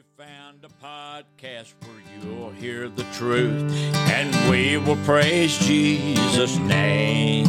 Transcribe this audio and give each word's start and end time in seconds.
You 0.00 0.24
found 0.24 0.64
a 0.64 0.68
podcast 0.82 1.74
where 1.82 2.00
you'll 2.22 2.52
hear 2.52 2.88
the 2.88 3.04
truth, 3.12 3.70
and 3.94 4.50
we 4.50 4.78
will 4.78 4.96
praise 5.04 5.58
Jesus' 5.58 6.56
name. 6.56 7.44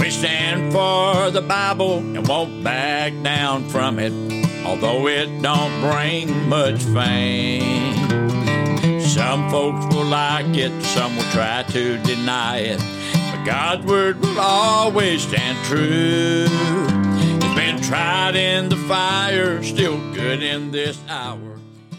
We 0.00 0.10
stand 0.10 0.72
for 0.72 1.30
the 1.30 1.42
Bible 1.42 1.98
and 1.98 2.26
won't 2.26 2.64
back 2.64 3.12
down 3.22 3.68
from 3.68 4.00
it, 4.00 4.12
although 4.66 5.06
it 5.06 5.40
don't 5.40 5.80
bring 5.82 6.48
much 6.48 6.82
fame. 6.82 7.94
Some 9.02 9.48
folks 9.48 9.94
will 9.94 10.06
like 10.06 10.56
it, 10.56 10.72
some 10.82 11.14
will 11.16 11.30
try 11.30 11.62
to 11.68 11.98
deny 11.98 12.58
it, 12.58 12.80
but 13.30 13.44
God's 13.44 13.86
word 13.86 14.20
will 14.20 14.40
always 14.40 15.22
stand 15.22 15.64
true. 15.66 16.46
It's 16.48 17.54
been 17.54 17.80
tried 17.82 18.34
in 18.34 18.68
the 18.68 18.76
fire, 18.88 19.62
still 19.62 20.00
good 20.26 20.42
in 20.42 20.72
this 20.72 20.98
hour. 21.08 21.56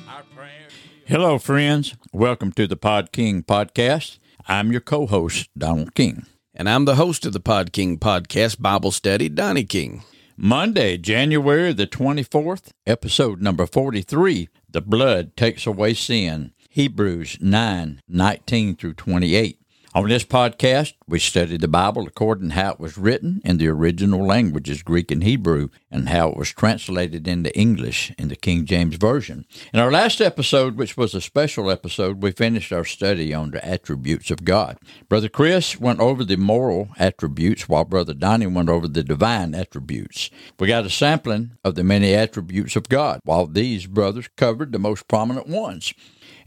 Our 0.10 0.24
prayer. 0.36 0.68
Hello, 1.06 1.40
friends. 1.40 1.96
Welcome 2.12 2.52
to 2.54 2.68
the 2.68 2.76
Pod 2.76 3.14
King 3.14 3.42
podcast. 3.42 4.20
I'm 4.46 4.70
your 4.70 4.82
co-host, 4.82 5.50
Donald 5.58 5.96
King. 5.96 6.26
And 6.54 6.70
I'm 6.70 6.84
the 6.84 6.96
host 6.96 7.26
of 7.26 7.32
the 7.32 7.40
Pod 7.40 7.72
King 7.72 7.98
podcast 7.98 8.62
Bible 8.62 8.92
study, 8.92 9.30
Donnie 9.30 9.64
King. 9.64 10.04
Monday, 10.36 10.98
January 10.98 11.72
the 11.72 11.88
24th, 11.88 12.72
episode 12.86 13.42
number 13.42 13.66
43 13.66 14.50
The 14.70 14.82
Blood 14.82 15.38
Takes 15.38 15.66
Away 15.66 15.94
Sin. 15.94 16.52
Hebrews 16.70 17.38
9 17.40 18.02
19 18.10 18.76
through 18.76 18.96
28. 18.96 19.62
On 19.96 20.10
this 20.10 20.26
podcast, 20.26 20.96
we 21.10 21.20
studied 21.20 21.62
the 21.62 21.70
Bible 21.70 22.06
according 22.06 22.50
to 22.50 22.56
how 22.56 22.72
it 22.72 22.80
was 22.82 22.98
written 22.98 23.42
in 23.46 23.58
the 23.58 23.70
original 23.70 24.26
languages, 24.26 24.84
Greek 24.84 25.10
and 25.10 25.24
Hebrew, 25.24 25.70
and 25.90 26.10
how 26.10 26.30
it 26.30 26.38
was 26.38 26.50
translated 26.50 27.28
into 27.30 27.58
English 27.58 28.12
in 28.18 28.28
the 28.28 28.36
King 28.36 28.66
James 28.66 28.98
Version. 28.98 29.46
In 29.74 29.80
our 29.80 29.90
last 29.90 30.20
episode, 30.20 30.76
which 30.76 30.98
was 30.98 31.16
a 31.16 31.22
special 31.22 31.72
episode, 31.72 32.22
we 32.22 32.32
finished 32.32 32.74
our 32.74 32.84
study 32.84 33.34
on 33.34 33.52
the 33.52 33.66
attributes 33.66 34.32
of 34.32 34.44
God. 34.44 34.78
Brother 35.08 35.30
Chris 35.30 35.80
went 35.80 36.02
over 36.02 36.26
the 36.26 36.36
moral 36.36 36.90
attributes, 36.98 37.70
while 37.70 37.86
Brother 37.86 38.14
Donnie 38.14 38.48
went 38.48 38.68
over 38.68 38.90
the 38.90 39.04
divine 39.04 39.56
attributes. 39.56 40.30
We 40.60 40.68
got 40.68 40.86
a 40.86 40.90
sampling 40.90 41.52
of 41.64 41.76
the 41.76 41.86
many 41.86 42.14
attributes 42.14 42.76
of 42.76 42.90
God, 42.90 43.22
while 43.24 43.48
these 43.48 43.88
brothers 43.88 44.28
covered 44.36 44.74
the 44.74 44.80
most 44.80 45.08
prominent 45.08 45.48
ones. 45.48 45.94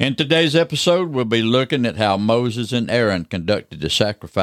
In 0.01 0.15
today's 0.15 0.57
episode, 0.57 1.11
we'll 1.11 1.27
be 1.27 1.43
looking 1.43 1.85
at 1.85 1.99
how 1.99 2.17
Moses 2.17 2.73
and 2.73 2.91
Aaron 2.91 3.27
conducted 3.27 3.83
the 3.83 3.91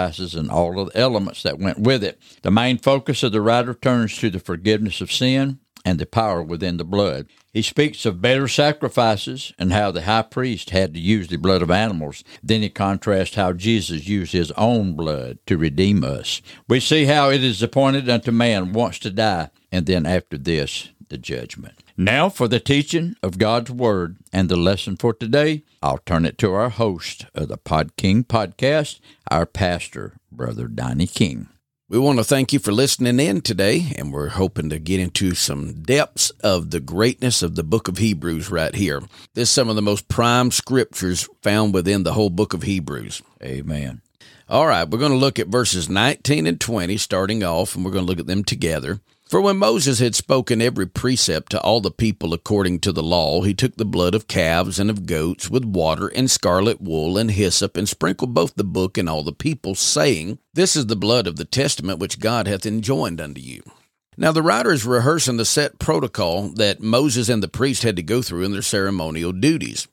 sacrifices 0.07 0.35
and 0.35 0.49
all 0.49 0.79
of 0.79 0.91
the 0.91 0.99
elements 0.99 1.43
that 1.43 1.59
went 1.59 1.79
with 1.79 2.03
it. 2.03 2.19
The 2.41 2.51
main 2.51 2.77
focus 2.77 3.23
of 3.23 3.31
the 3.31 3.41
writer 3.41 3.73
turns 3.73 4.17
to 4.17 4.29
the 4.29 4.39
forgiveness 4.39 5.01
of 5.01 5.11
sin 5.11 5.59
and 5.85 5.99
the 5.99 6.05
power 6.05 6.43
within 6.43 6.77
the 6.77 6.83
blood. 6.83 7.27
He 7.53 7.61
speaks 7.61 8.05
of 8.05 8.21
better 8.21 8.47
sacrifices 8.47 9.53
and 9.57 9.71
how 9.71 9.91
the 9.91 10.01
high 10.01 10.23
priest 10.23 10.71
had 10.71 10.93
to 10.93 10.99
use 10.99 11.27
the 11.27 11.37
blood 11.37 11.61
of 11.61 11.71
animals. 11.71 12.23
Then 12.43 12.61
he 12.61 12.69
contrasts 12.69 13.35
how 13.35 13.53
Jesus 13.53 14.07
used 14.07 14.33
his 14.33 14.51
own 14.51 14.95
blood 14.95 15.39
to 15.47 15.57
redeem 15.57 16.03
us. 16.03 16.41
We 16.67 16.79
see 16.79 17.05
how 17.05 17.29
it 17.29 17.43
is 17.43 17.63
appointed 17.63 18.09
unto 18.09 18.31
man 18.31 18.73
once 18.73 18.99
to 18.99 19.09
die, 19.09 19.49
and 19.71 19.85
then 19.85 20.05
after 20.05 20.37
this, 20.37 20.89
the 21.09 21.17
judgment. 21.17 21.83
Now, 21.99 22.29
for 22.29 22.47
the 22.47 22.59
teaching 22.59 23.15
of 23.23 23.39
God's 23.39 23.71
Word 23.71 24.17
and 24.31 24.49
the 24.49 24.55
lesson 24.55 24.97
for 24.97 25.15
today, 25.15 25.63
I'll 25.81 25.97
turn 25.97 26.25
it 26.25 26.37
to 26.37 26.53
our 26.53 26.69
host 26.69 27.25
of 27.33 27.47
the 27.47 27.57
Pod 27.57 27.97
King 27.97 28.23
podcast, 28.23 28.99
our 29.31 29.47
pastor, 29.47 30.13
Brother 30.31 30.67
Donnie 30.67 31.07
King. 31.07 31.49
We 31.89 31.97
want 31.97 32.19
to 32.19 32.23
thank 32.23 32.53
you 32.53 32.59
for 32.59 32.71
listening 32.71 33.19
in 33.19 33.41
today, 33.41 33.93
and 33.97 34.13
we're 34.13 34.29
hoping 34.29 34.69
to 34.69 34.77
get 34.77 34.99
into 34.99 35.33
some 35.33 35.81
depths 35.81 36.29
of 36.41 36.69
the 36.69 36.79
greatness 36.79 37.41
of 37.41 37.55
the 37.55 37.63
book 37.63 37.87
of 37.87 37.97
Hebrews 37.97 38.51
right 38.51 38.75
here. 38.75 39.01
This 39.33 39.49
is 39.49 39.55
some 39.55 39.67
of 39.67 39.75
the 39.75 39.81
most 39.81 40.07
prime 40.07 40.51
scriptures 40.51 41.27
found 41.41 41.73
within 41.73 42.03
the 42.03 42.13
whole 42.13 42.29
book 42.29 42.53
of 42.53 42.61
Hebrews. 42.61 43.23
Amen. 43.41 44.01
All 44.47 44.67
right, 44.67 44.87
we're 44.87 44.99
going 44.99 45.13
to 45.13 45.17
look 45.17 45.39
at 45.39 45.47
verses 45.47 45.89
19 45.89 46.45
and 46.45 46.61
20 46.61 46.95
starting 46.97 47.43
off, 47.43 47.75
and 47.75 47.83
we're 47.83 47.91
going 47.91 48.05
to 48.05 48.09
look 48.09 48.19
at 48.19 48.27
them 48.27 48.43
together. 48.43 48.99
For 49.27 49.41
when 49.41 49.57
Moses 49.57 49.99
had 49.99 50.15
spoken 50.15 50.61
every 50.61 50.85
precept 50.85 51.51
to 51.51 51.59
all 51.59 51.81
the 51.81 51.91
people 51.91 52.33
according 52.33 52.79
to 52.79 52.93
the 52.93 53.03
law, 53.03 53.41
he 53.41 53.53
took 53.53 53.75
the 53.75 53.83
blood 53.83 54.15
of 54.15 54.29
calves 54.29 54.79
and 54.79 54.89
of 54.89 55.05
goats 55.05 55.49
with 55.49 55.65
water 55.65 56.07
and 56.07 56.31
scarlet 56.31 56.79
wool 56.79 57.17
and 57.17 57.31
hyssop 57.31 57.75
and 57.75 57.89
sprinkled 57.89 58.33
both 58.33 58.55
the 58.55 58.63
book 58.63 58.97
and 58.97 59.09
all 59.09 59.23
the 59.23 59.33
people, 59.33 59.75
saying, 59.75 60.39
This 60.53 60.77
is 60.77 60.85
the 60.85 60.95
blood 60.95 61.27
of 61.27 61.35
the 61.35 61.43
testament 61.43 61.99
which 61.99 62.21
God 62.21 62.47
hath 62.47 62.65
enjoined 62.65 63.19
unto 63.19 63.41
you. 63.41 63.63
Now 64.15 64.31
the 64.31 64.41
writer 64.41 64.71
is 64.71 64.85
rehearsing 64.85 65.35
the 65.35 65.43
set 65.43 65.77
protocol 65.77 66.47
that 66.55 66.79
Moses 66.79 67.27
and 67.27 67.43
the 67.43 67.49
priest 67.49 67.83
had 67.83 67.97
to 67.97 68.03
go 68.03 68.21
through 68.21 68.45
in 68.45 68.53
their 68.53 68.61
ceremonial 68.61 69.33
duties. 69.33 69.89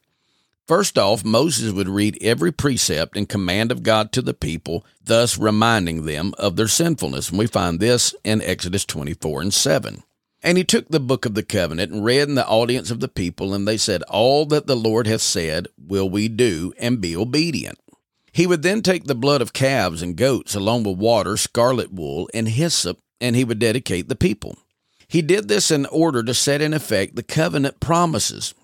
First 0.66 0.96
off, 0.96 1.24
Moses 1.24 1.72
would 1.72 1.90
read 1.90 2.16
every 2.22 2.50
precept 2.50 3.18
and 3.18 3.28
command 3.28 3.70
of 3.70 3.82
God 3.82 4.12
to 4.12 4.22
the 4.22 4.32
people, 4.32 4.84
thus 5.02 5.36
reminding 5.36 6.06
them 6.06 6.32
of 6.38 6.56
their 6.56 6.68
sinfulness. 6.68 7.28
And 7.28 7.38
we 7.38 7.46
find 7.46 7.80
this 7.80 8.14
in 8.24 8.40
Exodus 8.40 8.86
24 8.86 9.42
and 9.42 9.52
7. 9.52 10.02
And 10.42 10.56
he 10.56 10.64
took 10.64 10.88
the 10.88 11.00
book 11.00 11.26
of 11.26 11.34
the 11.34 11.42
covenant 11.42 11.92
and 11.92 12.04
read 12.04 12.28
in 12.28 12.34
the 12.34 12.46
audience 12.46 12.90
of 12.90 13.00
the 13.00 13.08
people, 13.08 13.52
and 13.52 13.68
they 13.68 13.76
said, 13.76 14.02
All 14.04 14.46
that 14.46 14.66
the 14.66 14.76
Lord 14.76 15.06
hath 15.06 15.20
said 15.20 15.68
will 15.76 16.08
we 16.08 16.28
do, 16.28 16.72
and 16.78 17.00
be 17.00 17.14
obedient. 17.14 17.78
He 18.32 18.46
would 18.46 18.62
then 18.62 18.80
take 18.80 19.04
the 19.04 19.14
blood 19.14 19.42
of 19.42 19.52
calves 19.52 20.00
and 20.00 20.16
goats, 20.16 20.54
along 20.54 20.84
with 20.84 20.98
water, 20.98 21.36
scarlet 21.36 21.92
wool, 21.92 22.28
and 22.32 22.48
hyssop, 22.48 22.98
and 23.20 23.36
he 23.36 23.44
would 23.44 23.58
dedicate 23.58 24.08
the 24.08 24.16
people. 24.16 24.58
He 25.06 25.20
did 25.20 25.48
this 25.48 25.70
in 25.70 25.84
order 25.86 26.22
to 26.22 26.34
set 26.34 26.62
in 26.62 26.72
effect 26.72 27.16
the 27.16 27.22
covenant 27.22 27.80
promises 27.80 28.54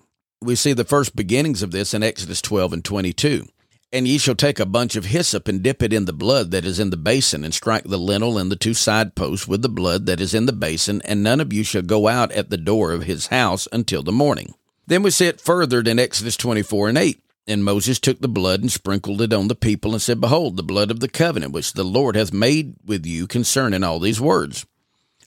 we 0.43 0.55
see 0.55 0.73
the 0.73 0.83
first 0.83 1.15
beginnings 1.15 1.61
of 1.61 1.71
this 1.71 1.93
in 1.93 2.01
Exodus 2.01 2.41
12 2.41 2.73
and 2.73 2.85
22. 2.85 3.47
And 3.93 4.07
ye 4.07 4.17
shall 4.17 4.35
take 4.35 4.59
a 4.59 4.65
bunch 4.65 4.95
of 4.95 5.05
hyssop 5.05 5.47
and 5.47 5.61
dip 5.61 5.83
it 5.83 5.93
in 5.93 6.05
the 6.05 6.13
blood 6.13 6.51
that 6.51 6.65
is 6.65 6.79
in 6.79 6.89
the 6.89 6.97
basin, 6.97 7.43
and 7.43 7.53
strike 7.53 7.83
the 7.83 7.97
lintel 7.97 8.37
and 8.37 8.51
the 8.51 8.55
two 8.55 8.73
side 8.73 9.15
posts 9.15 9.47
with 9.47 9.61
the 9.61 9.69
blood 9.69 10.05
that 10.07 10.19
is 10.19 10.33
in 10.33 10.47
the 10.47 10.53
basin, 10.53 11.01
and 11.05 11.21
none 11.21 11.41
of 11.41 11.53
you 11.53 11.63
shall 11.63 11.81
go 11.81 12.07
out 12.07 12.31
at 12.31 12.49
the 12.49 12.57
door 12.57 12.91
of 12.91 13.03
his 13.03 13.27
house 13.27 13.67
until 13.71 14.01
the 14.01 14.11
morning. 14.11 14.55
Then 14.87 15.03
we 15.03 15.11
see 15.11 15.27
it 15.27 15.41
furthered 15.41 15.87
in 15.87 15.99
Exodus 15.99 16.37
24 16.37 16.89
and 16.89 16.97
8. 16.97 17.21
And 17.47 17.63
Moses 17.63 17.99
took 17.99 18.21
the 18.21 18.29
blood 18.29 18.61
and 18.61 18.71
sprinkled 18.71 19.21
it 19.21 19.33
on 19.33 19.47
the 19.47 19.55
people, 19.55 19.91
and 19.91 20.01
said, 20.01 20.21
Behold, 20.21 20.57
the 20.57 20.63
blood 20.63 20.89
of 20.89 21.01
the 21.01 21.09
covenant 21.09 21.51
which 21.51 21.73
the 21.73 21.83
Lord 21.83 22.15
hath 22.15 22.31
made 22.31 22.75
with 22.85 23.05
you 23.05 23.27
concerning 23.27 23.83
all 23.83 23.99
these 23.99 24.21
words. 24.21 24.65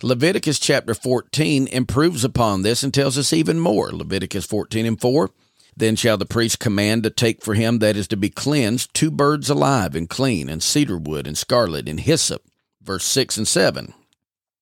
Leviticus 0.02 0.58
chapter 0.58 0.92
14 0.92 1.68
improves 1.68 2.24
upon 2.24 2.62
this 2.62 2.82
and 2.82 2.92
tells 2.92 3.16
us 3.16 3.32
even 3.32 3.60
more. 3.60 3.92
Leviticus 3.92 4.44
14 4.44 4.86
and 4.86 5.00
4. 5.00 5.30
Then 5.76 5.96
shall 5.96 6.16
the 6.16 6.26
priest 6.26 6.58
command 6.58 7.02
to 7.04 7.10
take 7.10 7.42
for 7.42 7.54
him 7.54 7.78
that 7.78 7.96
is 7.96 8.08
to 8.08 8.16
be 8.16 8.28
cleansed 8.28 8.92
two 8.92 9.10
birds 9.10 9.48
alive 9.48 9.94
and 9.94 10.08
clean, 10.08 10.48
and 10.48 10.62
cedar 10.62 10.98
wood 10.98 11.26
and 11.26 11.38
scarlet 11.38 11.88
and 11.88 12.00
hyssop. 12.00 12.42
Verse 12.82 13.04
6 13.04 13.38
and 13.38 13.48
7. 13.48 13.94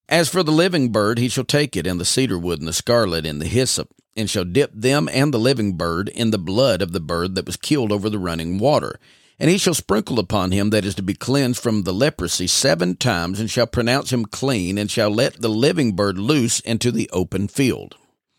As 0.07 0.29
for 0.29 0.43
the 0.43 0.51
living 0.51 0.89
bird, 0.89 1.17
he 1.17 1.29
shall 1.29 1.43
take 1.43 1.75
it, 1.75 1.87
and 1.87 1.99
the 1.99 2.05
cedar 2.05 2.37
wood 2.37 2.59
and 2.59 2.67
the 2.67 2.73
scarlet 2.73 3.25
and 3.25 3.41
the 3.41 3.47
hyssop, 3.47 3.89
and 4.15 4.29
shall 4.29 4.45
dip 4.45 4.71
them 4.73 5.09
and 5.11 5.33
the 5.33 5.39
living 5.39 5.73
bird 5.73 6.09
in 6.09 6.31
the 6.31 6.37
blood 6.37 6.81
of 6.81 6.91
the 6.91 6.99
bird 6.99 7.35
that 7.35 7.45
was 7.45 7.57
killed 7.57 7.91
over 7.91 8.09
the 8.09 8.19
running 8.19 8.59
water. 8.59 8.99
And 9.39 9.49
he 9.49 9.57
shall 9.57 9.73
sprinkle 9.73 10.19
upon 10.19 10.51
him 10.51 10.69
that 10.69 10.85
is 10.85 10.95
to 10.95 11.03
be 11.03 11.13
cleansed 11.13 11.61
from 11.61 11.83
the 11.83 11.93
leprosy 11.93 12.47
seven 12.47 12.95
times, 12.95 13.39
and 13.39 13.49
shall 13.49 13.67
pronounce 13.67 14.13
him 14.13 14.25
clean, 14.25 14.77
and 14.77 14.89
shall 14.89 15.09
let 15.09 15.41
the 15.41 15.49
living 15.49 15.93
bird 15.93 16.17
loose 16.17 16.59
into 16.59 16.91
the 16.91 17.09
open 17.11 17.47
field. 17.47 17.95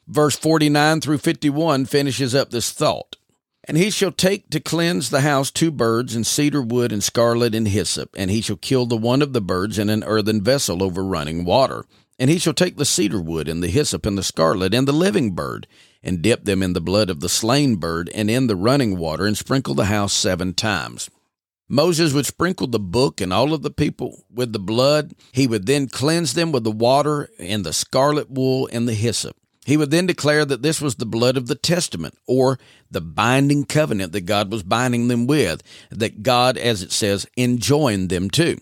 Verse 0.06 0.36
49 0.36 1.00
through 1.00 1.18
51 1.18 1.86
finishes 1.86 2.34
up 2.34 2.50
this 2.50 2.70
thought. 2.70 3.16
And 3.66 3.78
he 3.78 3.90
shall 3.90 4.12
take 4.12 4.50
to 4.50 4.60
cleanse 4.60 5.08
the 5.08 5.22
house 5.22 5.50
two 5.50 5.70
birds, 5.70 6.14
and 6.14 6.26
cedar 6.26 6.60
wood, 6.60 6.92
and 6.92 7.02
scarlet, 7.02 7.54
and 7.54 7.66
hyssop, 7.66 8.10
and 8.16 8.30
he 8.30 8.42
shall 8.42 8.56
kill 8.56 8.84
the 8.84 8.96
one 8.96 9.22
of 9.22 9.32
the 9.32 9.40
birds 9.40 9.78
in 9.78 9.88
an 9.88 10.04
earthen 10.04 10.42
vessel 10.42 10.82
over 10.82 11.02
running 11.02 11.44
water. 11.44 11.86
And 12.18 12.30
he 12.30 12.38
shall 12.38 12.52
take 12.52 12.76
the 12.76 12.84
cedar 12.84 13.20
wood, 13.20 13.48
and 13.48 13.62
the 13.62 13.68
hyssop, 13.68 14.04
and 14.04 14.18
the 14.18 14.22
scarlet, 14.22 14.74
and 14.74 14.86
the 14.86 14.92
living 14.92 15.30
bird, 15.32 15.66
and 16.04 16.22
dip 16.22 16.44
them 16.44 16.62
in 16.62 16.74
the 16.74 16.80
blood 16.80 17.10
of 17.10 17.18
the 17.18 17.28
slain 17.28 17.76
bird 17.76 18.08
and 18.14 18.30
in 18.30 18.46
the 18.46 18.54
running 18.54 18.96
water, 18.96 19.26
and 19.26 19.36
sprinkle 19.36 19.74
the 19.74 19.86
house 19.86 20.12
seven 20.12 20.54
times. 20.54 21.10
Moses 21.68 22.12
would 22.12 22.26
sprinkle 22.26 22.66
the 22.66 22.78
book 22.78 23.20
and 23.20 23.32
all 23.32 23.54
of 23.54 23.62
the 23.62 23.70
people 23.70 24.24
with 24.30 24.52
the 24.52 24.58
blood. 24.58 25.14
He 25.32 25.46
would 25.46 25.66
then 25.66 25.88
cleanse 25.88 26.34
them 26.34 26.52
with 26.52 26.62
the 26.62 26.70
water 26.70 27.30
and 27.38 27.64
the 27.64 27.72
scarlet 27.72 28.30
wool 28.30 28.68
and 28.70 28.86
the 28.86 28.94
hyssop. 28.94 29.36
He 29.64 29.78
would 29.78 29.90
then 29.90 30.06
declare 30.06 30.44
that 30.44 30.62
this 30.62 30.80
was 30.80 30.96
the 30.96 31.06
blood 31.06 31.38
of 31.38 31.46
the 31.46 31.54
testament, 31.54 32.18
or 32.26 32.58
the 32.90 33.00
binding 33.00 33.64
covenant 33.64 34.12
that 34.12 34.26
God 34.26 34.52
was 34.52 34.62
binding 34.62 35.08
them 35.08 35.26
with, 35.26 35.62
that 35.90 36.22
God, 36.22 36.58
as 36.58 36.82
it 36.82 36.92
says, 36.92 37.26
enjoined 37.36 38.10
them 38.10 38.28
to. 38.30 38.60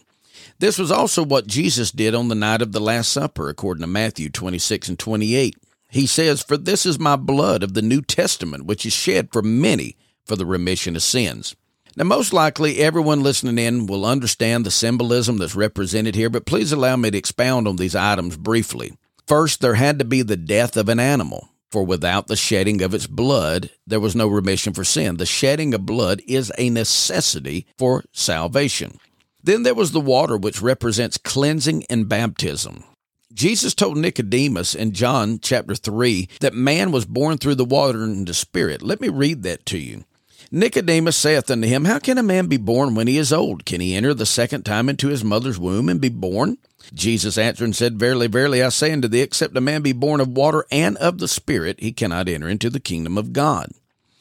This 0.60 0.78
was 0.78 0.92
also 0.92 1.24
what 1.24 1.48
Jesus 1.48 1.90
did 1.90 2.14
on 2.14 2.28
the 2.28 2.36
night 2.36 2.62
of 2.62 2.70
the 2.70 2.80
Last 2.80 3.10
Supper, 3.10 3.48
according 3.48 3.80
to 3.80 3.88
Matthew 3.88 4.30
26 4.30 4.90
and 4.90 4.98
28. 4.98 5.56
He 5.92 6.06
says, 6.06 6.42
For 6.42 6.56
this 6.56 6.86
is 6.86 6.98
my 6.98 7.16
blood 7.16 7.62
of 7.62 7.74
the 7.74 7.82
New 7.82 8.00
Testament, 8.00 8.64
which 8.64 8.86
is 8.86 8.94
shed 8.94 9.28
for 9.30 9.42
many 9.42 9.98
for 10.24 10.36
the 10.36 10.46
remission 10.46 10.96
of 10.96 11.02
sins. 11.02 11.54
Now, 11.96 12.04
most 12.04 12.32
likely 12.32 12.78
everyone 12.78 13.22
listening 13.22 13.58
in 13.58 13.84
will 13.84 14.06
understand 14.06 14.64
the 14.64 14.70
symbolism 14.70 15.36
that's 15.36 15.54
represented 15.54 16.14
here, 16.14 16.30
but 16.30 16.46
please 16.46 16.72
allow 16.72 16.96
me 16.96 17.10
to 17.10 17.18
expound 17.18 17.68
on 17.68 17.76
these 17.76 17.94
items 17.94 18.38
briefly. 18.38 18.94
First, 19.26 19.60
there 19.60 19.74
had 19.74 19.98
to 19.98 20.06
be 20.06 20.22
the 20.22 20.38
death 20.38 20.78
of 20.78 20.88
an 20.88 20.98
animal. 20.98 21.50
For 21.70 21.84
without 21.84 22.26
the 22.26 22.36
shedding 22.36 22.80
of 22.80 22.94
its 22.94 23.06
blood, 23.06 23.68
there 23.86 24.00
was 24.00 24.16
no 24.16 24.28
remission 24.28 24.72
for 24.72 24.84
sin. 24.84 25.18
The 25.18 25.26
shedding 25.26 25.74
of 25.74 25.84
blood 25.84 26.22
is 26.26 26.50
a 26.56 26.70
necessity 26.70 27.66
for 27.76 28.04
salvation. 28.12 28.98
Then 29.42 29.62
there 29.62 29.74
was 29.74 29.92
the 29.92 30.00
water, 30.00 30.38
which 30.38 30.62
represents 30.62 31.18
cleansing 31.18 31.84
and 31.90 32.08
baptism. 32.08 32.84
Jesus 33.32 33.74
told 33.74 33.96
Nicodemus 33.96 34.74
in 34.74 34.92
John 34.92 35.38
chapter 35.40 35.74
3 35.74 36.28
that 36.40 36.54
man 36.54 36.92
was 36.92 37.04
born 37.04 37.38
through 37.38 37.54
the 37.54 37.64
water 37.64 38.02
and 38.02 38.26
the 38.26 38.34
Spirit. 38.34 38.82
Let 38.82 39.00
me 39.00 39.08
read 39.08 39.42
that 39.42 39.64
to 39.66 39.78
you. 39.78 40.04
Nicodemus 40.50 41.16
saith 41.16 41.50
unto 41.50 41.66
him, 41.66 41.86
How 41.86 41.98
can 41.98 42.18
a 42.18 42.22
man 42.22 42.46
be 42.46 42.58
born 42.58 42.94
when 42.94 43.06
he 43.06 43.16
is 43.16 43.32
old? 43.32 43.64
Can 43.64 43.80
he 43.80 43.94
enter 43.94 44.12
the 44.12 44.26
second 44.26 44.64
time 44.64 44.90
into 44.90 45.08
his 45.08 45.24
mother's 45.24 45.58
womb 45.58 45.88
and 45.88 46.00
be 46.00 46.10
born? 46.10 46.58
Jesus 46.92 47.38
answered 47.38 47.64
and 47.64 47.76
said, 47.76 47.98
Verily, 47.98 48.26
verily, 48.26 48.62
I 48.62 48.68
say 48.68 48.92
unto 48.92 49.08
thee, 49.08 49.20
except 49.20 49.56
a 49.56 49.62
man 49.62 49.80
be 49.80 49.92
born 49.92 50.20
of 50.20 50.28
water 50.28 50.66
and 50.70 50.98
of 50.98 51.18
the 51.18 51.28
Spirit, 51.28 51.80
he 51.80 51.92
cannot 51.92 52.28
enter 52.28 52.48
into 52.48 52.68
the 52.68 52.80
kingdom 52.80 53.16
of 53.16 53.32
God. 53.32 53.70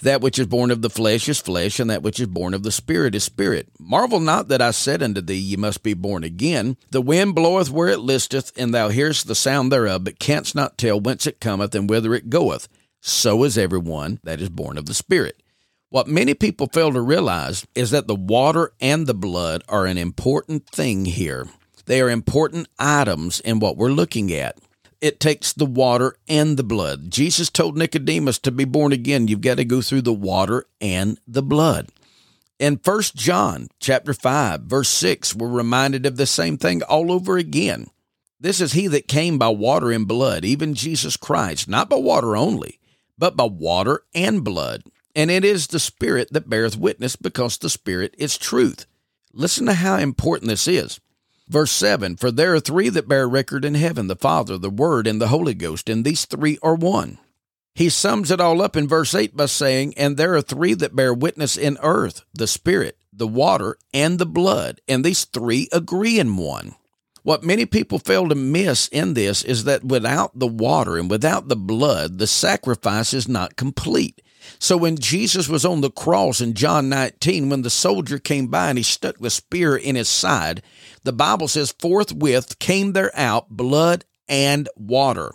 That 0.02 0.22
which 0.22 0.40
is 0.40 0.48
born 0.48 0.72
of 0.72 0.82
the 0.82 0.90
flesh 0.90 1.30
is 1.30 1.40
flesh, 1.40 1.80
and 1.80 1.90
that 1.90 2.02
which 2.02 2.20
is 2.20 2.28
born 2.28 2.54
of 2.54 2.64
the 2.64 2.72
Spirit 2.72 3.14
is 3.14 3.24
spirit. 3.24 3.70
Marvel 3.80 4.20
not 4.20 4.48
that 4.48 4.62
I 4.62 4.72
said 4.72 5.04
unto 5.04 5.22
thee, 5.22 5.36
Ye 5.36 5.56
must 5.56 5.84
be 5.84 5.94
born 5.94 6.24
again. 6.24 6.78
The 6.90 7.02
wind 7.02 7.36
bloweth 7.36 7.70
where 7.70 7.90
it 7.90 8.00
listeth, 8.00 8.52
and 8.58 8.74
thou 8.74 8.90
hearest 8.90 9.28
the 9.28 9.36
sound 9.36 9.72
thereof, 9.72 10.04
but 10.04 10.20
canst 10.20 10.56
not 10.56 10.78
tell 10.78 11.00
whence 11.00 11.28
it 11.28 11.40
cometh 11.40 11.76
and 11.76 11.90
whither 11.90 12.16
it 12.16 12.30
goeth. 12.30 12.68
So 13.00 13.44
is 13.44 13.58
every 13.58 13.80
one 13.80 14.20
that 14.24 14.42
is 14.42 14.50
born 14.50 14.78
of 14.78 14.88
the 14.88 14.94
Spirit. 14.94 15.42
What 15.90 16.08
many 16.08 16.34
people 16.34 16.68
fail 16.72 16.94
to 16.94 17.02
realize 17.02 17.68
is 17.76 17.92
that 17.92 18.08
the 18.08 18.16
water 18.16 18.72
and 18.80 19.06
the 19.06 19.14
blood 19.14 19.62
are 19.68 19.86
an 19.86 19.98
important 19.98 20.68
thing 20.70 21.06
here. 21.06 21.48
They 21.86 22.02
are 22.02 22.10
important 22.10 22.70
items 22.80 23.40
in 23.42 23.60
what 23.60 23.76
we're 23.76 23.90
looking 23.90 24.32
at. 24.32 24.58
It 25.02 25.20
takes 25.20 25.52
the 25.52 25.66
water 25.66 26.16
and 26.28 26.58
the 26.58 26.64
blood. 26.64 27.10
Jesus 27.10 27.50
told 27.50 27.76
Nicodemus 27.76 28.38
to 28.40 28.52
be 28.52 28.66
born 28.66 28.94
again, 28.94 29.28
you've 29.28 29.42
got 29.42 29.58
to 29.58 29.66
go 29.66 29.82
through 29.82 30.04
the 30.04 30.14
water 30.14 30.66
and 30.80 31.20
the 31.28 31.42
blood. 31.42 31.90
In 32.60 32.80
1 32.84 33.02
John 33.16 33.70
chapter 33.80 34.14
5 34.14 34.62
verse 34.62 34.90
6 34.90 35.36
we're 35.36 35.50
reminded 35.50 36.06
of 36.06 36.18
the 36.18 36.28
same 36.28 36.58
thing 36.58 36.84
all 36.84 37.12
over 37.12 37.38
again. 37.38 37.88
This 38.40 38.62
is 38.62 38.74
he 38.74 38.88
that 38.88 39.08
came 39.08 39.38
by 39.38 39.50
water 39.50 39.92
and 39.92 40.08
blood, 40.08 40.46
even 40.46 40.74
Jesus 40.76 41.18
Christ, 41.18 41.68
not 41.68 41.90
by 41.90 41.98
water 41.98 42.36
only, 42.36 42.80
but 43.18 43.36
by 43.36 43.46
water 43.46 44.02
and 44.16 44.44
blood. 44.44 44.84
And 45.16 45.30
it 45.30 45.46
is 45.46 45.68
the 45.68 45.80
Spirit 45.80 46.34
that 46.34 46.50
beareth 46.50 46.76
witness, 46.76 47.16
because 47.16 47.58
the 47.58 47.70
Spirit 47.70 48.16
is 48.18 48.40
truth. 48.40 48.88
Listen 49.32 49.68
to 49.68 49.74
how 49.74 49.98
important 49.98 50.50
this 50.50 50.68
is. 50.68 51.00
Verse 51.52 51.72
7 51.74 52.16
For 52.16 52.32
there 52.32 52.56
are 52.56 52.62
three 52.62 52.88
that 52.88 53.10
bear 53.10 53.28
record 53.28 53.66
in 53.66 53.76
heaven 53.76 54.08
the 54.08 54.16
Father, 54.16 54.58
the 54.58 54.70
Word, 54.70 55.06
and 55.06 55.20
the 55.20 55.28
Holy 55.28 55.54
Ghost, 55.54 55.90
and 55.90 56.06
these 56.06 56.24
three 56.24 56.58
are 56.64 56.76
one. 56.76 57.18
He 57.76 57.90
sums 57.90 58.32
it 58.32 58.40
all 58.40 58.62
up 58.62 58.78
in 58.78 58.88
verse 58.88 59.14
8 59.14 59.36
by 59.36 59.48
saying, 59.48 59.94
And 59.98 60.16
there 60.16 60.34
are 60.36 60.42
three 60.42 60.74
that 60.76 60.96
bear 60.96 61.14
witness 61.14 61.58
in 61.58 61.78
earth 61.84 62.24
the 62.34 62.48
Spirit, 62.48 62.98
the 63.12 63.28
water, 63.28 63.76
and 63.94 64.18
the 64.18 64.26
blood, 64.26 64.80
and 64.88 65.04
these 65.04 65.26
three 65.26 65.68
agree 65.74 66.20
in 66.20 66.38
one. 66.38 66.76
What 67.24 67.44
many 67.44 67.66
people 67.66 68.00
fail 68.00 68.30
to 68.30 68.36
miss 68.36 68.88
in 68.88 69.14
this 69.14 69.44
is 69.44 69.66
that 69.66 69.84
without 69.84 70.40
the 70.40 70.48
water 70.48 70.98
and 70.98 71.10
without 71.10 71.50
the 71.50 71.58
blood, 71.58 72.18
the 72.18 72.28
sacrifice 72.28 73.14
is 73.14 73.28
not 73.28 73.58
complete. 73.58 74.22
So 74.60 74.78
when 74.78 74.98
Jesus 74.98 75.48
was 75.48 75.66
on 75.66 75.82
the 75.82 75.92
cross 75.92 76.42
in 76.42 76.54
John 76.54 76.90
19, 76.90 77.50
when 77.50 77.62
the 77.62 77.70
soldier 77.70 78.20
came 78.20 78.48
by 78.48 78.70
and 78.70 78.78
he 78.78 78.84
stuck 78.84 79.18
the 79.18 79.30
spear 79.30 79.76
in 79.76 79.96
his 79.96 80.10
side, 80.10 80.62
the 81.04 81.14
Bible 81.14 81.48
says, 81.48 81.76
forthwith 81.80 82.60
came 82.60 82.94
there 82.94 83.12
out 83.14 83.50
blood 83.50 84.06
and 84.28 84.70
water. 84.76 85.32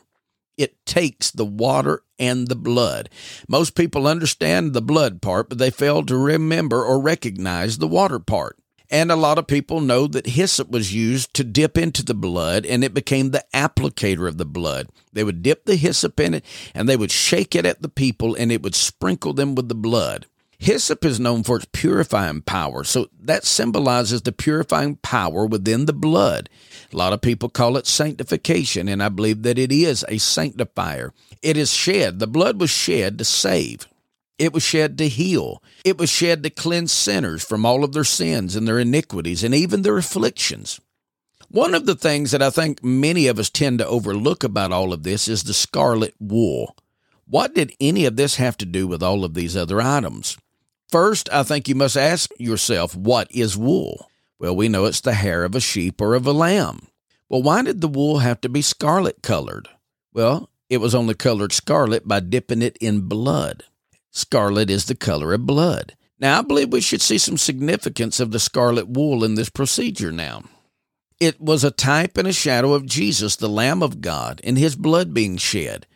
It 0.56 0.85
takes 0.87 1.31
the 1.31 1.44
water 1.44 2.03
and 2.19 2.49
the 2.49 2.56
blood. 2.56 3.11
Most 3.49 3.75
people 3.75 4.06
understand 4.06 4.73
the 4.73 4.82
blood 4.82 5.20
part, 5.20 5.49
but 5.49 5.58
they 5.58 5.70
fail 5.70 6.03
to 6.05 6.17
remember 6.17 6.82
or 6.82 7.00
recognize 7.00 7.79
the 7.79 7.88
water 7.88 8.19
part. 8.19 8.58
And 8.91 9.11
a 9.11 9.17
lot 9.17 9.38
of 9.38 9.47
people 9.47 9.81
know 9.81 10.06
that 10.06 10.27
hyssop 10.27 10.71
was 10.71 10.94
used 10.94 11.35
to 11.35 11.44
dip 11.44 11.77
into 11.77 12.05
the 12.05 12.15
blood 12.15 12.65
and 12.65 12.85
it 12.85 12.94
became 12.94 13.31
the 13.31 13.44
applicator 13.53 14.29
of 14.29 14.38
the 14.38 14.44
blood. 14.44 14.88
They 15.12 15.25
would 15.25 15.43
dip 15.43 15.65
the 15.65 15.77
hyssop 15.77 16.21
in 16.21 16.35
it 16.35 16.44
and 16.75 16.88
they 16.88 16.97
would 16.97 17.11
shake 17.11 17.55
it 17.55 17.67
at 17.67 17.83
the 17.83 17.88
people 17.88 18.35
and 18.35 18.53
it 18.53 18.62
would 18.62 18.75
sprinkle 18.75 19.33
them 19.33 19.55
with 19.55 19.69
the 19.69 19.75
blood. 19.75 20.27
Hyssop 20.59 21.05
is 21.05 21.21
known 21.21 21.43
for 21.43 21.56
its 21.56 21.67
purifying 21.73 22.41
power, 22.41 22.83
so 22.83 23.09
that 23.21 23.44
symbolizes 23.44 24.23
the 24.23 24.33
purifying 24.33 24.97
power 24.97 25.44
within 25.44 25.85
the 25.85 25.93
blood. 25.93 26.49
A 26.93 26.97
lot 26.97 27.12
of 27.12 27.21
people 27.21 27.50
call 27.50 27.77
it 27.77 27.87
sanctification, 27.87 28.89
and 28.89 29.03
I 29.03 29.11
believe 29.11 29.43
that 29.43 29.59
it 29.59 29.71
is 29.71 30.05
a 30.09 30.17
sanctifier. 30.17 31.12
It 31.43 31.59
is 31.59 31.75
shed, 31.75 32.21
the 32.21 32.27
blood 32.27 32.59
was 32.59 32.71
shed 32.71 33.19
to 33.19 33.25
save. 33.25 33.87
It 34.38 34.53
was 34.53 34.62
shed 34.62 34.99
to 34.99 35.09
heal. 35.09 35.62
It 35.85 35.99
was 35.99 36.11
shed 36.11 36.43
to 36.43 36.50
cleanse 36.50 36.93
sinners 36.93 37.43
from 37.43 37.65
all 37.65 37.85
of 37.85 37.93
their 37.93 38.05
sins 38.05 38.55
and 38.55 38.69
their 38.69 38.79
iniquities 38.79 39.43
and 39.43 39.55
even 39.55 39.83
their 39.83 39.97
afflictions. 39.97 40.81
One 41.49 41.75
of 41.75 41.87
the 41.87 41.94
things 41.94 42.33
that 42.33 42.43
I 42.43 42.50
think 42.50 42.83
many 42.83 43.29
of 43.29 43.38
us 43.38 43.49
tend 43.49 43.79
to 43.79 43.87
overlook 43.87 44.44
about 44.44 44.73
all 44.73 44.93
of 44.93 45.05
this 45.05 45.29
is 45.29 45.44
the 45.44 45.55
scarlet 45.55 46.15
wool. 46.19 46.77
What 47.27 47.55
did 47.55 47.73
any 47.81 48.05
of 48.05 48.17
this 48.17 48.37
have 48.37 48.59
to 48.59 48.67
do 48.67 48.87
with 48.87 49.03
all 49.03 49.25
of 49.25 49.35
these 49.35 49.56
other 49.56 49.81
items? 49.81 50.37
First, 50.89 51.29
I 51.32 51.43
think 51.43 51.69
you 51.69 51.75
must 51.75 51.97
ask 51.97 52.31
yourself, 52.39 52.94
what 52.94 53.29
is 53.31 53.56
wool? 53.56 54.11
Well, 54.39 54.55
we 54.55 54.69
know 54.69 54.85
it's 54.85 55.00
the 55.00 55.15
hair 55.15 55.44
of 55.44 55.55
a 55.55 55.61
sheep 55.61 56.00
or 56.00 56.15
of 56.15 56.27
a 56.27 56.32
lamb. 56.32 56.89
Well, 57.29 57.43
why 57.43 57.62
did 57.62 57.81
the 57.81 57.89
wool 57.89 58.19
have 58.19 58.41
to 58.43 58.49
be 58.49 58.62
scarlet 58.62 59.23
colored? 59.23 59.69
Well, 60.12 60.50
it 60.69 60.79
was 60.79 60.94
only 60.94 61.15
colored 61.15 61.53
scarlet 61.53 62.06
by 62.06 62.21
dipping 62.21 62.62
it 62.62 62.77
in 62.81 63.09
blood. 63.09 63.65
Scarlet 64.17 64.71
is 64.71 64.87
the 64.87 64.95
color 64.95 65.35
of 65.35 65.45
blood. 65.45 65.95
Now, 66.19 66.39
I 66.39 66.43
believe 66.43 66.73
we 66.73 66.81
should 66.81 67.03
see 67.03 67.19
some 67.19 67.37
significance 67.37 68.19
of 68.19 68.31
the 68.31 68.41
scarlet 68.41 68.89
wool 68.89 69.23
in 69.23 69.35
this 69.35 69.51
procedure 69.51 70.11
now. 70.11 70.45
It 71.21 71.39
was 71.39 71.63
a 71.63 71.71
type 71.71 72.17
and 72.17 72.27
a 72.27 72.33
shadow 72.33 72.73
of 72.73 72.87
Jesus, 72.87 73.37
the 73.37 73.47
Lamb 73.47 73.83
of 73.83 74.01
God, 74.01 74.41
and 74.43 74.57
his 74.57 74.75
blood 74.75 75.13
being 75.13 75.37
shed. 75.37 75.87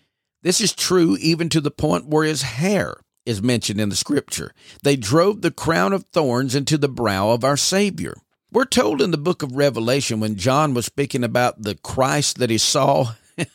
This 0.42 0.60
is 0.60 0.74
true 0.74 1.16
even 1.18 1.48
to 1.48 1.62
the 1.62 1.70
point 1.70 2.08
where 2.08 2.24
his 2.24 2.42
hair 2.42 3.00
is 3.24 3.40
mentioned 3.40 3.80
in 3.80 3.88
the 3.88 3.96
scripture. 3.96 4.52
They 4.82 4.96
drove 4.96 5.40
the 5.40 5.50
crown 5.50 5.94
of 5.94 6.04
thorns 6.04 6.54
into 6.54 6.76
the 6.76 6.88
brow 6.88 7.30
of 7.30 7.42
our 7.42 7.56
Savior. 7.56 8.14
We're 8.52 8.66
told 8.66 9.00
in 9.00 9.12
the 9.12 9.16
book 9.16 9.42
of 9.42 9.56
Revelation 9.56 10.20
when 10.20 10.36
John 10.36 10.74
was 10.74 10.84
speaking 10.84 11.24
about 11.24 11.62
the 11.62 11.76
Christ 11.76 12.38
that 12.38 12.50
he 12.50 12.58
saw, 12.58 13.12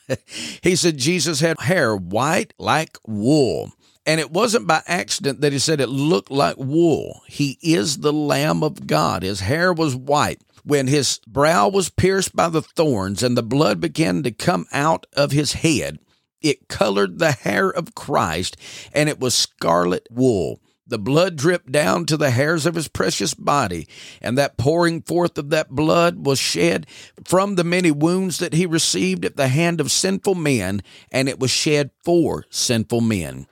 he 0.64 0.76
said 0.76 0.98
Jesus 0.98 1.40
had 1.40 1.60
hair 1.60 1.96
white 1.96 2.56
like 2.58 2.98
wool. 3.06 3.72
And 4.06 4.19
it 4.19 4.31
wasn't 4.31 4.68
by 4.68 4.84
accident 4.86 5.42
that 5.42 5.52
he 5.52 5.59
said 5.59 5.81
it 5.81 5.90
looked 5.90 6.30
like 6.30 6.57
wool. 6.57 7.21
He 7.28 7.57
is 7.62 7.97
the 7.97 8.14
Lamb 8.14 8.64
of 8.64 8.85
God. 8.85 9.24
His 9.24 9.40
hair 9.42 9.74
was 9.74 9.95
white. 9.95 10.42
When 10.64 10.88
his 10.88 11.19
brow 11.28 11.68
was 11.68 11.90
pierced 11.90 12.35
by 12.35 12.50
the 12.50 12.62
thorns 12.62 13.24
and 13.24 13.38
the 13.38 13.44
blood 13.44 13.80
began 13.80 14.24
to 14.24 14.31
come 14.31 14.66
out 14.71 15.06
of 15.14 15.31
his 15.31 15.54
head, 15.54 16.00
it 16.42 16.68
colored 16.68 17.18
the 17.18 17.31
hair 17.31 17.69
of 17.69 17.95
Christ 17.95 18.57
and 18.94 19.09
it 19.09 19.19
was 19.19 19.33
scarlet 19.33 20.07
wool. 20.12 20.59
The 20.88 21.00
blood 21.00 21.35
dripped 21.35 21.71
down 21.71 22.06
to 22.06 22.18
the 22.18 22.30
hairs 22.30 22.68
of 22.68 22.76
his 22.76 22.88
precious 22.88 23.33
body, 23.33 23.88
and 24.21 24.38
that 24.38 24.56
pouring 24.56 25.02
forth 25.02 25.35
of 25.40 25.50
that 25.50 25.69
blood 25.69 26.28
was 26.28 26.38
shed 26.38 26.85
from 27.24 27.56
the 27.56 27.64
many 27.64 27.90
wounds 27.90 28.38
that 28.38 28.54
he 28.54 28.68
received 28.68 29.26
at 29.26 29.35
the 29.35 29.47
hand 29.47 29.81
of 29.81 29.92
sinful 29.92 30.35
men, 30.35 30.83
and 31.12 31.28
it 31.28 31.40
was 31.40 31.50
shed 31.50 31.90
for 32.04 32.45
sinful 32.52 33.02
men. 33.02 33.47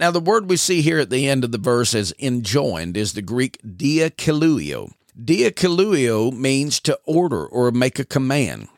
Now, 0.00 0.10
the 0.10 0.18
word 0.18 0.48
we 0.48 0.56
see 0.56 0.80
here 0.80 0.98
at 0.98 1.10
the 1.10 1.28
end 1.28 1.44
of 1.44 1.52
the 1.52 1.58
verse 1.58 1.94
as 1.94 2.14
enjoined 2.18 2.96
is 2.96 3.12
the 3.12 3.20
Greek 3.20 3.60
diakiluio. 3.62 4.94
Diakiluio 5.22 6.32
means 6.32 6.80
to 6.80 6.98
order 7.04 7.46
or 7.46 7.70
make 7.70 7.98
a 7.98 8.06
command. 8.06 8.68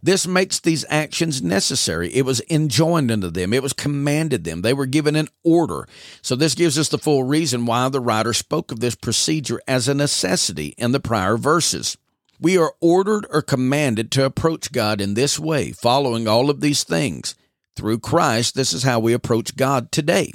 This 0.00 0.28
makes 0.28 0.60
these 0.60 0.84
actions 0.88 1.42
necessary. 1.42 2.14
It 2.14 2.24
was 2.24 2.40
enjoined 2.48 3.10
unto 3.10 3.30
them. 3.30 3.52
It 3.52 3.64
was 3.64 3.72
commanded 3.72 4.44
them. 4.44 4.62
They 4.62 4.72
were 4.72 4.86
given 4.86 5.16
an 5.16 5.26
order. 5.42 5.88
So 6.22 6.36
this 6.36 6.54
gives 6.54 6.78
us 6.78 6.88
the 6.88 6.98
full 6.98 7.24
reason 7.24 7.66
why 7.66 7.88
the 7.88 7.98
writer 7.98 8.32
spoke 8.32 8.70
of 8.70 8.78
this 8.78 8.94
procedure 8.94 9.60
as 9.66 9.88
a 9.88 9.94
necessity 9.94 10.76
in 10.78 10.92
the 10.92 11.00
prior 11.00 11.36
verses. 11.36 11.98
We 12.38 12.56
are 12.56 12.74
ordered 12.80 13.26
or 13.30 13.42
commanded 13.42 14.12
to 14.12 14.24
approach 14.24 14.70
God 14.70 15.00
in 15.00 15.14
this 15.14 15.36
way, 15.36 15.72
following 15.72 16.28
all 16.28 16.48
of 16.48 16.60
these 16.60 16.84
things. 16.84 17.34
Through 17.74 17.98
Christ, 17.98 18.54
this 18.54 18.72
is 18.72 18.84
how 18.84 19.00
we 19.00 19.12
approach 19.12 19.56
God 19.56 19.90
today. 19.90 20.32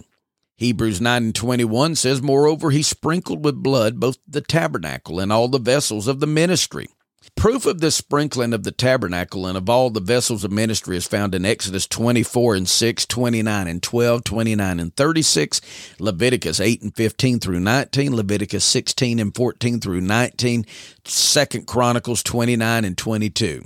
Hebrews 0.57 1.01
9 1.01 1.23
and 1.23 1.35
21 1.35 1.95
says, 1.95 2.21
Moreover, 2.21 2.71
he 2.71 2.81
sprinkled 2.81 3.43
with 3.43 3.61
blood 3.61 3.99
both 3.99 4.17
the 4.27 4.41
tabernacle 4.41 5.19
and 5.19 5.31
all 5.31 5.49
the 5.49 5.59
vessels 5.59 6.07
of 6.07 6.21
the 6.21 6.27
ministry. 6.27 6.87
Proof 7.35 7.65
of 7.65 7.81
this 7.81 7.95
sprinkling 7.95 8.53
of 8.53 8.63
the 8.63 8.71
tabernacle 8.71 9.45
and 9.45 9.57
of 9.57 9.69
all 9.69 9.89
the 9.89 9.99
vessels 9.99 10.45
of 10.45 10.51
ministry 10.51 10.95
is 10.95 11.07
found 11.07 11.35
in 11.35 11.45
Exodus 11.45 11.87
24 11.87 12.55
and 12.55 12.69
6, 12.69 13.05
29 13.05 13.67
and 13.67 13.83
12, 13.83 14.23
29 14.23 14.79
and 14.79 14.95
36, 14.95 15.61
Leviticus 15.99 16.59
8 16.61 16.81
and 16.83 16.95
15 16.95 17.39
through 17.39 17.59
19, 17.59 18.15
Leviticus 18.15 18.63
16 18.63 19.19
and 19.19 19.35
14 19.35 19.79
through 19.81 20.01
19, 20.01 20.65
2 21.03 21.61
Chronicles 21.63 22.23
29 22.23 22.85
and 22.85 22.97
22. 22.97 23.63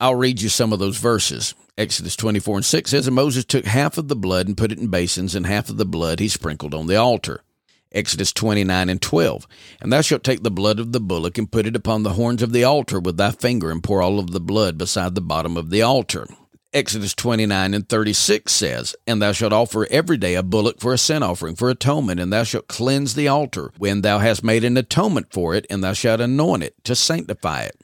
I'll 0.00 0.14
read 0.14 0.42
you 0.42 0.48
some 0.48 0.72
of 0.72 0.78
those 0.78 0.98
verses. 0.98 1.54
Exodus 1.78 2.16
24 2.16 2.56
and 2.56 2.64
6 2.64 2.90
says, 2.90 3.06
And 3.06 3.14
Moses 3.14 3.44
took 3.44 3.64
half 3.64 3.98
of 3.98 4.08
the 4.08 4.16
blood 4.16 4.48
and 4.48 4.56
put 4.56 4.72
it 4.72 4.80
in 4.80 4.88
basins, 4.88 5.36
and 5.36 5.46
half 5.46 5.70
of 5.70 5.76
the 5.76 5.86
blood 5.86 6.18
he 6.18 6.26
sprinkled 6.26 6.74
on 6.74 6.88
the 6.88 6.96
altar. 6.96 7.44
Exodus 7.92 8.32
29 8.32 8.88
and 8.88 9.00
12. 9.00 9.46
And 9.80 9.92
thou 9.92 10.00
shalt 10.00 10.24
take 10.24 10.42
the 10.42 10.50
blood 10.50 10.80
of 10.80 10.90
the 10.90 11.00
bullock 11.00 11.38
and 11.38 11.50
put 11.50 11.66
it 11.66 11.76
upon 11.76 12.02
the 12.02 12.14
horns 12.14 12.42
of 12.42 12.52
the 12.52 12.64
altar 12.64 12.98
with 12.98 13.16
thy 13.16 13.30
finger, 13.30 13.70
and 13.70 13.80
pour 13.80 14.02
all 14.02 14.18
of 14.18 14.32
the 14.32 14.40
blood 14.40 14.76
beside 14.76 15.14
the 15.14 15.20
bottom 15.20 15.56
of 15.56 15.70
the 15.70 15.80
altar. 15.80 16.26
Exodus 16.72 17.14
29 17.14 17.72
and 17.72 17.88
36 17.88 18.50
says, 18.50 18.96
And 19.06 19.22
thou 19.22 19.30
shalt 19.30 19.52
offer 19.52 19.86
every 19.88 20.16
day 20.16 20.34
a 20.34 20.42
bullock 20.42 20.80
for 20.80 20.92
a 20.92 20.98
sin 20.98 21.22
offering, 21.22 21.54
for 21.54 21.70
atonement, 21.70 22.18
and 22.18 22.32
thou 22.32 22.42
shalt 22.42 22.66
cleanse 22.66 23.14
the 23.14 23.28
altar 23.28 23.70
when 23.78 24.02
thou 24.02 24.18
hast 24.18 24.42
made 24.42 24.64
an 24.64 24.76
atonement 24.76 25.32
for 25.32 25.54
it, 25.54 25.64
and 25.70 25.84
thou 25.84 25.92
shalt 25.92 26.20
anoint 26.20 26.64
it 26.64 26.74
to 26.82 26.96
sanctify 26.96 27.62
it 27.62 27.80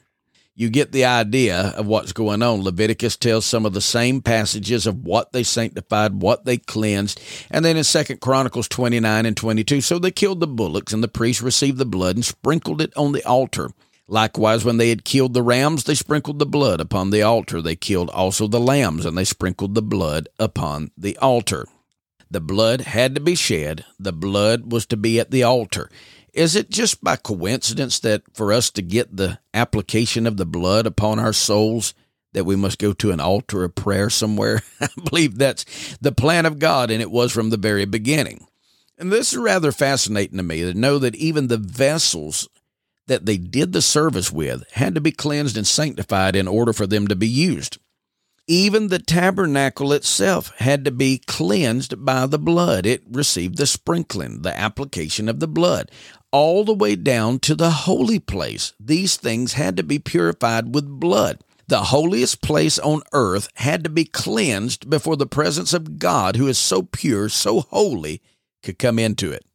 you 0.55 0.69
get 0.69 0.93
the 0.93 1.03
idea 1.03 1.73
of 1.75 1.85
what's 1.85 2.13
going 2.13 2.41
on. 2.41 2.63
Leviticus 2.63 3.17
tells 3.17 3.45
some 3.45 3.65
of 3.65 3.73
the 3.73 3.81
same 3.81 4.21
passages 4.21 4.87
of 4.87 5.03
what 5.03 5.33
they 5.33 5.43
sanctified, 5.43 6.21
what 6.21 6.45
they 6.45 6.57
cleansed, 6.57 7.19
and 7.51 7.65
then 7.65 7.75
in 7.75 7.83
Second 7.83 8.21
Chronicles 8.21 8.69
29 8.69 9.25
and 9.25 9.35
22, 9.35 9.81
so 9.81 9.99
they 9.99 10.11
killed 10.11 10.39
the 10.39 10.47
bullocks, 10.47 10.93
and 10.93 11.03
the 11.03 11.09
priests 11.09 11.41
received 11.41 11.77
the 11.77 11.85
blood 11.85 12.15
and 12.15 12.23
sprinkled 12.23 12.81
it 12.81 12.95
on 12.95 13.11
the 13.11 13.23
altar. 13.25 13.69
Likewise, 14.07 14.63
when 14.63 14.77
they 14.77 14.89
had 14.89 15.03
killed 15.03 15.33
the 15.33 15.41
rams, 15.41 15.83
they 15.83 15.95
sprinkled 15.95 16.39
the 16.39 16.45
blood 16.45 16.79
upon 16.79 17.09
the 17.09 17.23
altar. 17.23 17.61
They 17.61 17.75
killed 17.75 18.09
also 18.11 18.47
the 18.47 18.59
lambs, 18.59 19.05
and 19.05 19.17
they 19.17 19.25
sprinkled 19.25 19.75
the 19.75 19.81
blood 19.81 20.29
upon 20.39 20.91
the 20.95 21.17
altar. 21.17 21.65
The 22.29 22.41
blood 22.41 22.81
had 22.81 23.15
to 23.15 23.21
be 23.21 23.35
shed. 23.35 23.83
The 23.99 24.13
blood 24.13 24.71
was 24.71 24.85
to 24.87 24.97
be 24.97 25.19
at 25.19 25.31
the 25.31 25.43
altar. 25.43 25.89
Is 26.35 26.57
it 26.57 26.69
just 26.69 27.01
by 27.01 27.15
coincidence 27.15 27.99
that 27.99 28.23
for 28.33 28.51
us 28.51 28.69
to 28.71 28.81
get 28.81 29.15
the 29.15 29.39
application 29.53 30.27
of 30.27 30.35
the 30.35 30.45
blood 30.45 30.85
upon 30.85 31.17
our 31.17 31.31
souls, 31.31 31.93
that 32.33 32.43
we 32.43 32.57
must 32.57 32.77
go 32.77 32.91
to 32.91 33.11
an 33.11 33.21
altar 33.21 33.63
of 33.63 33.73
prayer 33.73 34.09
somewhere? 34.09 34.61
I 34.81 34.89
believe 35.09 35.37
that's 35.37 35.97
the 36.01 36.11
plan 36.11 36.45
of 36.45 36.59
God, 36.59 36.91
and 36.91 37.01
it 37.01 37.09
was 37.09 37.31
from 37.31 37.51
the 37.51 37.57
very 37.57 37.85
beginning. 37.85 38.45
And 38.97 39.13
this 39.13 39.31
is 39.31 39.39
rather 39.39 39.71
fascinating 39.71 40.35
to 40.35 40.43
me 40.43 40.61
to 40.61 40.73
know 40.73 40.99
that 40.99 41.15
even 41.15 41.47
the 41.47 41.57
vessels 41.57 42.49
that 43.07 43.25
they 43.25 43.37
did 43.37 43.71
the 43.71 43.81
service 43.81 44.29
with 44.29 44.69
had 44.73 44.93
to 44.95 45.01
be 45.01 45.11
cleansed 45.11 45.55
and 45.55 45.65
sanctified 45.65 46.35
in 46.35 46.49
order 46.49 46.73
for 46.73 46.85
them 46.85 47.07
to 47.07 47.15
be 47.15 47.27
used. 47.27 47.77
Even 48.47 48.89
the 48.89 48.99
tabernacle 48.99 49.91
itself 49.91 50.51
had 50.57 50.85
to 50.85 50.91
be 50.91 51.17
cleansed 51.17 52.05
by 52.05 52.27
the 52.27 52.37
blood. 52.37 52.85
It 52.85 53.03
received 53.09 53.57
the 53.57 53.65
sprinkling, 53.65 54.43
the 54.43 54.55
application 54.55 55.27
of 55.27 55.39
the 55.39 55.47
blood 55.47 55.89
all 56.35 56.65
the 56.65 56.73
way 56.73 56.97
down 56.97 57.39
to 57.39 57.55
the 57.55 57.69
holy 57.69 58.19
place. 58.19 58.73
These 58.77 59.15
things 59.15 59.53
had 59.53 59.77
to 59.77 59.83
be 59.83 59.99
purified 59.99 60.75
with 60.75 60.99
blood. 60.99 61.39
The 61.67 61.83
holiest 61.83 62.41
place 62.41 62.77
on 62.77 63.03
earth 63.13 63.47
had 63.55 63.85
to 63.85 63.89
be 63.89 64.03
cleansed 64.03 64.89
before 64.89 65.15
the 65.15 65.25
presence 65.25 65.73
of 65.73 65.97
God, 65.97 66.35
who 66.35 66.49
is 66.49 66.57
so 66.57 66.83
pure, 66.83 67.29
so 67.29 67.61
holy, 67.61 68.21
could 68.61 68.77
come 68.77 68.99
into 68.99 69.31
it. 69.31 69.45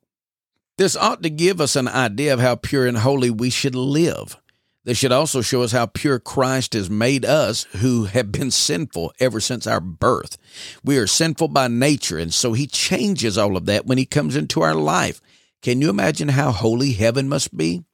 This 0.78 0.96
ought 0.96 1.22
to 1.22 1.28
give 1.28 1.60
us 1.60 1.76
an 1.76 1.86
idea 1.86 2.32
of 2.32 2.40
how 2.40 2.54
pure 2.54 2.86
and 2.86 2.96
holy 2.96 3.28
we 3.28 3.50
should 3.50 3.74
live. 3.74 4.39
This 4.84 4.96
should 4.96 5.12
also 5.12 5.42
show 5.42 5.62
us 5.62 5.72
how 5.72 5.86
pure 5.86 6.18
Christ 6.18 6.72
has 6.72 6.88
made 6.88 7.24
us 7.24 7.64
who 7.76 8.04
have 8.04 8.32
been 8.32 8.50
sinful 8.50 9.12
ever 9.20 9.38
since 9.38 9.66
our 9.66 9.80
birth. 9.80 10.38
We 10.82 10.96
are 10.96 11.06
sinful 11.06 11.48
by 11.48 11.68
nature, 11.68 12.18
and 12.18 12.32
so 12.32 12.54
He 12.54 12.66
changes 12.66 13.36
all 13.36 13.56
of 13.58 13.66
that 13.66 13.84
when 13.84 13.98
He 13.98 14.06
comes 14.06 14.36
into 14.36 14.62
our 14.62 14.74
life. 14.74 15.20
Can 15.60 15.82
you 15.82 15.90
imagine 15.90 16.28
how 16.28 16.50
holy 16.50 16.92
heaven 16.92 17.28
must 17.28 17.54
be? 17.54 17.84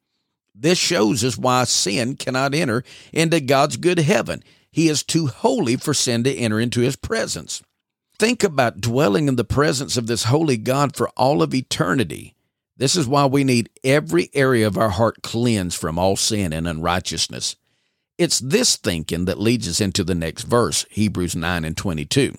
This 0.54 0.78
shows 0.78 1.24
us 1.24 1.36
why 1.36 1.64
sin 1.64 2.14
cannot 2.16 2.54
enter 2.54 2.84
into 3.12 3.40
God's 3.40 3.76
good 3.76 3.98
heaven. 3.98 4.44
He 4.70 4.88
is 4.88 5.02
too 5.02 5.26
holy 5.26 5.76
for 5.76 5.92
sin 5.92 6.22
to 6.24 6.34
enter 6.34 6.60
into 6.60 6.80
his 6.82 6.96
presence. 6.96 7.62
Think 8.18 8.44
about 8.44 8.80
dwelling 8.80 9.26
in 9.26 9.36
the 9.36 9.44
presence 9.44 9.96
of 9.96 10.06
this 10.06 10.24
holy 10.24 10.56
God 10.56 10.96
for 10.96 11.08
all 11.10 11.42
of 11.42 11.52
eternity. 11.52 12.35
This 12.76 12.96
is 12.96 13.06
why 13.06 13.24
we 13.26 13.42
need 13.42 13.70
every 13.82 14.28
area 14.34 14.66
of 14.66 14.76
our 14.76 14.90
heart 14.90 15.22
cleansed 15.22 15.78
from 15.78 15.98
all 15.98 16.16
sin 16.16 16.52
and 16.52 16.68
unrighteousness. 16.68 17.56
It's 18.18 18.38
this 18.38 18.76
thinking 18.76 19.24
that 19.26 19.40
leads 19.40 19.68
us 19.68 19.80
into 19.80 20.04
the 20.04 20.14
next 20.14 20.42
verse, 20.42 20.84
Hebrews 20.90 21.34
9 21.36 21.64
and 21.64 21.76
22. 21.76 22.34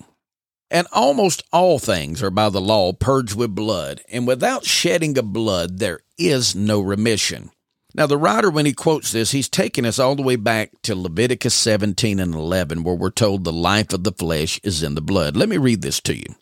And 0.70 0.86
almost 0.92 1.42
all 1.52 1.78
things 1.78 2.22
are 2.22 2.30
by 2.30 2.50
the 2.50 2.60
law 2.60 2.92
purged 2.92 3.34
with 3.34 3.54
blood, 3.54 4.02
and 4.10 4.26
without 4.26 4.64
shedding 4.64 5.16
of 5.18 5.32
blood 5.32 5.78
there 5.78 6.00
is 6.18 6.54
no 6.54 6.80
remission. 6.80 7.50
Now, 7.94 8.06
the 8.06 8.18
writer, 8.18 8.50
when 8.50 8.66
he 8.66 8.74
quotes 8.74 9.12
this, 9.12 9.30
he's 9.30 9.48
taking 9.48 9.86
us 9.86 9.98
all 9.98 10.14
the 10.14 10.22
way 10.22 10.36
back 10.36 10.70
to 10.82 10.94
Leviticus 10.94 11.54
17 11.54 12.20
and 12.20 12.34
11, 12.34 12.84
where 12.84 12.94
we're 12.94 13.10
told 13.10 13.44
the 13.44 13.52
life 13.52 13.92
of 13.92 14.04
the 14.04 14.12
flesh 14.12 14.60
is 14.62 14.82
in 14.82 14.94
the 14.94 15.00
blood. 15.00 15.36
Let 15.36 15.48
me 15.48 15.56
read 15.56 15.80
this 15.82 16.00
to 16.02 16.14
you. 16.14 16.34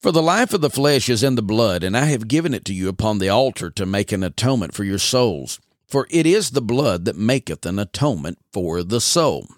For 0.00 0.12
the 0.12 0.22
life 0.22 0.54
of 0.54 0.62
the 0.62 0.70
flesh 0.70 1.10
is 1.10 1.22
in 1.22 1.34
the 1.34 1.42
blood, 1.42 1.84
and 1.84 1.94
I 1.94 2.06
have 2.06 2.26
given 2.26 2.54
it 2.54 2.64
to 2.64 2.72
you 2.72 2.88
upon 2.88 3.18
the 3.18 3.28
altar 3.28 3.68
to 3.72 3.84
make 3.84 4.12
an 4.12 4.22
atonement 4.22 4.72
for 4.72 4.82
your 4.82 4.98
souls. 4.98 5.60
For 5.86 6.06
it 6.08 6.24
is 6.24 6.50
the 6.50 6.62
blood 6.62 7.04
that 7.04 7.18
maketh 7.18 7.66
an 7.66 7.78
atonement 7.78 8.38
for 8.50 8.82
the 8.82 9.02
soul. 9.02 9.48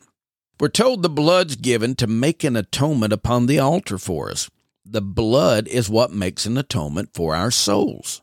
We're 0.58 0.68
told 0.68 1.02
the 1.02 1.08
blood's 1.08 1.54
given 1.54 1.94
to 1.94 2.08
make 2.08 2.42
an 2.42 2.56
atonement 2.56 3.12
upon 3.12 3.46
the 3.46 3.60
altar 3.60 3.98
for 3.98 4.30
us. 4.30 4.50
The 4.84 5.00
blood 5.00 5.68
is 5.68 5.88
what 5.88 6.12
makes 6.12 6.44
an 6.44 6.58
atonement 6.58 7.10
for 7.14 7.36
our 7.36 7.52
souls. 7.52 8.20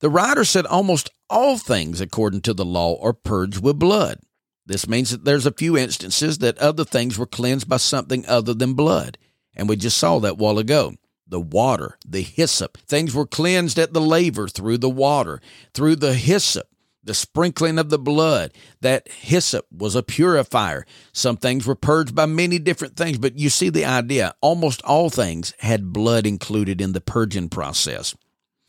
The 0.00 0.08
writer 0.08 0.46
said 0.46 0.64
almost 0.64 1.10
all 1.28 1.58
things 1.58 2.00
according 2.00 2.40
to 2.42 2.54
the 2.54 2.64
law 2.64 2.98
are 3.02 3.12
purged 3.12 3.62
with 3.62 3.78
blood. 3.78 4.20
This 4.64 4.88
means 4.88 5.10
that 5.10 5.26
there's 5.26 5.44
a 5.44 5.52
few 5.52 5.76
instances 5.76 6.38
that 6.38 6.56
other 6.56 6.86
things 6.86 7.18
were 7.18 7.26
cleansed 7.26 7.68
by 7.68 7.76
something 7.76 8.24
other 8.24 8.54
than 8.54 8.72
blood. 8.72 9.18
And 9.54 9.68
we 9.68 9.76
just 9.76 9.98
saw 9.98 10.20
that 10.20 10.38
while 10.38 10.58
ago. 10.58 10.94
The 11.26 11.40
water, 11.40 11.98
the 12.06 12.22
hyssop. 12.22 12.78
Things 12.78 13.14
were 13.14 13.26
cleansed 13.26 13.78
at 13.78 13.92
the 13.92 14.00
laver 14.00 14.48
through 14.48 14.78
the 14.78 14.90
water, 14.90 15.40
through 15.72 15.96
the 15.96 16.14
hyssop 16.14 16.68
the 17.04 17.14
sprinkling 17.14 17.78
of 17.78 17.90
the 17.90 17.98
blood. 17.98 18.52
That 18.80 19.08
hyssop 19.08 19.66
was 19.70 19.94
a 19.94 20.02
purifier. 20.02 20.86
Some 21.12 21.36
things 21.36 21.66
were 21.66 21.74
purged 21.74 22.14
by 22.14 22.26
many 22.26 22.58
different 22.58 22.96
things, 22.96 23.18
but 23.18 23.38
you 23.38 23.50
see 23.50 23.68
the 23.68 23.84
idea. 23.84 24.34
Almost 24.40 24.82
all 24.82 25.10
things 25.10 25.52
had 25.58 25.92
blood 25.92 26.26
included 26.26 26.80
in 26.80 26.92
the 26.92 27.00
purging 27.00 27.48
process. 27.48 28.14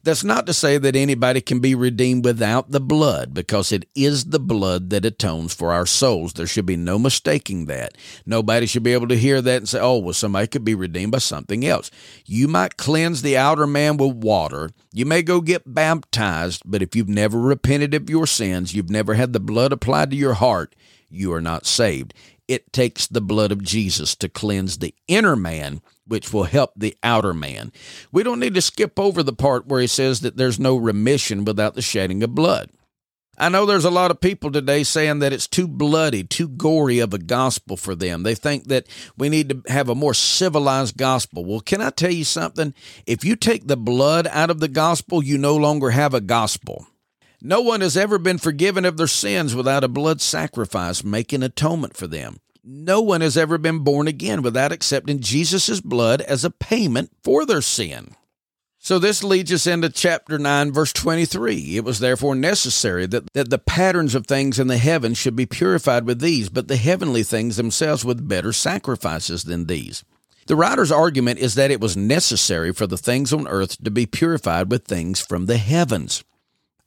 That's 0.06 0.24
not 0.24 0.46
to 0.46 0.54
say 0.54 0.78
that 0.78 0.96
anybody 0.96 1.42
can 1.42 1.60
be 1.60 1.74
redeemed 1.74 2.26
without 2.26 2.70
the 2.70 2.80
blood, 2.80 3.34
because 3.34 3.72
it 3.72 3.90
is 3.96 4.26
the 4.26 4.40
blood 4.40 4.92
that 4.92 5.04
atones 5.04 5.56
for 5.56 5.74
our 5.74 5.88
souls. 5.88 6.34
There 6.34 6.46
should 6.46 6.68
be 6.68 6.78
no 6.78 7.00
mistaking 7.00 7.66
that. 7.66 7.98
Nobody 8.24 8.68
should 8.68 8.84
be 8.84 8.94
able 8.94 9.08
to 9.08 9.18
hear 9.18 9.42
that 9.42 9.58
and 9.58 9.68
say, 9.68 9.80
oh, 9.80 9.98
well, 9.98 10.14
somebody 10.14 10.46
could 10.46 10.64
be 10.64 10.76
redeemed 10.76 11.12
by 11.12 11.18
something 11.18 11.66
else. 11.66 11.90
You 12.24 12.48
might 12.48 12.78
cleanse 12.78 13.24
the 13.24 13.36
outer 13.36 13.66
man 13.66 13.98
with 13.98 14.16
water. 14.16 14.70
You 14.94 15.08
may 15.08 15.24
go 15.24 15.42
get 15.42 15.74
baptized, 15.74 16.62
but 16.66 16.84
if 16.84 16.96
you've 16.96 17.10
never 17.10 17.40
repented 17.40 17.96
of 17.96 18.08
your 18.08 18.28
sins, 18.28 18.76
you've 18.76 18.92
never 18.92 19.16
had 19.16 19.34
the 19.34 19.40
blood 19.40 19.74
applied 19.74 20.12
to 20.12 20.16
your 20.16 20.36
heart, 20.36 20.76
you 21.10 21.34
are 21.34 21.42
not 21.42 21.66
saved. 21.66 22.14
It 22.48 22.72
takes 22.72 23.08
the 23.08 23.22
blood 23.22 23.52
of 23.52 23.64
Jesus 23.64 24.16
to 24.18 24.30
cleanse 24.30 24.78
the 24.78 24.94
inner 25.08 25.36
man 25.36 25.82
which 26.08 26.32
will 26.32 26.44
help 26.44 26.72
the 26.76 26.96
outer 27.04 27.34
man. 27.34 27.72
We 28.12 28.24
don't 28.24 28.40
need 28.40 28.56
to 28.56 28.62
skip 28.62 29.00
over 29.00 29.24
the 29.24 29.34
part 29.34 29.68
where 29.68 29.82
he 29.82 29.88
says 29.88 30.22
that 30.22 30.38
there's 30.38 30.60
no 30.60 30.76
remission 30.76 31.46
without 31.46 31.76
the 31.76 31.82
shedding 31.82 32.24
of 32.24 32.36
blood. 32.36 32.70
I 33.38 33.50
know 33.50 33.66
there's 33.66 33.86
a 33.86 33.92
lot 33.92 34.12
of 34.12 34.22
people 34.22 34.50
today 34.50 34.84
saying 34.84 35.20
that 35.20 35.34
it's 35.34 35.48
too 35.48 35.68
bloody, 35.68 36.24
too 36.24 36.48
gory 36.48 37.00
of 37.00 37.14
a 37.14 37.18
gospel 37.18 37.76
for 37.76 37.94
them. 37.94 38.24
They 38.24 38.36
think 38.36 38.68
that 38.70 38.88
we 39.18 39.28
need 39.28 39.50
to 39.50 39.62
have 39.72 39.90
a 39.90 39.96
more 39.96 40.14
civilized 40.14 40.96
gospel. 40.96 41.44
Well, 41.44 41.60
can 41.60 41.82
I 41.82 41.90
tell 41.90 42.12
you 42.12 42.24
something? 42.24 42.74
If 43.06 43.26
you 43.26 43.36
take 43.36 43.68
the 43.68 43.76
blood 43.76 44.28
out 44.28 44.50
of 44.50 44.62
the 44.62 44.70
gospel, 44.70 45.22
you 45.22 45.38
no 45.38 45.56
longer 45.58 45.90
have 45.90 46.14
a 46.14 46.22
gospel. 46.22 46.88
No 47.42 47.60
one 47.60 47.82
has 47.82 47.98
ever 47.98 48.18
been 48.18 48.38
forgiven 48.38 48.86
of 48.86 48.96
their 48.96 49.06
sins 49.06 49.54
without 49.54 49.84
a 49.84 49.90
blood 49.90 50.22
sacrifice 50.22 51.04
making 51.04 51.44
atonement 51.44 51.98
for 51.98 52.08
them. 52.08 52.38
No 52.68 53.00
one 53.00 53.22
has 53.22 53.38
ever 53.38 53.60
been 53.60 53.84
born 53.84 54.08
again 54.08 54.42
without 54.42 54.72
accepting 54.72 55.20
Jesus' 55.20 55.82
blood 55.82 56.22
as 56.22 56.44
a 56.44 56.50
payment 56.50 57.12
for 57.24 57.46
their 57.46 57.62
sin. 57.62 58.16
So 58.80 58.98
this 58.98 59.24
leads 59.24 59.54
us 59.54 59.68
into 59.68 59.90
chapter 59.90 60.40
9, 60.40 60.72
verse 60.72 60.92
23. 60.92 61.78
It 61.78 61.84
was 61.84 62.00
therefore 62.00 62.34
necessary 62.34 63.06
that, 63.06 63.32
that 63.34 63.52
the 63.52 63.60
patterns 63.60 64.16
of 64.16 64.26
things 64.26 64.58
in 64.58 64.66
the 64.66 64.80
heavens 64.80 65.20
should 65.20 65.36
be 65.36 65.46
purified 65.46 66.08
with 66.08 66.22
these, 66.22 66.50
but 66.50 66.68
the 66.68 66.76
heavenly 66.76 67.22
things 67.22 67.58
themselves 67.58 68.04
with 68.04 68.28
better 68.28 68.52
sacrifices 68.52 69.44
than 69.44 69.68
these. 69.68 70.04
The 70.48 70.56
writer's 70.56 70.92
argument 70.92 71.38
is 71.38 71.54
that 71.54 71.70
it 71.70 71.80
was 71.80 71.96
necessary 71.96 72.74
for 72.74 72.88
the 72.88 72.98
things 72.98 73.32
on 73.32 73.48
earth 73.48 73.84
to 73.84 73.92
be 73.92 74.08
purified 74.08 74.72
with 74.72 74.86
things 74.86 75.22
from 75.22 75.46
the 75.46 75.58
heavens. 75.58 76.24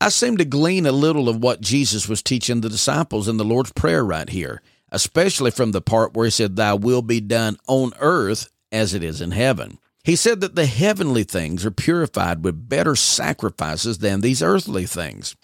I 0.01 0.09
seem 0.09 0.39
to 0.39 0.45
glean 0.45 0.87
a 0.87 0.93
little 0.93 1.29
of 1.29 1.41
what 1.41 1.61
Jesus 1.61 2.09
was 2.09 2.21
teaching 2.21 2.63
the 2.63 2.69
disciples 2.69 3.29
in 3.29 3.37
the 3.37 3.45
Lord's 3.45 3.73
Prayer 3.73 4.05
right 4.05 4.29
here 4.29 4.61
especially 4.91 5.51
from 5.51 5.73
the 5.73 5.81
part 5.81 6.15
where 6.15 6.27
he 6.27 6.31
said, 6.31 6.57
Thy 6.57 6.75
will 6.75 7.03
be 7.03 7.21
done 7.21 7.57
on 7.67 7.93
earth 8.01 8.51
as 8.73 8.95
it 8.95 9.03
is 9.03 9.21
in 9.21 9.33
heaven. 9.33 9.79
He 10.05 10.17
said 10.17 10.41
that 10.41 10.55
the 10.55 10.67
heavenly 10.67 11.25
things 11.25 11.67
are 11.67 11.71
purified 11.71 12.43
with 12.43 12.69
better 12.69 12.97
sacrifices 12.97 13.99
than 13.99 14.21
these 14.21 14.43
earthly 14.43 14.87
things. 14.87 15.37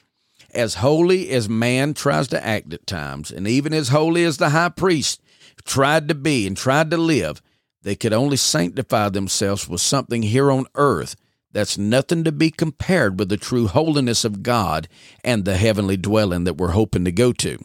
As 0.55 0.77
holy 0.77 1.31
as 1.31 1.49
man 1.49 1.95
tries 1.95 2.29
to 2.29 2.47
act 2.47 2.73
at 2.73 2.87
times, 2.87 3.31
and 3.31 3.47
even 3.47 3.75
as 3.75 3.89
holy 3.89 4.25
as 4.25 4.39
the 4.39 4.51
high 4.51 4.69
priest 4.69 5.21
tried 5.65 6.09
to 6.09 6.15
be 6.15 6.47
and 6.47 6.57
tried 6.57 6.91
to 6.91 6.97
live, 6.97 7.43
they 7.83 7.95
could 7.95 8.13
only 8.13 8.37
sanctify 8.37 9.11
themselves 9.11 9.69
with 9.69 9.81
something 9.81 10.23
here 10.23 10.51
on 10.51 10.67
earth 10.75 11.17
that's 11.53 11.79
nothing 11.79 12.25
to 12.25 12.33
be 12.33 12.51
compared 12.51 13.19
with 13.19 13.29
the 13.29 13.37
true 13.37 13.69
holiness 13.69 14.25
of 14.25 14.43
God 14.43 14.89
and 15.23 15.45
the 15.45 15.57
heavenly 15.57 15.97
dwelling 15.97 16.45
that 16.45 16.57
we're 16.57 16.71
hoping 16.71 17.05
to 17.05 17.13
go 17.13 17.33
to. 17.35 17.59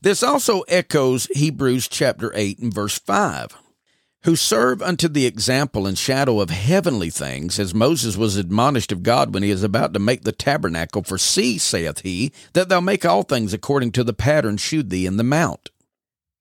This 0.00 0.22
also 0.22 0.60
echoes 0.62 1.26
Hebrews 1.34 1.88
chapter 1.88 2.32
8 2.34 2.58
and 2.58 2.74
verse 2.74 2.98
5 2.98 3.56
who 4.24 4.34
serve 4.36 4.82
unto 4.82 5.08
the 5.08 5.26
example 5.26 5.86
and 5.86 5.96
shadow 5.96 6.40
of 6.40 6.50
heavenly 6.50 7.10
things, 7.10 7.58
as 7.58 7.74
Moses 7.74 8.16
was 8.16 8.36
admonished 8.36 8.90
of 8.90 9.02
God 9.02 9.32
when 9.32 9.42
he 9.42 9.50
is 9.50 9.62
about 9.62 9.94
to 9.94 10.00
make 10.00 10.24
the 10.24 10.32
tabernacle. 10.32 11.02
For 11.02 11.18
see, 11.18 11.56
saith 11.58 12.00
he, 12.00 12.32
that 12.52 12.68
thou 12.68 12.80
make 12.80 13.04
all 13.04 13.22
things 13.22 13.52
according 13.52 13.92
to 13.92 14.04
the 14.04 14.12
pattern 14.12 14.56
shewed 14.56 14.90
thee 14.90 15.06
in 15.06 15.16
the 15.16 15.24
mount. 15.24 15.70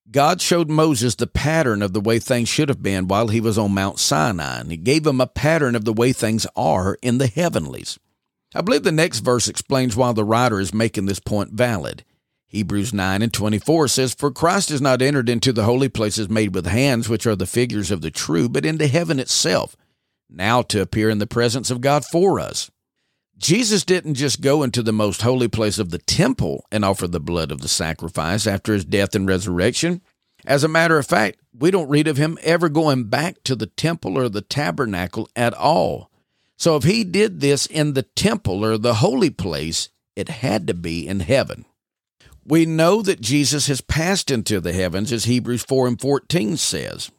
God 0.10 0.42
showed 0.42 0.70
Moses 0.70 1.16
the 1.16 1.28
pattern 1.28 1.82
of 1.82 1.94
the 1.94 2.02
way 2.02 2.18
things 2.18 2.50
should 2.50 2.70
have 2.70 2.82
been 2.82 3.08
while 3.08 3.28
he 3.28 3.42
was 3.42 3.58
on 3.58 3.74
Mount 3.74 4.00
Sinai, 4.00 4.62
and 4.62 4.72
he 4.72 4.78
gave 4.78 5.06
him 5.06 5.22
a 5.22 5.28
pattern 5.28 5.76
of 5.76 5.86
the 5.86 5.94
way 5.94 6.14
things 6.14 6.48
are 6.56 6.98
in 7.02 7.18
the 7.20 7.28
heavenlies. 7.28 8.00
I 8.56 8.62
believe 8.62 8.84
the 8.84 8.92
next 8.92 9.20
verse 9.20 9.48
explains 9.48 9.96
why 9.96 10.14
the 10.14 10.24
writer 10.24 10.60
is 10.60 10.74
making 10.74 11.06
this 11.06 11.20
point 11.20 11.52
valid. 11.52 12.06
Hebrews 12.50 12.94
9 12.94 13.22
and 13.22 13.34
24 13.34 13.89
says, 13.89 14.13
For 14.13 14.32
Christ 14.32 14.70
has 14.70 14.82
not 14.82 15.01
entered 15.01 15.27
into 15.27 15.51
the 15.51 15.66
holy 15.66 15.89
places 15.89 16.30
made 16.30 16.56
with 16.56 16.66
hands, 16.66 17.10
which 17.10 17.27
are 17.27 17.36
the 17.36 17.46
figures 17.46 17.92
of 17.92 18.01
the 18.01 18.12
true, 18.12 18.48
but 18.48 18.66
into 18.66 18.88
heaven 18.88 19.20
itself, 19.20 19.75
now 20.30 20.62
to 20.63 20.82
appear 20.82 21.10
in 21.10 21.20
the 21.20 21.27
presence 21.27 21.70
of 21.70 21.82
God 21.82 22.06
for 22.06 22.39
us. 22.39 22.72
Jesus 23.38 23.84
didn't 23.84 24.16
just 24.16 24.42
go 24.42 24.63
into 24.63 24.82
the 24.82 24.94
most 24.94 25.22
holy 25.22 25.48
place 25.48 25.77
of 25.77 25.92
the 25.92 26.00
temple 26.00 26.66
and 26.72 26.84
offer 26.84 27.06
the 27.06 27.20
blood 27.20 27.51
of 27.51 27.62
the 27.62 27.68
sacrifice 27.68 28.48
after 28.48 28.74
his 28.74 28.86
death 28.86 29.13
and 29.13 29.27
resurrection. 29.27 30.01
As 30.46 30.63
a 30.63 30.70
matter 30.70 30.98
of 30.98 31.06
fact, 31.06 31.39
we 31.54 31.70
don't 31.70 31.89
read 31.89 32.08
of 32.08 32.18
him 32.18 32.39
ever 32.42 32.70
going 32.70 33.06
back 33.06 33.44
to 33.44 33.56
the 33.56 33.68
temple 33.68 34.18
or 34.18 34.30
the 34.30 34.42
tabernacle 34.42 35.30
at 35.36 35.54
all. 35.54 36.10
So 36.58 36.75
if 36.77 36.84
he 36.84 37.04
did 37.04 37.39
this 37.39 37.68
in 37.68 37.94
the 37.94 38.04
temple 38.04 38.66
or 38.66 38.77
the 38.77 38.96
holy 38.96 39.30
place, 39.30 39.89
it 40.16 40.30
had 40.30 40.66
to 40.68 40.74
be 40.74 41.08
in 41.08 41.20
heaven. 41.20 41.66
We 42.48 42.66
know 42.66 43.01
that 43.01 43.20
Jesus 43.20 43.68
has 43.68 43.82
passed 43.82 44.32
into 44.32 44.62
the 44.62 44.72
heavens, 44.72 45.12
as 45.12 45.25
Hebrews 45.25 45.63
4 45.63 45.86
and 45.86 46.00
14 46.00 46.56
says. 46.56 47.12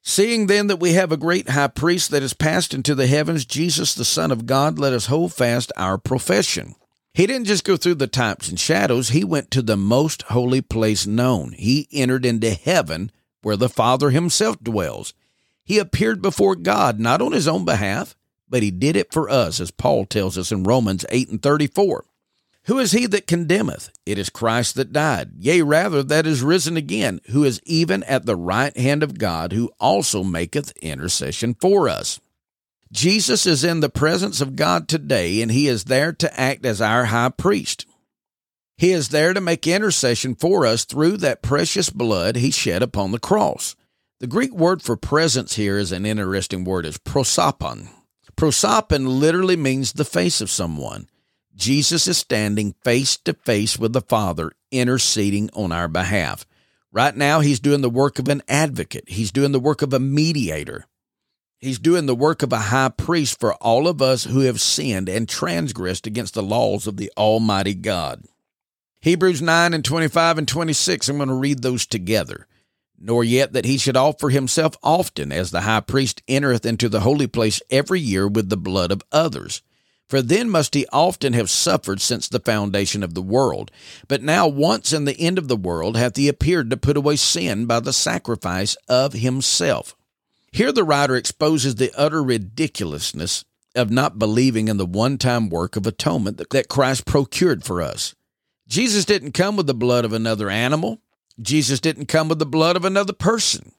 Seeing 0.00 0.46
then 0.46 0.68
that 0.68 0.78
we 0.78 0.92
have 0.92 1.10
a 1.10 1.16
great 1.16 1.48
high 1.48 1.66
priest 1.66 2.12
that 2.12 2.22
has 2.22 2.34
passed 2.34 2.72
into 2.72 2.94
the 2.94 3.08
heavens, 3.08 3.44
Jesus 3.44 3.94
the 3.94 4.04
Son 4.04 4.30
of 4.30 4.46
God, 4.46 4.78
let 4.78 4.92
us 4.92 5.06
hold 5.06 5.34
fast 5.34 5.72
our 5.76 5.98
profession. 5.98 6.76
He 7.12 7.26
didn't 7.26 7.48
just 7.48 7.64
go 7.64 7.76
through 7.76 7.96
the 7.96 8.06
types 8.06 8.48
and 8.48 8.60
shadows, 8.60 9.08
he 9.08 9.24
went 9.24 9.50
to 9.50 9.62
the 9.62 9.76
most 9.76 10.22
holy 10.22 10.60
place 10.60 11.04
known. 11.04 11.50
He 11.50 11.88
entered 11.90 12.24
into 12.24 12.52
heaven 12.52 13.10
where 13.42 13.56
the 13.56 13.68
Father 13.68 14.10
himself 14.10 14.62
dwells. 14.62 15.14
He 15.64 15.80
appeared 15.80 16.22
before 16.22 16.54
God 16.54 17.00
not 17.00 17.20
on 17.20 17.32
his 17.32 17.48
own 17.48 17.64
behalf, 17.64 18.14
but 18.48 18.62
he 18.62 18.70
did 18.70 18.94
it 18.94 19.12
for 19.12 19.28
us, 19.28 19.58
as 19.58 19.72
Paul 19.72 20.06
tells 20.06 20.38
us 20.38 20.52
in 20.52 20.62
Romans 20.62 21.04
8 21.08 21.28
and 21.28 21.42
34. 21.42 22.04
Who 22.70 22.78
is 22.78 22.92
he 22.92 23.06
that 23.06 23.26
condemneth? 23.26 23.90
It 24.06 24.16
is 24.16 24.30
Christ 24.30 24.76
that 24.76 24.92
died, 24.92 25.32
yea, 25.40 25.60
rather, 25.60 26.04
that 26.04 26.24
is 26.24 26.40
risen 26.40 26.76
again, 26.76 27.20
who 27.30 27.42
is 27.42 27.60
even 27.66 28.04
at 28.04 28.26
the 28.26 28.36
right 28.36 28.76
hand 28.76 29.02
of 29.02 29.18
God, 29.18 29.52
who 29.52 29.72
also 29.80 30.22
maketh 30.22 30.70
intercession 30.80 31.56
for 31.60 31.88
us. 31.88 32.20
Jesus 32.92 33.44
is 33.44 33.64
in 33.64 33.80
the 33.80 33.88
presence 33.88 34.40
of 34.40 34.54
God 34.54 34.86
today, 34.86 35.42
and 35.42 35.50
he 35.50 35.66
is 35.66 35.86
there 35.86 36.12
to 36.12 36.40
act 36.40 36.64
as 36.64 36.80
our 36.80 37.06
high 37.06 37.30
priest. 37.30 37.86
He 38.78 38.92
is 38.92 39.08
there 39.08 39.34
to 39.34 39.40
make 39.40 39.66
intercession 39.66 40.36
for 40.36 40.64
us 40.64 40.84
through 40.84 41.16
that 41.16 41.42
precious 41.42 41.90
blood 41.90 42.36
he 42.36 42.52
shed 42.52 42.84
upon 42.84 43.10
the 43.10 43.18
cross. 43.18 43.74
The 44.20 44.28
Greek 44.28 44.54
word 44.54 44.80
for 44.80 44.96
presence 44.96 45.56
here 45.56 45.76
is 45.76 45.90
an 45.90 46.06
interesting 46.06 46.62
word, 46.62 46.86
is 46.86 46.98
prosopon. 46.98 47.88
Prosopon 48.36 49.18
literally 49.18 49.56
means 49.56 49.94
the 49.94 50.04
face 50.04 50.40
of 50.40 50.52
someone. 50.52 51.08
Jesus 51.60 52.06
is 52.08 52.16
standing 52.16 52.74
face 52.82 53.18
to 53.18 53.34
face 53.34 53.78
with 53.78 53.92
the 53.92 54.00
Father, 54.00 54.50
interceding 54.70 55.50
on 55.52 55.72
our 55.72 55.88
behalf. 55.88 56.46
Right 56.90 57.14
now, 57.14 57.40
he's 57.40 57.60
doing 57.60 57.82
the 57.82 57.90
work 57.90 58.18
of 58.18 58.28
an 58.28 58.42
advocate, 58.48 59.04
he's 59.08 59.30
doing 59.30 59.52
the 59.52 59.60
work 59.60 59.82
of 59.82 59.92
a 59.92 60.00
mediator. 60.00 60.86
He's 61.58 61.78
doing 61.78 62.06
the 62.06 62.14
work 62.14 62.42
of 62.42 62.54
a 62.54 62.58
high 62.58 62.88
priest 62.88 63.38
for 63.38 63.52
all 63.56 63.86
of 63.86 64.00
us 64.00 64.24
who 64.24 64.40
have 64.40 64.62
sinned 64.62 65.10
and 65.10 65.28
transgressed 65.28 66.06
against 66.06 66.32
the 66.32 66.42
laws 66.42 66.86
of 66.86 66.96
the 66.96 67.12
Almighty 67.18 67.74
God. 67.74 68.24
Hebrews 69.02 69.42
9 69.42 69.74
and 69.74 69.84
25 69.84 70.38
and 70.38 70.48
26, 70.48 71.10
I'm 71.10 71.18
going 71.18 71.28
to 71.28 71.34
read 71.34 71.60
those 71.60 71.84
together. 71.84 72.46
Nor 72.98 73.22
yet 73.22 73.52
that 73.52 73.66
he 73.66 73.76
should 73.76 73.98
offer 73.98 74.30
himself 74.30 74.76
often, 74.82 75.30
as 75.30 75.50
the 75.50 75.60
high 75.60 75.80
priest 75.80 76.22
entereth 76.26 76.64
into 76.64 76.88
the 76.88 77.00
holy 77.00 77.26
place 77.26 77.60
every 77.68 78.00
year 78.00 78.26
with 78.26 78.48
the 78.48 78.56
blood 78.56 78.90
of 78.90 79.02
others. 79.12 79.60
For 80.10 80.20
then 80.20 80.50
must 80.50 80.74
he 80.74 80.88
often 80.92 81.34
have 81.34 81.48
suffered 81.48 82.00
since 82.00 82.26
the 82.26 82.40
foundation 82.40 83.04
of 83.04 83.14
the 83.14 83.22
world. 83.22 83.70
But 84.08 84.24
now, 84.24 84.48
once 84.48 84.92
in 84.92 85.04
the 85.04 85.16
end 85.16 85.38
of 85.38 85.46
the 85.46 85.56
world, 85.56 85.96
hath 85.96 86.16
he 86.16 86.26
appeared 86.26 86.68
to 86.70 86.76
put 86.76 86.96
away 86.96 87.14
sin 87.14 87.66
by 87.66 87.78
the 87.78 87.92
sacrifice 87.92 88.74
of 88.88 89.12
himself. 89.12 89.94
Here 90.50 90.72
the 90.72 90.82
writer 90.82 91.14
exposes 91.14 91.76
the 91.76 91.92
utter 91.96 92.24
ridiculousness 92.24 93.44
of 93.76 93.92
not 93.92 94.18
believing 94.18 94.66
in 94.66 94.78
the 94.78 94.84
one 94.84 95.16
time 95.16 95.48
work 95.48 95.76
of 95.76 95.86
atonement 95.86 96.38
that 96.38 96.68
Christ 96.68 97.06
procured 97.06 97.62
for 97.62 97.80
us. 97.80 98.16
Jesus 98.66 99.04
didn't 99.04 99.30
come 99.30 99.54
with 99.54 99.68
the 99.68 99.74
blood 99.74 100.04
of 100.04 100.12
another 100.12 100.50
animal. 100.50 101.00
Jesus 101.40 101.78
didn't 101.78 102.06
come 102.06 102.28
with 102.28 102.40
the 102.40 102.46
blood 102.46 102.74
of 102.74 102.84
another 102.84 103.12
person. 103.12 103.70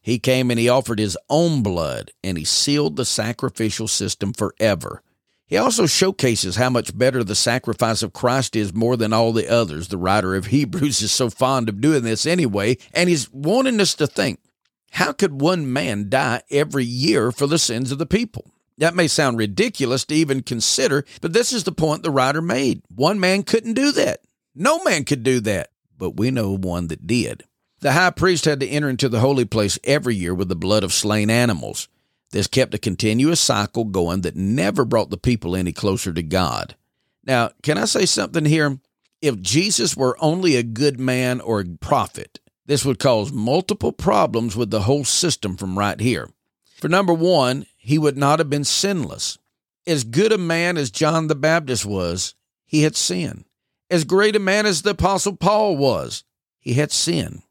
He 0.00 0.20
came 0.20 0.52
and 0.52 0.60
he 0.60 0.68
offered 0.68 1.00
his 1.00 1.18
own 1.28 1.64
blood 1.64 2.12
and 2.22 2.38
he 2.38 2.44
sealed 2.44 2.94
the 2.94 3.04
sacrificial 3.04 3.88
system 3.88 4.32
forever. 4.32 5.02
He 5.50 5.56
also 5.56 5.86
showcases 5.86 6.54
how 6.54 6.70
much 6.70 6.96
better 6.96 7.24
the 7.24 7.34
sacrifice 7.34 8.04
of 8.04 8.12
Christ 8.12 8.54
is 8.54 8.72
more 8.72 8.96
than 8.96 9.12
all 9.12 9.32
the 9.32 9.48
others. 9.48 9.88
The 9.88 9.98
writer 9.98 10.36
of 10.36 10.46
Hebrews 10.46 11.02
is 11.02 11.10
so 11.10 11.28
fond 11.28 11.68
of 11.68 11.80
doing 11.80 12.04
this 12.04 12.24
anyway, 12.24 12.78
and 12.94 13.08
he's 13.08 13.28
wanting 13.32 13.80
us 13.80 13.94
to 13.96 14.06
think 14.06 14.38
how 14.92 15.12
could 15.12 15.40
one 15.40 15.72
man 15.72 16.08
die 16.08 16.42
every 16.50 16.84
year 16.84 17.32
for 17.32 17.48
the 17.48 17.58
sins 17.58 17.90
of 17.90 17.98
the 17.98 18.06
people? 18.06 18.52
That 18.78 18.94
may 18.94 19.08
sound 19.08 19.38
ridiculous 19.38 20.04
to 20.06 20.14
even 20.14 20.42
consider, 20.42 21.04
but 21.20 21.32
this 21.32 21.52
is 21.52 21.64
the 21.64 21.72
point 21.72 22.04
the 22.04 22.12
writer 22.12 22.40
made. 22.40 22.82
One 22.88 23.18
man 23.18 23.42
couldn't 23.42 23.74
do 23.74 23.90
that. 23.92 24.20
No 24.54 24.82
man 24.84 25.04
could 25.04 25.24
do 25.24 25.40
that, 25.40 25.70
but 25.98 26.16
we 26.16 26.30
know 26.30 26.56
one 26.56 26.86
that 26.88 27.08
did. 27.08 27.42
The 27.80 27.92
high 27.92 28.10
priest 28.10 28.44
had 28.44 28.60
to 28.60 28.68
enter 28.68 28.88
into 28.88 29.08
the 29.08 29.20
holy 29.20 29.44
place 29.44 29.80
every 29.82 30.14
year 30.14 30.34
with 30.34 30.48
the 30.48 30.56
blood 30.56 30.84
of 30.84 30.92
slain 30.92 31.28
animals. 31.28 31.88
This 32.30 32.46
kept 32.46 32.74
a 32.74 32.78
continuous 32.78 33.40
cycle 33.40 33.84
going 33.84 34.20
that 34.20 34.36
never 34.36 34.84
brought 34.84 35.10
the 35.10 35.16
people 35.16 35.56
any 35.56 35.72
closer 35.72 36.12
to 36.12 36.22
God. 36.22 36.76
Now, 37.24 37.50
can 37.62 37.76
I 37.76 37.84
say 37.84 38.06
something 38.06 38.44
here? 38.44 38.78
If 39.20 39.40
Jesus 39.40 39.96
were 39.96 40.16
only 40.20 40.56
a 40.56 40.62
good 40.62 40.98
man 40.98 41.40
or 41.40 41.60
a 41.60 41.64
prophet, 41.64 42.38
this 42.66 42.84
would 42.84 42.98
cause 42.98 43.32
multiple 43.32 43.92
problems 43.92 44.56
with 44.56 44.70
the 44.70 44.82
whole 44.82 45.04
system 45.04 45.56
from 45.56 45.78
right 45.78 45.98
here. 46.00 46.30
For 46.78 46.88
number 46.88 47.12
one, 47.12 47.66
he 47.76 47.98
would 47.98 48.16
not 48.16 48.38
have 48.38 48.48
been 48.48 48.64
sinless. 48.64 49.38
As 49.86 50.04
good 50.04 50.32
a 50.32 50.38
man 50.38 50.76
as 50.76 50.90
John 50.90 51.26
the 51.26 51.34
Baptist 51.34 51.84
was, 51.84 52.34
he 52.64 52.82
had 52.82 52.96
sin. 52.96 53.44
As 53.90 54.04
great 54.04 54.36
a 54.36 54.38
man 54.38 54.66
as 54.66 54.82
the 54.82 54.90
Apostle 54.90 55.36
Paul 55.36 55.76
was, 55.76 56.22
he 56.60 56.74
had 56.74 56.92
sin. 56.92 57.42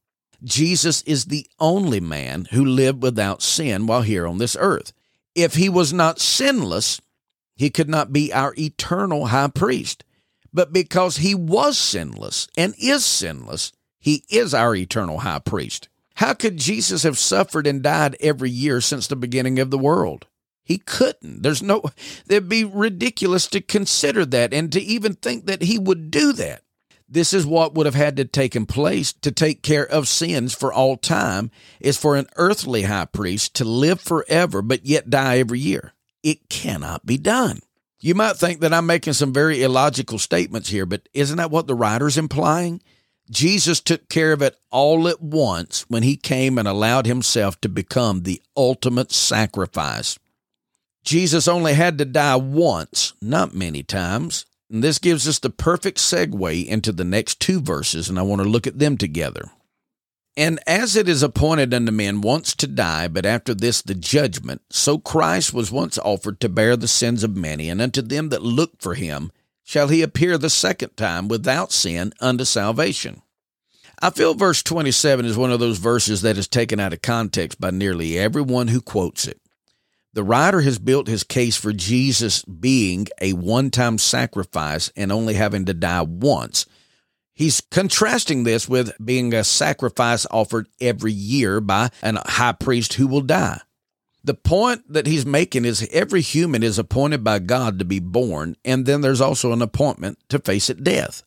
Jesus 0.44 1.02
is 1.04 1.26
the 1.26 1.48
only 1.60 2.00
man 2.00 2.48
who 2.52 2.64
lived 2.64 3.04
without 3.04 3.42
sin 3.42 3.88
while 3.88 4.02
here 4.02 4.26
on 4.26 4.38
this 4.38 4.56
earth. 4.60 4.94
If 5.36 5.56
he 5.56 5.70
was 5.70 5.94
not 5.94 6.20
sinless, 6.20 7.02
he 7.56 7.70
could 7.70 7.90
not 7.90 8.14
be 8.14 8.32
our 8.32 8.54
eternal 8.58 9.28
high 9.28 9.50
priest. 9.50 10.04
But 10.54 10.74
because 10.74 11.18
he 11.18 11.36
was 11.36 11.78
sinless 11.78 12.48
and 12.58 12.74
is 12.80 13.06
sinless, 13.06 13.72
he 14.00 14.24
is 14.30 14.54
our 14.54 14.76
eternal 14.76 15.20
high 15.20 15.40
priest. 15.40 15.90
How 16.16 16.34
could 16.34 16.58
Jesus 16.58 17.04
have 17.04 17.18
suffered 17.18 17.68
and 17.68 17.82
died 17.82 18.18
every 18.20 18.50
year 18.50 18.82
since 18.82 19.08
the 19.08 19.16
beginning 19.16 19.60
of 19.60 19.72
the 19.72 19.78
world? 19.78 20.28
He 20.64 20.78
couldn't. 20.78 21.44
There's 21.44 21.64
no, 21.64 21.84
it'd 22.28 22.50
be 22.50 22.64
ridiculous 22.64 23.48
to 23.48 23.62
consider 23.62 24.26
that 24.26 24.54
and 24.54 24.72
to 24.72 24.82
even 24.82 25.16
think 25.16 25.46
that 25.46 25.64
he 25.64 25.80
would 25.80 26.12
do 26.12 26.32
that. 26.34 26.64
This 27.12 27.34
is 27.34 27.46
what 27.46 27.74
would 27.74 27.88
have 27.88 27.96
had 27.96 28.18
to 28.18 28.26
taken 28.26 28.68
place 28.68 29.12
to 29.14 29.32
take 29.32 29.64
care 29.64 29.86
of 29.86 30.08
sins 30.08 30.54
for 30.54 30.72
all 30.72 30.96
time 30.96 31.50
is 31.80 31.98
for 31.98 32.16
an 32.16 32.28
earthly 32.36 32.84
high 32.84 33.06
priest 33.06 33.56
to 33.56 33.66
live 33.66 34.00
forever 34.00 34.62
but 34.62 34.86
yet 34.86 35.10
die 35.10 35.40
every 35.40 35.60
year. 35.60 35.94
It 36.22 36.50
cannot 36.50 37.08
be 37.08 37.18
done. 37.18 37.62
You 38.00 38.14
might 38.14 38.38
think 38.38 38.62
that 38.62 38.74
I'm 38.74 38.86
making 38.86 39.14
some 39.14 39.34
very 39.34 39.64
illogical 39.64 40.20
statements 40.20 40.70
here, 40.70 40.86
but 40.86 41.10
isn't 41.14 41.38
that 41.38 41.52
what 41.52 41.68
the 41.68 41.76
writer's 41.76 42.18
implying? 42.18 42.82
Jesus 43.30 43.80
took 43.80 44.08
care 44.08 44.32
of 44.32 44.42
it 44.42 44.58
all 44.72 45.08
at 45.08 45.22
once 45.22 45.86
when 45.88 46.04
he 46.04 46.16
came 46.16 46.58
and 46.58 46.68
allowed 46.68 47.06
himself 47.06 47.60
to 47.62 47.70
become 47.70 48.24
the 48.24 48.42
ultimate 48.56 49.12
sacrifice. 49.12 50.18
Jesus 51.04 51.48
only 51.48 51.74
had 51.74 51.98
to 51.98 52.06
die 52.06 52.36
once, 52.36 53.14
not 53.22 53.54
many 53.54 53.84
times. 53.84 54.46
And 54.70 54.84
this 54.84 55.00
gives 55.00 55.28
us 55.28 55.40
the 55.40 55.50
perfect 55.50 55.98
segue 55.98 56.66
into 56.66 56.92
the 56.92 57.04
next 57.04 57.40
two 57.40 57.60
verses, 57.60 58.10
and 58.10 58.20
I 58.20 58.22
want 58.22 58.42
to 58.42 58.48
look 58.48 58.68
at 58.68 58.80
them 58.80 58.98
together. 58.98 59.50
And 60.38 60.60
as 60.68 60.96
it 60.96 61.10
is 61.10 61.24
appointed 61.24 61.74
unto 61.74 61.92
men 61.92 62.22
once 62.22 62.56
to 62.56 62.68
die, 62.68 63.08
but 63.08 63.26
after 63.26 63.54
this 63.54 63.82
the 63.82 63.96
judgment, 63.96 64.62
so 64.70 64.98
Christ 64.98 65.54
was 65.54 65.72
once 65.72 65.98
offered 65.98 66.40
to 66.40 66.50
bear 66.50 66.78
the 66.78 66.88
sins 66.88 67.24
of 67.24 67.36
many, 67.36 67.70
and 67.70 67.82
unto 67.82 68.02
them 68.02 68.30
that 68.30 68.44
look 68.44 68.80
for 68.80 68.94
him 68.94 69.32
shall 69.64 69.90
he 69.90 70.02
appear 70.02 70.38
the 70.38 70.50
second 70.50 70.96
time 70.96 71.28
without 71.28 71.72
sin 71.72 72.14
unto 72.22 72.46
salvation. 72.46 73.22
I 74.02 74.12
feel 74.12 74.34
verse 74.34 74.64
27 74.64 75.26
is 75.26 75.36
one 75.36 75.52
of 75.52 75.60
those 75.60 75.78
verses 75.78 76.22
that 76.22 76.38
is 76.38 76.48
taken 76.48 76.80
out 76.80 76.94
of 76.94 77.02
context 77.02 77.60
by 77.60 77.72
nearly 77.72 78.18
everyone 78.18 78.70
who 78.70 78.82
quotes 78.82 79.28
it. 79.28 79.42
The 80.14 80.24
writer 80.24 80.62
has 80.62 80.80
built 80.80 81.08
his 81.08 81.24
case 81.24 81.56
for 81.56 81.72
Jesus 81.72 82.44
being 82.44 83.08
a 83.22 83.34
one 83.34 83.70
time 83.70 83.98
sacrifice 83.98 84.92
and 84.96 85.12
only 85.12 85.36
having 85.36 85.66
to 85.66 85.74
die 85.74 86.02
once. 86.02 86.66
He's 87.34 87.62
contrasting 87.62 88.44
this 88.44 88.68
with 88.68 88.92
being 89.04 89.34
a 89.34 89.44
sacrifice 89.44 90.26
offered 90.30 90.68
every 90.82 91.14
year 91.14 91.62
by 91.62 91.90
a 92.02 92.30
high 92.30 92.52
priest 92.54 92.96
who 92.96 93.08
will 93.08 93.22
die. 93.22 93.62
The 94.24 94.34
point 94.34 94.92
that 94.92 95.08
he's 95.08 95.26
making 95.26 95.64
is 95.64 95.88
every 95.92 96.22
human 96.22 96.64
is 96.64 96.78
appointed 96.78 97.24
by 97.24 97.40
God 97.40 97.80
to 97.80 97.86
be 97.86 98.00
born, 98.00 98.58
and 98.66 98.86
then 98.86 99.00
there's 99.00 99.22
also 99.22 99.54
an 99.54 99.62
appointment 99.62 100.20
to 100.28 100.40
face 100.40 100.70
at 100.70 100.84
death. 100.84 101.24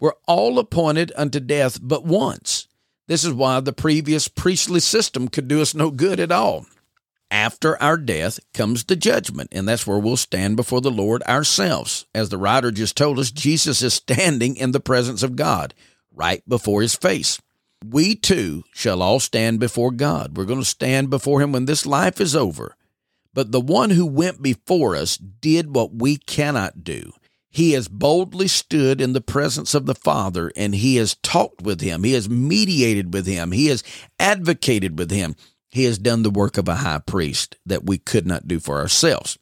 We're 0.00 0.14
all 0.26 0.58
appointed 0.58 1.12
unto 1.16 1.38
death 1.38 1.78
but 1.80 2.04
once. 2.04 2.66
This 3.06 3.24
is 3.24 3.32
why 3.32 3.60
the 3.60 3.72
previous 3.72 4.26
priestly 4.26 4.80
system 4.80 5.28
could 5.28 5.46
do 5.46 5.62
us 5.62 5.74
no 5.74 5.92
good 5.92 6.18
at 6.18 6.32
all. 6.32 6.66
After 7.30 7.80
our 7.82 7.96
death 7.96 8.38
comes 8.54 8.84
the 8.84 8.96
judgment, 8.96 9.50
and 9.52 9.66
that's 9.66 9.86
where 9.86 9.98
we'll 9.98 10.16
stand 10.16 10.56
before 10.56 10.80
the 10.80 10.90
Lord 10.90 11.22
ourselves. 11.24 12.06
As 12.14 12.28
the 12.28 12.38
writer 12.38 12.70
just 12.70 12.96
told 12.96 13.18
us, 13.18 13.32
Jesus 13.32 13.82
is 13.82 13.94
standing 13.94 14.56
in 14.56 14.70
the 14.70 14.80
presence 14.80 15.22
of 15.22 15.36
God, 15.36 15.74
right 16.12 16.42
before 16.48 16.82
his 16.82 16.94
face. 16.94 17.40
We 17.84 18.14
too 18.14 18.64
shall 18.72 19.02
all 19.02 19.20
stand 19.20 19.60
before 19.60 19.90
God. 19.90 20.36
We're 20.36 20.44
going 20.44 20.60
to 20.60 20.64
stand 20.64 21.10
before 21.10 21.42
him 21.42 21.52
when 21.52 21.66
this 21.66 21.84
life 21.84 22.20
is 22.20 22.34
over. 22.34 22.76
But 23.34 23.52
the 23.52 23.60
one 23.60 23.90
who 23.90 24.06
went 24.06 24.40
before 24.40 24.96
us 24.96 25.16
did 25.16 25.74
what 25.74 25.94
we 25.94 26.16
cannot 26.16 26.84
do. 26.84 27.12
He 27.50 27.72
has 27.72 27.88
boldly 27.88 28.48
stood 28.48 29.00
in 29.00 29.12
the 29.12 29.20
presence 29.20 29.74
of 29.74 29.86
the 29.86 29.94
Father 29.94 30.52
and 30.56 30.74
he 30.74 30.96
has 30.96 31.16
talked 31.16 31.62
with 31.62 31.80
him. 31.80 32.04
He 32.04 32.12
has 32.12 32.28
mediated 32.28 33.12
with 33.12 33.26
him. 33.26 33.52
He 33.52 33.66
has 33.66 33.82
advocated 34.18 34.98
with 34.98 35.10
him. 35.10 35.36
He 35.76 35.84
has 35.84 35.98
done 35.98 36.22
the 36.22 36.30
work 36.30 36.56
of 36.56 36.68
a 36.68 36.76
high 36.76 37.00
priest 37.00 37.56
that 37.66 37.84
we 37.84 37.98
could 37.98 38.26
not 38.26 38.48
do 38.48 38.60
for 38.60 38.78
ourselves. 38.78 39.38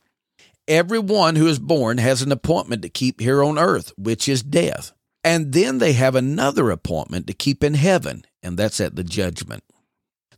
Everyone 0.67 1.37
who 1.37 1.47
is 1.47 1.61
born 1.61 1.99
has 1.99 2.23
an 2.23 2.33
appointment 2.33 2.83
to 2.83 2.89
keep 2.89 3.21
here 3.21 3.41
on 3.41 3.57
earth, 3.57 3.93
which 3.97 4.29
is 4.29 4.43
death. 4.43 4.91
And 5.23 5.53
then 5.53 5.79
they 5.79 5.93
have 5.93 6.17
another 6.17 6.73
appointment 6.73 7.29
to 7.29 7.35
keep 7.35 7.63
in 7.63 7.75
heaven, 7.75 8.25
and 8.43 8.59
that's 8.59 8.81
at 8.81 8.97
the 8.97 9.05
judgment. 9.05 9.63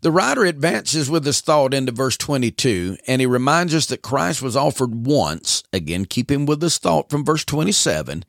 The 0.02 0.12
writer 0.12 0.44
advances 0.44 1.08
with 1.08 1.24
his 1.24 1.40
thought 1.40 1.72
into 1.72 1.92
verse 1.92 2.18
22, 2.18 2.98
and 3.08 3.22
he 3.22 3.26
reminds 3.26 3.74
us 3.74 3.86
that 3.86 4.02
Christ 4.02 4.42
was 4.42 4.54
offered 4.54 5.06
once, 5.06 5.62
again, 5.72 6.04
keeping 6.04 6.44
with 6.44 6.60
his 6.60 6.76
thought 6.76 7.08
from 7.08 7.24
verse 7.24 7.46
27, 7.46 8.22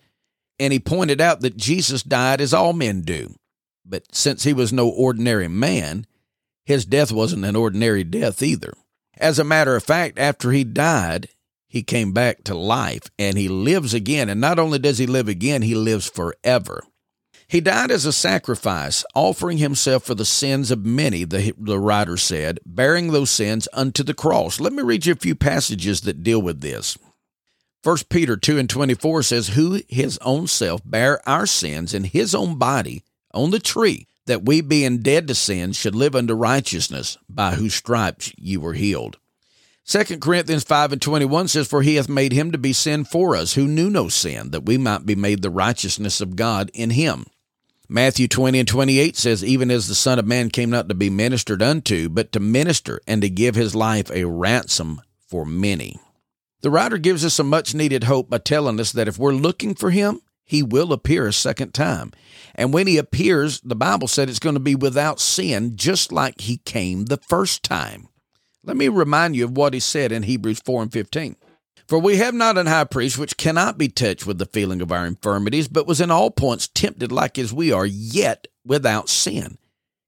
and 0.57 0.71
he 0.71 0.79
pointed 0.79 1.19
out 1.19 1.41
that 1.41 1.57
Jesus 1.57 2.01
died 2.01 2.39
as 2.39 2.53
all 2.53 2.71
men 2.71 3.01
do. 3.01 3.35
But 3.85 4.15
since 4.15 4.45
he 4.45 4.53
was 4.53 4.71
no 4.71 4.87
ordinary 4.87 5.49
man, 5.49 6.05
his 6.67 6.85
death 6.85 7.13
wasn't 7.13 7.45
an 7.45 7.55
ordinary 7.55 8.03
death 8.03 8.43
either. 8.43 8.73
As 9.17 9.39
a 9.39 9.45
matter 9.45 9.77
of 9.77 9.85
fact, 9.85 10.19
after 10.19 10.51
he 10.51 10.65
died, 10.65 11.29
he 11.65 11.81
came 11.81 12.11
back 12.11 12.43
to 12.43 12.55
life 12.55 13.03
and 13.17 13.37
he 13.37 13.47
lives 13.47 13.93
again. 13.93 14.27
And 14.27 14.41
not 14.41 14.59
only 14.59 14.77
does 14.77 14.97
he 14.97 15.07
live 15.07 15.29
again, 15.29 15.61
he 15.61 15.75
lives 15.75 16.09
forever. 16.09 16.83
He 17.47 17.61
died 17.61 17.89
as 17.89 18.05
a 18.05 18.11
sacrifice, 18.11 19.05
offering 19.15 19.59
himself 19.59 20.03
for 20.03 20.13
the 20.13 20.25
sins 20.25 20.69
of 20.69 20.85
many, 20.85 21.23
the, 21.23 21.53
the 21.57 21.79
writer 21.79 22.17
said, 22.17 22.59
bearing 22.65 23.13
those 23.13 23.29
sins 23.29 23.69
unto 23.71 24.03
the 24.03 24.13
cross. 24.13 24.59
Let 24.59 24.73
me 24.73 24.83
read 24.83 25.05
you 25.05 25.13
a 25.13 25.15
few 25.15 25.35
passages 25.35 26.01
that 26.01 26.21
deal 26.21 26.41
with 26.41 26.59
this. 26.59 26.97
1 27.81 27.97
Peter 28.09 28.35
2 28.35 28.57
and 28.57 28.69
24 28.69 29.23
says, 29.23 29.47
Who 29.49 29.81
his 29.87 30.17
own 30.17 30.47
self 30.47 30.81
bare 30.83 31.21
our 31.25 31.45
sins 31.45 31.93
in 31.93 32.03
his 32.03 32.35
own 32.35 32.57
body 32.57 33.05
on 33.33 33.51
the 33.51 33.59
tree, 33.59 34.05
that 34.27 34.45
we 34.45 34.61
being 34.61 34.99
dead 34.99 35.27
to 35.27 35.35
sin 35.35 35.73
should 35.73 35.95
live 35.95 36.15
unto 36.15 36.33
righteousness, 36.33 37.17
by 37.27 37.55
whose 37.55 37.73
stripes 37.73 38.31
you 38.37 38.61
were 38.61 38.73
healed. 38.73 39.17
2 39.85 40.19
Corinthians 40.19 40.63
5 40.63 40.93
and 40.93 41.01
21 41.01 41.47
says, 41.47 41.67
For 41.67 41.81
he 41.81 41.95
hath 41.95 42.09
made 42.09 42.33
him 42.33 42.51
to 42.51 42.57
be 42.57 42.73
sin 42.73 43.05
for 43.05 43.35
us, 43.35 43.53
who 43.53 43.67
knew 43.67 43.89
no 43.89 44.09
sin, 44.09 44.51
that 44.51 44.65
we 44.65 44.77
might 44.77 45.05
be 45.05 45.15
made 45.15 45.41
the 45.41 45.49
righteousness 45.49 46.19
of 46.19 46.35
God 46.35 46.69
in 46.73 46.91
him. 46.91 47.25
Matthew 47.89 48.27
20 48.27 48.59
and 48.59 48.67
28 48.67 49.15
says, 49.15 49.45
Even 49.45 49.71
as 49.71 49.87
the 49.87 49.95
Son 49.95 50.19
of 50.19 50.27
Man 50.27 50.49
came 50.49 50.69
not 50.69 50.89
to 50.89 50.95
be 50.95 51.09
ministered 51.09 51.61
unto, 51.61 52.09
but 52.09 52.33
to 52.33 52.41
minister 52.41 52.99
and 53.07 53.21
to 53.21 53.29
give 53.29 53.55
his 53.55 53.73
life 53.73 54.11
a 54.11 54.25
ransom 54.25 55.01
for 55.25 55.45
many. 55.45 55.97
The 56.61 56.69
writer 56.69 56.97
gives 56.97 57.23
us 57.23 57.39
a 57.39 57.45
much 57.45 57.73
needed 57.73 58.03
hope 58.03 58.29
by 58.29 58.39
telling 58.39 58.79
us 58.81 58.91
that 58.91 59.07
if 59.07 59.17
we're 59.17 59.31
looking 59.31 59.73
for 59.73 59.91
him, 59.91 60.19
he 60.47 60.63
will 60.63 60.93
appear 60.93 61.27
a 61.27 61.33
second 61.33 61.73
time. 61.73 62.11
And 62.55 62.73
when 62.73 62.87
he 62.87 62.97
appears, 62.97 63.59
the 63.61 63.75
Bible 63.75 64.07
said 64.07 64.29
it's 64.29 64.39
going 64.39 64.55
to 64.55 64.59
be 64.59 64.75
without 64.75 65.19
sin, 65.19 65.75
just 65.75 66.11
like 66.11 66.41
he 66.41 66.57
came 66.57 67.05
the 67.05 67.17
first 67.17 67.61
time. 67.61 68.07
Let 68.63 68.77
me 68.77 68.87
remind 68.87 69.35
you 69.35 69.45
of 69.45 69.55
what 69.55 69.73
he 69.73 69.79
said 69.79 70.11
in 70.11 70.23
Hebrews 70.23 70.61
4 70.65 70.83
and 70.83 70.91
15. 70.91 71.35
For 71.87 71.99
we 71.99 72.17
have 72.17 72.33
not 72.33 72.57
an 72.57 72.65
high 72.65 72.85
priest 72.85 73.17
which 73.17 73.37
cannot 73.37 73.77
be 73.77 73.87
touched 73.87 74.25
with 74.25 74.39
the 74.39 74.45
feeling 74.45 74.81
of 74.81 74.91
our 74.91 75.05
infirmities, 75.05 75.67
but 75.67 75.87
was 75.87 76.01
in 76.01 76.11
all 76.11 76.31
points 76.31 76.67
tempted 76.67 77.11
like 77.11 77.37
as 77.37 77.53
we 77.53 77.71
are, 77.71 77.85
yet 77.85 78.47
without 78.65 79.09
sin. 79.09 79.57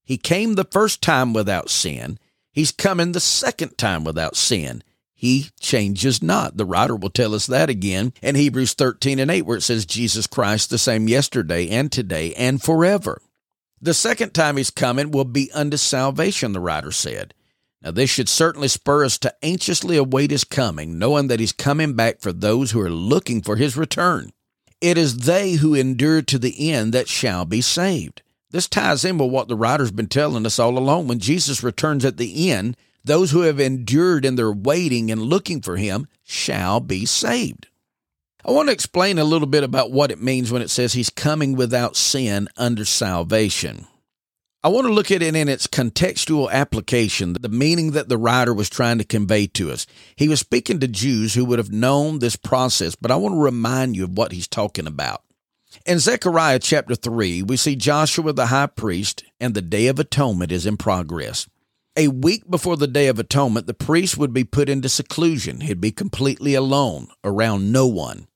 He 0.04 0.18
came 0.18 0.56
the 0.56 0.68
first 0.70 1.02
time 1.02 1.34
without 1.34 1.70
sin. 1.70 2.18
He's 2.52 2.72
coming 2.72 3.12
the 3.12 3.20
second 3.20 3.78
time 3.78 4.04
without 4.04 4.36
sin. 4.36 4.84
He 5.20 5.50
changes 5.60 6.24
not. 6.24 6.56
The 6.56 6.64
writer 6.64 6.96
will 6.96 7.10
tell 7.10 7.36
us 7.36 7.46
that 7.48 7.70
again 7.70 8.14
in 8.22 8.36
Hebrews 8.36 8.74
13 8.74 9.20
and 9.20 9.30
8, 9.30 9.42
where 9.42 9.58
it 9.58 9.64
says, 9.64 9.86
Jesus 9.86 10.28
Christ 10.28 10.70
the 10.70 10.78
same 10.78 11.10
yesterday 11.10 11.68
and 11.68 11.92
today 11.92 12.34
and 12.36 12.64
forever. 12.64 13.22
The 13.82 13.94
second 13.94 14.34
time 14.34 14.56
he's 14.56 14.72
coming 14.72 15.12
will 15.12 15.26
be 15.26 15.52
unto 15.52 15.76
salvation, 15.76 16.54
the 16.54 16.62
writer 16.62 16.94
said. 16.94 17.34
Now, 17.82 17.92
this 17.92 18.10
should 18.10 18.30
certainly 18.30 18.70
spur 18.70 19.04
us 19.04 19.18
to 19.18 19.36
anxiously 19.44 19.98
await 19.98 20.32
his 20.32 20.46
coming, 20.46 20.98
knowing 20.98 21.28
that 21.28 21.42
he's 21.42 21.52
coming 21.52 21.96
back 21.96 22.22
for 22.22 22.32
those 22.32 22.72
who 22.72 22.80
are 22.80 22.90
looking 22.90 23.42
for 23.42 23.58
his 23.58 23.76
return. 23.76 24.32
It 24.80 24.98
is 24.98 25.26
they 25.26 25.56
who 25.56 25.76
endure 25.76 26.22
to 26.22 26.40
the 26.40 26.72
end 26.72 26.94
that 26.94 27.10
shall 27.10 27.44
be 27.44 27.60
saved. 27.60 28.22
This 28.52 28.70
ties 28.70 29.04
in 29.04 29.18
with 29.18 29.32
what 29.32 29.50
the 29.50 29.58
writer's 29.58 29.92
been 29.92 30.08
telling 30.08 30.46
us 30.46 30.60
all 30.60 30.78
along. 30.78 31.10
When 31.10 31.20
Jesus 31.20 31.62
returns 31.62 32.06
at 32.06 32.16
the 32.16 32.50
end, 32.50 32.78
those 33.04 33.32
who 33.32 33.42
have 33.42 33.60
endured 33.60 34.26
in 34.26 34.36
their 34.36 34.52
waiting 34.52 35.12
and 35.12 35.22
looking 35.22 35.62
for 35.62 35.78
him 35.78 36.08
shall 36.24 36.80
be 36.80 37.06
saved. 37.06 37.68
I 38.46 38.52
want 38.52 38.70
to 38.70 38.74
explain 38.74 39.20
a 39.20 39.24
little 39.24 39.48
bit 39.48 39.64
about 39.64 39.92
what 39.92 40.12
it 40.12 40.22
means 40.22 40.52
when 40.52 40.62
it 40.62 40.70
says 40.70 40.94
he's 40.94 41.10
coming 41.10 41.56
without 41.56 41.96
sin 41.96 42.48
under 42.58 42.86
salvation. 42.86 43.86
I 44.62 44.68
want 44.68 44.88
to 44.88 44.94
look 44.94 45.10
at 45.10 45.22
it 45.22 45.36
in 45.36 45.48
its 45.48 45.68
contextual 45.68 46.52
application, 46.52 47.34
the 47.34 47.48
meaning 47.48 47.92
that 47.92 48.10
the 48.10 48.18
writer 48.18 48.54
was 48.54 48.70
trying 48.70 48.98
to 48.98 49.06
convey 49.06 49.48
to 49.48 49.72
us. 49.72 49.88
He 50.18 50.28
was 50.28 50.42
speaking 50.42 50.80
to 50.80 50.88
Jews 50.88 51.34
who 51.34 51.46
would 51.46 51.60
have 51.60 51.72
known 51.72 52.20
this 52.20 52.36
process, 52.36 52.96
but 52.96 53.10
I 53.10 53.16
want 53.16 53.36
to 53.36 53.40
remind 53.42 53.96
you 53.96 54.04
of 54.04 54.18
what 54.18 54.34
he's 54.34 54.50
talking 54.50 54.86
about. 54.86 55.24
In 55.86 56.00
Zechariah 56.00 56.60
chapter 56.60 56.96
3, 56.96 57.44
we 57.44 57.56
see 57.56 57.76
Joshua 57.76 58.34
the 58.34 58.48
high 58.48 58.68
priest, 58.68 59.24
and 59.40 59.54
the 59.54 59.62
Day 59.62 59.88
of 59.88 60.00
Atonement 60.00 60.52
is 60.52 60.66
in 60.66 60.76
progress. 60.76 61.48
A 62.00 62.08
week 62.08 62.50
before 62.50 62.78
the 62.78 62.88
Day 62.88 63.08
of 63.08 63.20
Atonement, 63.20 63.68
the 63.68 63.74
priest 63.74 64.18
would 64.18 64.32
be 64.32 64.46
put 64.46 64.70
into 64.70 64.88
seclusion. 64.88 65.60
He'd 65.60 65.82
be 65.82 65.92
completely 65.92 66.54
alone, 66.54 67.10
around 67.26 67.74
no 67.74 67.88
one. 67.88 68.30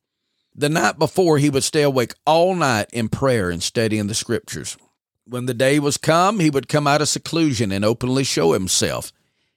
The 0.54 0.68
night 0.68 1.00
before, 1.00 1.38
he 1.38 1.50
would 1.50 1.64
stay 1.64 1.82
awake 1.82 2.14
all 2.26 2.56
night 2.56 2.90
in 2.92 3.08
prayer 3.08 3.50
and 3.50 3.64
studying 3.64 4.08
the 4.08 4.16
scriptures. 4.16 4.76
When 5.24 5.46
the 5.46 5.54
day 5.54 5.80
was 5.80 5.96
come, 5.96 6.42
he 6.42 6.50
would 6.50 6.68
come 6.68 6.88
out 6.88 7.02
of 7.02 7.08
seclusion 7.08 7.72
and 7.72 7.86
openly 7.86 8.26
show 8.26 8.52
himself. 8.52 9.14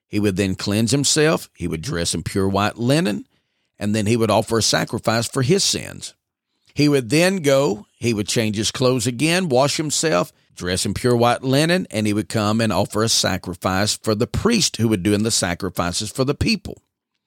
He 0.07 0.21
would 0.21 0.37
then 0.37 0.55
cleanse 0.55 0.93
himself, 0.93 1.51
he 1.57 1.67
would 1.67 1.83
dress 1.83 2.15
in 2.15 2.23
pure 2.23 2.49
white 2.49 2.77
linen, 2.79 3.27
and 3.77 3.93
then 3.93 4.07
he 4.07 4.17
would 4.17 4.31
offer 4.31 4.59
a 4.59 4.63
sacrifice 4.63 5.27
for 5.27 5.43
his 5.43 5.65
sins. 5.65 6.15
He 6.75 6.89
would 6.89 7.11
then 7.11 7.39
go, 7.39 7.87
he 7.99 8.15
would 8.15 8.29
change 8.29 8.55
his 8.55 8.71
clothes 8.71 9.09
again, 9.09 9.49
wash 9.49 9.79
himself, 9.79 10.33
dress 10.57 10.85
in 10.85 10.95
pure 10.95 11.17
white 11.17 11.43
linen, 11.43 11.87
and 11.91 12.07
he 12.07 12.13
would 12.13 12.29
come 12.29 12.61
and 12.61 12.73
offer 12.73 13.03
a 13.03 13.09
sacrifice 13.09 13.97
for 13.97 14.15
the 14.15 14.27
priest 14.27 14.77
who 14.77 14.89
would 14.89 15.03
do 15.03 15.15
in 15.15 15.23
the 15.23 15.31
sacrifices 15.31 16.11
for 16.11 16.25
the 16.25 16.35
people. 16.35 16.83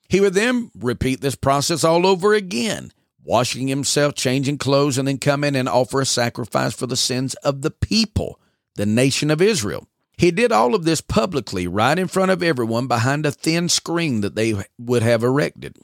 He 0.10 0.20
would 0.20 0.34
then 0.34 0.72
repeat 0.76 1.22
this 1.22 1.36
process 1.36 1.84
all 1.84 2.06
over 2.06 2.34
again 2.34 2.92
washing 3.24 3.68
himself, 3.68 4.16
changing 4.16 4.58
clothes, 4.58 4.98
and 4.98 5.08
then 5.08 5.20
come 5.20 5.44
in 5.44 5.56
and 5.56 5.70
offer 5.70 6.02
a 6.02 6.06
sacrifice 6.06 6.74
for 6.74 6.88
the 6.88 6.98
sins 6.98 7.36
of 7.36 7.62
the 7.62 7.70
people, 7.70 8.40
the 8.76 8.88
nation 8.88 9.30
of 9.30 9.42
Israel. 9.42 9.88
He 10.18 10.32
did 10.32 10.52
all 10.52 10.74
of 10.74 10.84
this 10.84 11.00
publicly, 11.00 11.68
right 11.68 11.98
in 12.00 12.08
front 12.08 12.32
of 12.32 12.42
everyone, 12.42 12.88
behind 12.88 13.26
a 13.26 13.32
thin 13.32 13.70
screen 13.70 14.22
that 14.22 14.36
they 14.36 14.56
would 14.80 15.04
have 15.04 15.24
erected. 15.24 15.78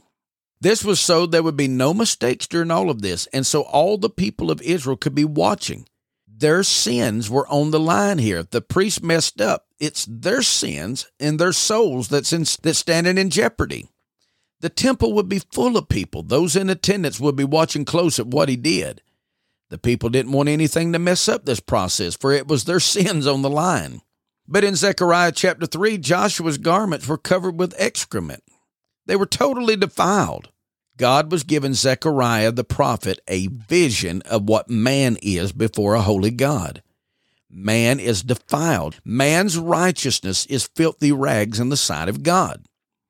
This 0.60 0.84
was 0.84 1.00
so 1.00 1.26
there 1.26 1.44
would 1.44 1.56
be 1.56 1.68
no 1.68 1.94
mistakes 1.94 2.48
during 2.48 2.72
all 2.72 2.90
of 2.90 3.02
this, 3.02 3.28
and 3.28 3.46
so 3.46 3.62
all 3.62 3.98
the 3.98 4.10
people 4.10 4.50
of 4.50 4.62
Israel 4.62 4.98
could 4.98 5.14
be 5.14 5.24
watching. 5.24 5.86
Their 6.38 6.64
sins 6.64 7.30
were 7.30 7.48
on 7.48 7.72
the 7.72 7.80
line 7.80 8.18
here. 8.18 8.44
The 8.44 8.62
priest 8.62 9.04
messed 9.04 9.40
up, 9.40 9.68
it's 9.80 10.06
their 10.06 10.42
sins 10.42 11.08
and 11.20 11.40
their 11.40 11.54
souls 11.54 12.10
that's 12.10 12.34
in, 12.34 12.46
that's 12.62 12.80
standing 12.80 13.18
in 13.18 13.30
jeopardy. 13.30 13.90
The 14.62 14.70
temple 14.70 15.14
would 15.14 15.30
be 15.30 15.40
full 15.40 15.78
of 15.78 15.90
people. 15.90 16.24
Those 16.24 16.56
in 16.56 16.70
attendance 16.70 17.20
would 17.20 17.36
be 17.36 17.44
watching 17.44 17.86
close 17.86 18.20
at 18.20 18.28
what 18.28 18.50
he 18.50 18.56
did. 18.56 19.02
The 19.70 19.78
people 19.78 20.10
didn't 20.10 20.32
want 20.32 20.50
anything 20.50 20.94
to 20.94 21.00
mess 21.00 21.28
up 21.28 21.46
this 21.46 21.60
process, 21.60 22.16
for 22.16 22.32
it 22.32 22.48
was 22.48 22.66
their 22.66 22.80
sins 22.82 23.28
on 23.28 23.42
the 23.42 23.50
line. 23.50 24.02
But 24.48 24.64
in 24.64 24.76
Zechariah 24.76 25.32
chapter 25.32 25.66
3, 25.66 25.98
Joshua's 25.98 26.58
garments 26.58 27.08
were 27.08 27.18
covered 27.18 27.60
with 27.60 27.74
excrement. 27.78 28.44
They 29.06 29.16
were 29.16 29.26
totally 29.26 29.76
defiled. 29.76 30.50
God 30.98 31.32
was 31.32 31.44
giving 31.44 31.74
Zechariah 31.74 32.52
the 32.52 32.64
prophet 32.64 33.20
a 33.28 33.48
vision 33.48 34.22
of 34.24 34.48
what 34.48 34.70
man 34.70 35.18
is 35.22 35.52
before 35.52 35.96
a 35.96 36.02
holy 36.02 36.32
God. 36.32 36.82
Man 37.50 38.00
is 38.00 38.24
defiled. 38.24 39.00
Man's 39.04 39.58
righteousness 39.58 40.46
is 40.46 40.70
filthy 40.76 41.12
rags 41.12 41.60
in 41.60 41.70
the 41.70 41.78
sight 41.78 42.10
of 42.10 42.24
God. 42.24 42.66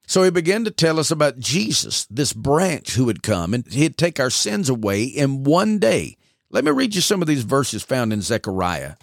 So 0.07 0.23
he 0.23 0.29
began 0.29 0.63
to 0.65 0.71
tell 0.71 0.99
us 0.99 1.09
about 1.09 1.39
Jesus, 1.39 2.05
this 2.05 2.33
branch 2.33 2.93
who 2.93 3.05
would 3.05 3.23
come 3.23 3.53
and 3.53 3.65
he'd 3.71 3.97
take 3.97 4.19
our 4.19 4.29
sins 4.29 4.69
away 4.69 5.03
in 5.03 5.43
one 5.43 5.79
day. 5.79 6.17
Let 6.51 6.63
me 6.63 6.71
read 6.71 6.95
you 6.95 7.01
some 7.01 7.21
of 7.21 7.27
these 7.27 7.43
verses 7.43 7.83
found 7.83 8.13
in 8.13 8.21
Zechariah. 8.21 8.95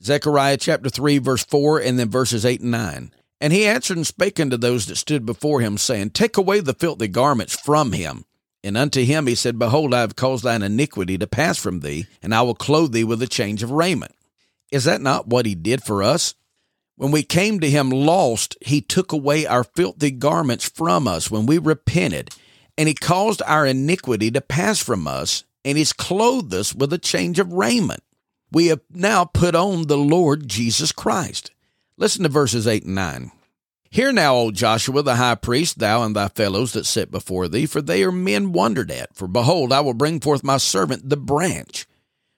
Zechariah 0.00 0.56
chapter 0.56 0.88
3, 0.88 1.18
verse 1.18 1.44
4, 1.44 1.80
and 1.80 1.98
then 1.98 2.08
verses 2.08 2.46
8 2.46 2.60
and 2.60 2.70
9. 2.70 3.12
And 3.40 3.52
he 3.52 3.66
answered 3.66 3.96
and 3.96 4.06
spake 4.06 4.40
unto 4.40 4.56
those 4.56 4.86
that 4.86 4.96
stood 4.96 5.24
before 5.24 5.60
him, 5.60 5.78
saying, 5.78 6.10
Take 6.10 6.36
away 6.36 6.60
the 6.60 6.74
filthy 6.74 7.08
garments 7.08 7.54
from 7.58 7.92
him. 7.92 8.24
And 8.64 8.76
unto 8.76 9.04
him 9.04 9.26
he 9.26 9.34
said, 9.34 9.58
Behold, 9.58 9.94
I 9.94 10.00
have 10.00 10.16
caused 10.16 10.44
thine 10.44 10.62
iniquity 10.62 11.16
to 11.18 11.26
pass 11.26 11.58
from 11.58 11.80
thee, 11.80 12.06
and 12.22 12.34
I 12.34 12.42
will 12.42 12.54
clothe 12.54 12.92
thee 12.92 13.04
with 13.04 13.22
a 13.22 13.28
change 13.28 13.62
of 13.62 13.70
raiment. 13.70 14.14
Is 14.72 14.84
that 14.84 15.00
not 15.00 15.28
what 15.28 15.46
he 15.46 15.54
did 15.54 15.82
for 15.82 16.02
us? 16.02 16.34
When 16.96 17.12
we 17.12 17.22
came 17.22 17.60
to 17.60 17.70
him 17.70 17.90
lost, 17.90 18.56
he 18.60 18.80
took 18.80 19.12
away 19.12 19.46
our 19.46 19.62
filthy 19.62 20.10
garments 20.10 20.68
from 20.68 21.06
us 21.06 21.30
when 21.30 21.46
we 21.46 21.58
repented, 21.58 22.34
and 22.76 22.88
he 22.88 22.94
caused 22.94 23.40
our 23.42 23.64
iniquity 23.64 24.32
to 24.32 24.40
pass 24.40 24.80
from 24.80 25.06
us, 25.06 25.44
and 25.64 25.78
he's 25.78 25.92
clothed 25.92 26.52
us 26.52 26.74
with 26.74 26.92
a 26.92 26.98
change 26.98 27.38
of 27.38 27.52
raiment. 27.52 28.02
We 28.50 28.66
have 28.66 28.80
now 28.90 29.24
put 29.24 29.54
on 29.54 29.86
the 29.86 29.96
Lord 29.96 30.48
Jesus 30.48 30.90
Christ. 30.90 31.52
Listen 32.00 32.22
to 32.22 32.28
verses 32.28 32.68
8 32.68 32.84
and 32.84 32.94
9. 32.94 33.32
Hear 33.90 34.12
now, 34.12 34.36
O 34.36 34.50
Joshua 34.52 35.02
the 35.02 35.16
high 35.16 35.34
priest, 35.34 35.80
thou 35.80 36.04
and 36.04 36.14
thy 36.14 36.28
fellows 36.28 36.72
that 36.74 36.86
sit 36.86 37.10
before 37.10 37.48
thee, 37.48 37.66
for 37.66 37.82
they 37.82 38.04
are 38.04 38.12
men 38.12 38.52
wondered 38.52 38.92
at. 38.92 39.16
For 39.16 39.26
behold, 39.26 39.72
I 39.72 39.80
will 39.80 39.94
bring 39.94 40.20
forth 40.20 40.44
my 40.44 40.58
servant 40.58 41.08
the 41.08 41.16
branch. 41.16 41.88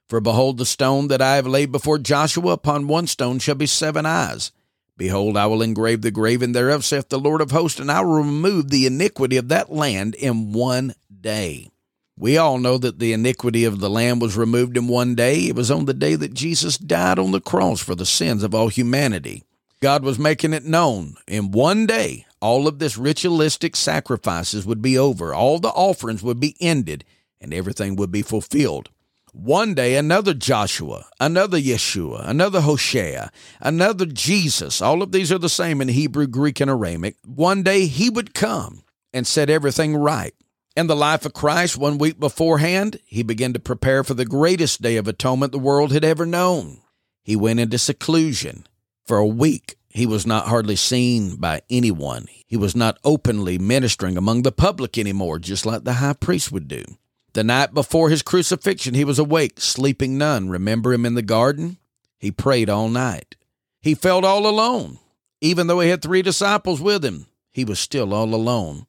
For 0.09 0.19
behold, 0.19 0.57
the 0.57 0.65
stone 0.65 1.09
that 1.09 1.21
I 1.21 1.37
have 1.37 1.47
laid 1.47 1.71
before 1.71 1.99
Joshua, 1.99 2.53
upon 2.53 2.89
one 2.89 3.07
stone 3.07 3.39
shall 3.39 3.55
be 3.55 3.67
seven 3.67 4.07
eyes. 4.07 4.51
Behold, 4.97 5.37
I 5.37 5.45
will 5.45 5.61
engrave 5.61 6.01
the 6.01 6.11
graven 6.11 6.53
thereof, 6.53 6.83
saith 6.83 7.11
the 7.11 7.19
Lord 7.19 7.43
of 7.43 7.51
hosts, 7.51 7.79
and 7.79 7.93
I 7.93 8.01
will 8.01 8.15
remove 8.15 8.71
the 8.71 8.87
iniquity 8.87 9.37
of 9.37 9.49
that 9.49 9.71
land 9.71 10.15
in 10.15 10.53
one 10.53 10.95
day. 11.21 11.71
We 12.17 12.39
all 12.39 12.57
know 12.57 12.79
that 12.79 12.99
the 12.99 13.13
iniquity 13.13 13.65
of 13.67 13.81
the 13.81 13.91
land 13.91 14.23
was 14.23 14.39
removed 14.39 14.79
in 14.79 14.89
one 14.89 15.15
day. 15.15 15.49
It 15.49 15.55
was 15.55 15.71
on 15.71 15.85
the 15.85 15.93
day 15.93 16.15
that 16.15 16.33
Jesus 16.33 16.79
died 16.79 17.19
on 17.19 17.33
the 17.33 17.43
cross 17.43 17.83
for 17.83 17.95
the 17.95 18.07
sins 18.07 18.43
of 18.43 18.55
all 18.55 18.69
humanity. 18.69 19.45
God 19.81 20.05
was 20.05 20.19
making 20.19 20.53
it 20.53 20.65
known 20.65 21.15
in 21.27 21.53
one 21.53 21.87
day 21.87 22.27
all 22.43 22.69
of 22.69 22.79
this 22.79 22.99
ritualistic 22.99 23.75
sacrifices 23.75 24.67
would 24.67 24.83
be 24.83 24.99
over, 24.99 25.35
all 25.35 25.59
the 25.59 25.69
offerings 25.69 26.23
would 26.23 26.39
be 26.39 26.55
ended, 26.61 27.05
and 27.41 27.55
everything 27.55 27.97
would 27.97 28.13
be 28.13 28.21
fulfilled. 28.21 28.91
One 29.33 29.75
day, 29.75 29.97
another 29.97 30.35
Joshua, 30.35 31.07
another 31.19 31.59
Yeshua, 31.59 32.29
another 32.29 32.61
Hosea, 32.61 33.31
another 33.61 34.05
Jesus, 34.05 34.83
all 34.83 35.03
of 35.03 35.13
these 35.13 35.33
are 35.33 35.39
the 35.39 35.49
same 35.49 35.81
in 35.81 35.89
Hebrew, 35.89 36.27
Greek, 36.27 36.61
and 36.61 36.71
Aramaic. 36.71 37.17
One 37.25 37.63
day 37.63 37.87
he 37.87 38.11
would 38.11 38.35
come 38.35 38.83
and 39.15 39.27
set 39.27 39.49
everything 39.49 39.97
right. 39.97 40.35
In 40.77 40.89
the 40.89 40.97
life 40.97 41.25
of 41.25 41.33
Christ, 41.33 41.79
one 41.79 41.97
week 41.97 42.21
beforehand, 42.21 43.01
he 43.07 43.23
began 43.23 43.53
to 43.55 43.61
prepare 43.61 44.05
for 44.05 44.15
the 44.15 44.25
greatest 44.25 44.83
day 44.83 44.97
of 44.97 45.09
atonement 45.09 45.53
the 45.53 45.59
world 45.59 45.93
had 45.93 46.05
ever 46.05 46.27
known. 46.27 46.81
He 47.23 47.37
went 47.37 47.61
into 47.61 47.79
seclusion. 47.79 48.67
For 49.07 49.19
a 49.19 49.27
week, 49.27 49.77
he 49.89 50.07
was 50.07 50.27
not 50.27 50.47
hardly 50.47 50.77
seen 50.77 51.37
by 51.37 51.63
anyone. 51.69 52.27
He 52.47 52.57
was 52.57 52.77
not 52.77 52.99
openly 53.05 53.59
ministering 53.59 54.17
among 54.17 54.43
the 54.43 54.53
public 54.53 54.97
anymore, 54.97 55.39
just 55.39 55.67
like 55.67 55.85
the 55.85 55.95
high 55.95 56.13
priest 56.13 56.53
would 56.53 56.69
do. 56.69 56.85
The 57.33 57.45
night 57.45 57.75
before 57.75 58.11
his 58.11 58.23
crucifixion, 58.23 58.95
he 58.95 59.05
was 59.05 59.19
awake, 59.19 59.61
sleeping 59.61 60.19
none. 60.19 60.49
Remember 60.49 60.93
him 60.93 61.07
in 61.07 61.15
the 61.15 61.23
garden? 61.23 61.79
He 62.19 62.31
prayed 62.31 62.69
all 62.69 62.89
night. 62.89 63.37
He 63.81 63.95
felt 63.95 64.25
all 64.25 64.47
alone. 64.47 64.99
Even 65.41 65.67
though 65.67 65.81
he 65.81 65.89
had 65.89 66.03
three 66.03 66.23
disciples 66.23 66.81
with 66.81 67.05
him, 67.05 67.27
he 67.51 67.65
was 67.65 67.81
still 67.81 68.13
all 68.13 68.35
alone. 68.35 68.87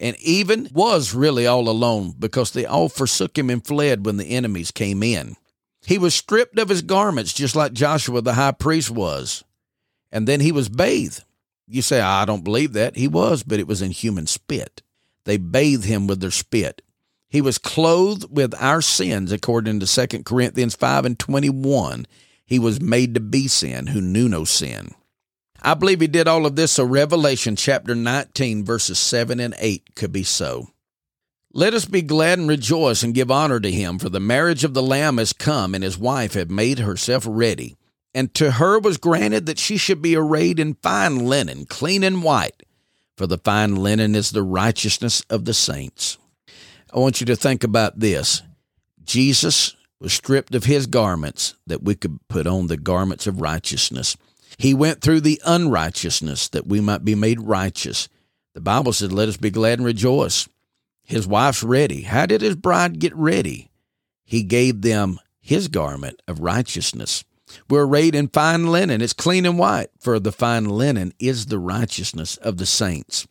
And 0.00 0.16
even 0.20 0.68
was 0.72 1.14
really 1.14 1.46
all 1.46 1.68
alone 1.68 2.14
because 2.18 2.50
they 2.50 2.66
all 2.66 2.88
forsook 2.88 3.38
him 3.38 3.48
and 3.48 3.64
fled 3.64 4.04
when 4.04 4.16
the 4.16 4.26
enemies 4.26 4.70
came 4.70 5.02
in. 5.02 5.36
He 5.86 5.98
was 5.98 6.14
stripped 6.14 6.58
of 6.58 6.68
his 6.68 6.82
garments, 6.82 7.32
just 7.32 7.54
like 7.54 7.72
Joshua 7.72 8.22
the 8.22 8.34
high 8.34 8.52
priest 8.52 8.90
was. 8.90 9.44
And 10.10 10.26
then 10.26 10.40
he 10.40 10.52
was 10.52 10.68
bathed. 10.68 11.24
You 11.66 11.82
say, 11.82 12.00
I 12.00 12.24
don't 12.24 12.44
believe 12.44 12.72
that. 12.74 12.96
He 12.96 13.08
was, 13.08 13.42
but 13.42 13.58
it 13.58 13.66
was 13.66 13.82
in 13.82 13.90
human 13.90 14.26
spit. 14.26 14.82
They 15.24 15.36
bathed 15.36 15.84
him 15.84 16.06
with 16.06 16.20
their 16.20 16.30
spit. 16.30 16.82
He 17.28 17.40
was 17.40 17.58
clothed 17.58 18.26
with 18.30 18.54
our 18.60 18.80
sins, 18.80 19.32
according 19.32 19.80
to 19.80 20.06
2 20.06 20.22
Corinthians 20.22 20.74
5 20.74 21.04
and 21.04 21.18
21. 21.18 22.06
He 22.46 22.58
was 22.58 22.80
made 22.80 23.14
to 23.14 23.20
be 23.20 23.48
sin, 23.48 23.88
who 23.88 24.00
knew 24.00 24.28
no 24.28 24.44
sin. 24.44 24.94
I 25.60 25.74
believe 25.74 26.00
he 26.00 26.06
did 26.06 26.28
all 26.28 26.44
of 26.44 26.56
this 26.56 26.72
so 26.72 26.84
Revelation 26.84 27.56
chapter 27.56 27.94
19, 27.94 28.64
verses 28.64 28.98
7 28.98 29.40
and 29.40 29.54
8 29.58 29.94
could 29.94 30.12
be 30.12 30.22
so. 30.22 30.68
Let 31.56 31.72
us 31.72 31.84
be 31.84 32.02
glad 32.02 32.40
and 32.40 32.48
rejoice 32.48 33.04
and 33.04 33.14
give 33.14 33.30
honor 33.30 33.60
to 33.60 33.70
him, 33.70 34.00
for 34.00 34.08
the 34.08 34.18
marriage 34.18 34.64
of 34.64 34.74
the 34.74 34.82
Lamb 34.82 35.18
has 35.18 35.32
come, 35.32 35.72
and 35.72 35.84
his 35.84 35.96
wife 35.96 36.34
had 36.34 36.50
made 36.50 36.80
herself 36.80 37.24
ready. 37.28 37.76
And 38.12 38.34
to 38.34 38.52
her 38.52 38.80
was 38.80 38.96
granted 38.96 39.46
that 39.46 39.60
she 39.60 39.76
should 39.76 40.02
be 40.02 40.16
arrayed 40.16 40.58
in 40.58 40.74
fine 40.74 41.26
linen, 41.26 41.64
clean 41.66 42.02
and 42.02 42.24
white, 42.24 42.64
for 43.16 43.28
the 43.28 43.38
fine 43.38 43.76
linen 43.76 44.16
is 44.16 44.32
the 44.32 44.42
righteousness 44.42 45.22
of 45.30 45.44
the 45.44 45.54
saints. 45.54 46.18
I 46.92 46.98
want 46.98 47.20
you 47.20 47.26
to 47.26 47.36
think 47.36 47.62
about 47.62 48.00
this. 48.00 48.42
Jesus 49.04 49.76
was 50.00 50.12
stripped 50.12 50.56
of 50.56 50.64
his 50.64 50.88
garments 50.88 51.54
that 51.68 51.84
we 51.84 51.94
could 51.94 52.18
put 52.26 52.48
on 52.48 52.66
the 52.66 52.76
garments 52.76 53.28
of 53.28 53.40
righteousness. 53.40 54.16
He 54.58 54.74
went 54.74 55.02
through 55.02 55.20
the 55.20 55.40
unrighteousness 55.44 56.48
that 56.48 56.66
we 56.66 56.80
might 56.80 57.04
be 57.04 57.14
made 57.14 57.40
righteous. 57.40 58.08
The 58.54 58.60
Bible 58.60 58.92
said, 58.92 59.12
Let 59.12 59.28
us 59.28 59.36
be 59.36 59.50
glad 59.50 59.78
and 59.78 59.86
rejoice. 59.86 60.48
His 61.04 61.26
wife's 61.26 61.62
ready. 61.62 62.02
How 62.02 62.26
did 62.26 62.40
his 62.40 62.56
bride 62.56 62.98
get 62.98 63.14
ready? 63.14 63.70
He 64.24 64.42
gave 64.42 64.82
them 64.82 65.20
his 65.40 65.68
garment 65.68 66.20
of 66.26 66.40
righteousness. 66.40 67.24
We're 67.68 67.84
arrayed 67.86 68.14
in 68.14 68.28
fine 68.28 68.66
linen. 68.68 69.02
It's 69.02 69.12
clean 69.12 69.44
and 69.44 69.58
white, 69.58 69.90
for 70.00 70.18
the 70.18 70.32
fine 70.32 70.64
linen 70.64 71.12
is 71.18 71.46
the 71.46 71.58
righteousness 71.58 72.36
of 72.38 72.56
the 72.56 72.66
saints. 72.66 73.26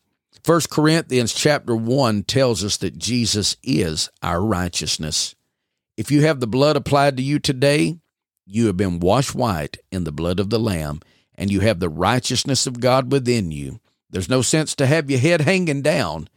1 0.46 0.60
Corinthians 0.70 1.34
chapter 1.34 1.74
1 1.74 2.22
tells 2.24 2.62
us 2.62 2.76
that 2.76 2.98
Jesus 2.98 3.56
is 3.62 4.08
our 4.22 4.40
righteousness. 4.40 5.34
If 5.96 6.10
you 6.10 6.22
have 6.22 6.40
the 6.40 6.46
blood 6.46 6.76
applied 6.76 7.16
to 7.16 7.22
you 7.22 7.38
today, 7.38 7.98
you 8.46 8.66
have 8.66 8.76
been 8.76 9.00
washed 9.00 9.34
white 9.34 9.78
in 9.90 10.04
the 10.04 10.12
blood 10.12 10.38
of 10.38 10.50
the 10.50 10.58
Lamb, 10.58 11.00
and 11.34 11.50
you 11.50 11.60
have 11.60 11.80
the 11.80 11.88
righteousness 11.88 12.66
of 12.66 12.80
God 12.80 13.10
within 13.10 13.50
you. 13.50 13.80
There's 14.10 14.28
no 14.28 14.42
sense 14.42 14.74
to 14.76 14.86
have 14.86 15.10
your 15.10 15.18
head 15.18 15.40
hanging 15.40 15.82
down. 15.82 16.28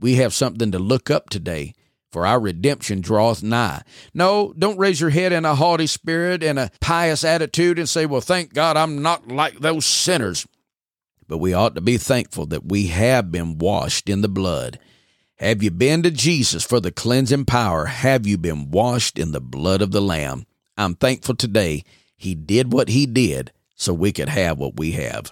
We 0.00 0.16
have 0.16 0.34
something 0.34 0.72
to 0.72 0.78
look 0.78 1.10
up 1.10 1.30
today, 1.30 1.74
for 2.10 2.26
our 2.26 2.40
redemption 2.40 3.00
draweth 3.00 3.42
nigh. 3.42 3.82
No, 4.14 4.52
don't 4.58 4.78
raise 4.78 5.00
your 5.00 5.10
head 5.10 5.32
in 5.32 5.44
a 5.44 5.54
haughty 5.54 5.86
spirit 5.86 6.42
and 6.42 6.58
a 6.58 6.70
pious 6.80 7.22
attitude 7.22 7.78
and 7.78 7.88
say, 7.88 8.06
Well, 8.06 8.20
thank 8.20 8.54
God 8.54 8.76
I'm 8.76 9.02
not 9.02 9.28
like 9.28 9.60
those 9.60 9.86
sinners 9.86 10.46
but 11.30 11.38
we 11.38 11.54
ought 11.54 11.76
to 11.76 11.80
be 11.80 11.96
thankful 11.96 12.44
that 12.46 12.66
we 12.66 12.88
have 12.88 13.30
been 13.30 13.56
washed 13.56 14.08
in 14.08 14.20
the 14.20 14.28
blood. 14.28 14.80
Have 15.36 15.62
you 15.62 15.70
been 15.70 16.02
to 16.02 16.10
Jesus 16.10 16.64
for 16.64 16.80
the 16.80 16.90
cleansing 16.90 17.44
power? 17.44 17.86
Have 17.86 18.26
you 18.26 18.36
been 18.36 18.72
washed 18.72 19.16
in 19.16 19.30
the 19.30 19.40
blood 19.40 19.80
of 19.80 19.92
the 19.92 20.02
Lamb? 20.02 20.44
I'm 20.76 20.96
thankful 20.96 21.36
today 21.36 21.84
he 22.16 22.34
did 22.34 22.72
what 22.72 22.88
he 22.88 23.06
did 23.06 23.52
so 23.76 23.94
we 23.94 24.10
could 24.10 24.28
have 24.28 24.58
what 24.58 24.76
we 24.76 24.92
have. 24.92 25.30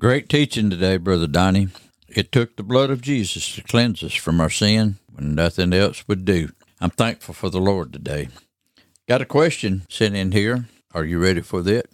Great 0.00 0.28
teaching 0.28 0.70
today, 0.70 0.96
Brother 0.96 1.28
Donnie. 1.28 1.68
It 2.14 2.30
took 2.30 2.56
the 2.56 2.62
blood 2.62 2.90
of 2.90 3.00
Jesus 3.00 3.54
to 3.54 3.62
cleanse 3.62 4.02
us 4.02 4.12
from 4.12 4.38
our 4.38 4.50
sin 4.50 4.98
when 5.10 5.34
nothing 5.34 5.72
else 5.72 6.06
would 6.06 6.26
do. 6.26 6.50
I'm 6.78 6.90
thankful 6.90 7.32
for 7.32 7.48
the 7.48 7.60
Lord 7.60 7.90
today. 7.90 8.28
Got 9.08 9.22
a 9.22 9.26
question 9.26 9.86
sent 9.88 10.14
in 10.14 10.32
here. 10.32 10.66
Are 10.92 11.06
you 11.06 11.18
ready 11.18 11.40
for 11.40 11.62
that? 11.62 11.86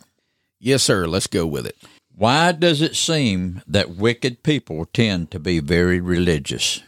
Yes, 0.58 0.82
sir. 0.82 1.06
Let's 1.06 1.28
go 1.28 1.46
with 1.46 1.66
it. 1.66 1.76
Why 2.16 2.50
does 2.50 2.82
it 2.82 2.96
seem 2.96 3.62
that 3.68 3.90
wicked 3.90 4.42
people 4.42 4.84
tend 4.86 5.30
to 5.30 5.38
be 5.38 5.60
very 5.60 6.00
religious? 6.00 6.82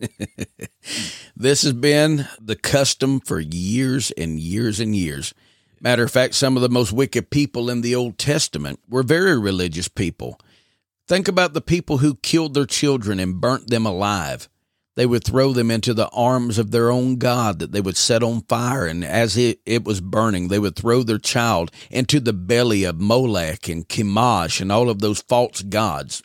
this 1.36 1.62
has 1.62 1.74
been 1.74 2.26
the 2.40 2.56
custom 2.56 3.20
for 3.20 3.38
years 3.38 4.12
and 4.12 4.40
years 4.40 4.80
and 4.80 4.96
years. 4.96 5.34
Matter 5.78 6.04
of 6.04 6.10
fact, 6.10 6.32
some 6.34 6.56
of 6.56 6.62
the 6.62 6.70
most 6.70 6.90
wicked 6.90 7.28
people 7.28 7.68
in 7.68 7.82
the 7.82 7.94
Old 7.94 8.16
Testament 8.16 8.80
were 8.88 9.02
very 9.02 9.38
religious 9.38 9.88
people. 9.88 10.40
Think 11.12 11.28
about 11.28 11.52
the 11.52 11.60
people 11.60 11.98
who 11.98 12.14
killed 12.14 12.54
their 12.54 12.64
children 12.64 13.20
and 13.20 13.38
burnt 13.38 13.68
them 13.68 13.84
alive. 13.84 14.48
They 14.94 15.04
would 15.04 15.22
throw 15.22 15.52
them 15.52 15.70
into 15.70 15.92
the 15.92 16.08
arms 16.08 16.56
of 16.56 16.70
their 16.70 16.90
own 16.90 17.16
God 17.16 17.58
that 17.58 17.70
they 17.70 17.82
would 17.82 17.98
set 17.98 18.22
on 18.22 18.44
fire, 18.48 18.86
and 18.86 19.04
as 19.04 19.36
it, 19.36 19.60
it 19.66 19.84
was 19.84 20.00
burning, 20.00 20.48
they 20.48 20.58
would 20.58 20.74
throw 20.74 21.02
their 21.02 21.18
child 21.18 21.70
into 21.90 22.18
the 22.18 22.32
belly 22.32 22.84
of 22.84 22.98
Molech 22.98 23.68
and 23.68 23.86
Chemosh 23.86 24.62
and 24.62 24.72
all 24.72 24.88
of 24.88 25.00
those 25.00 25.20
false 25.20 25.60
gods. 25.60 26.22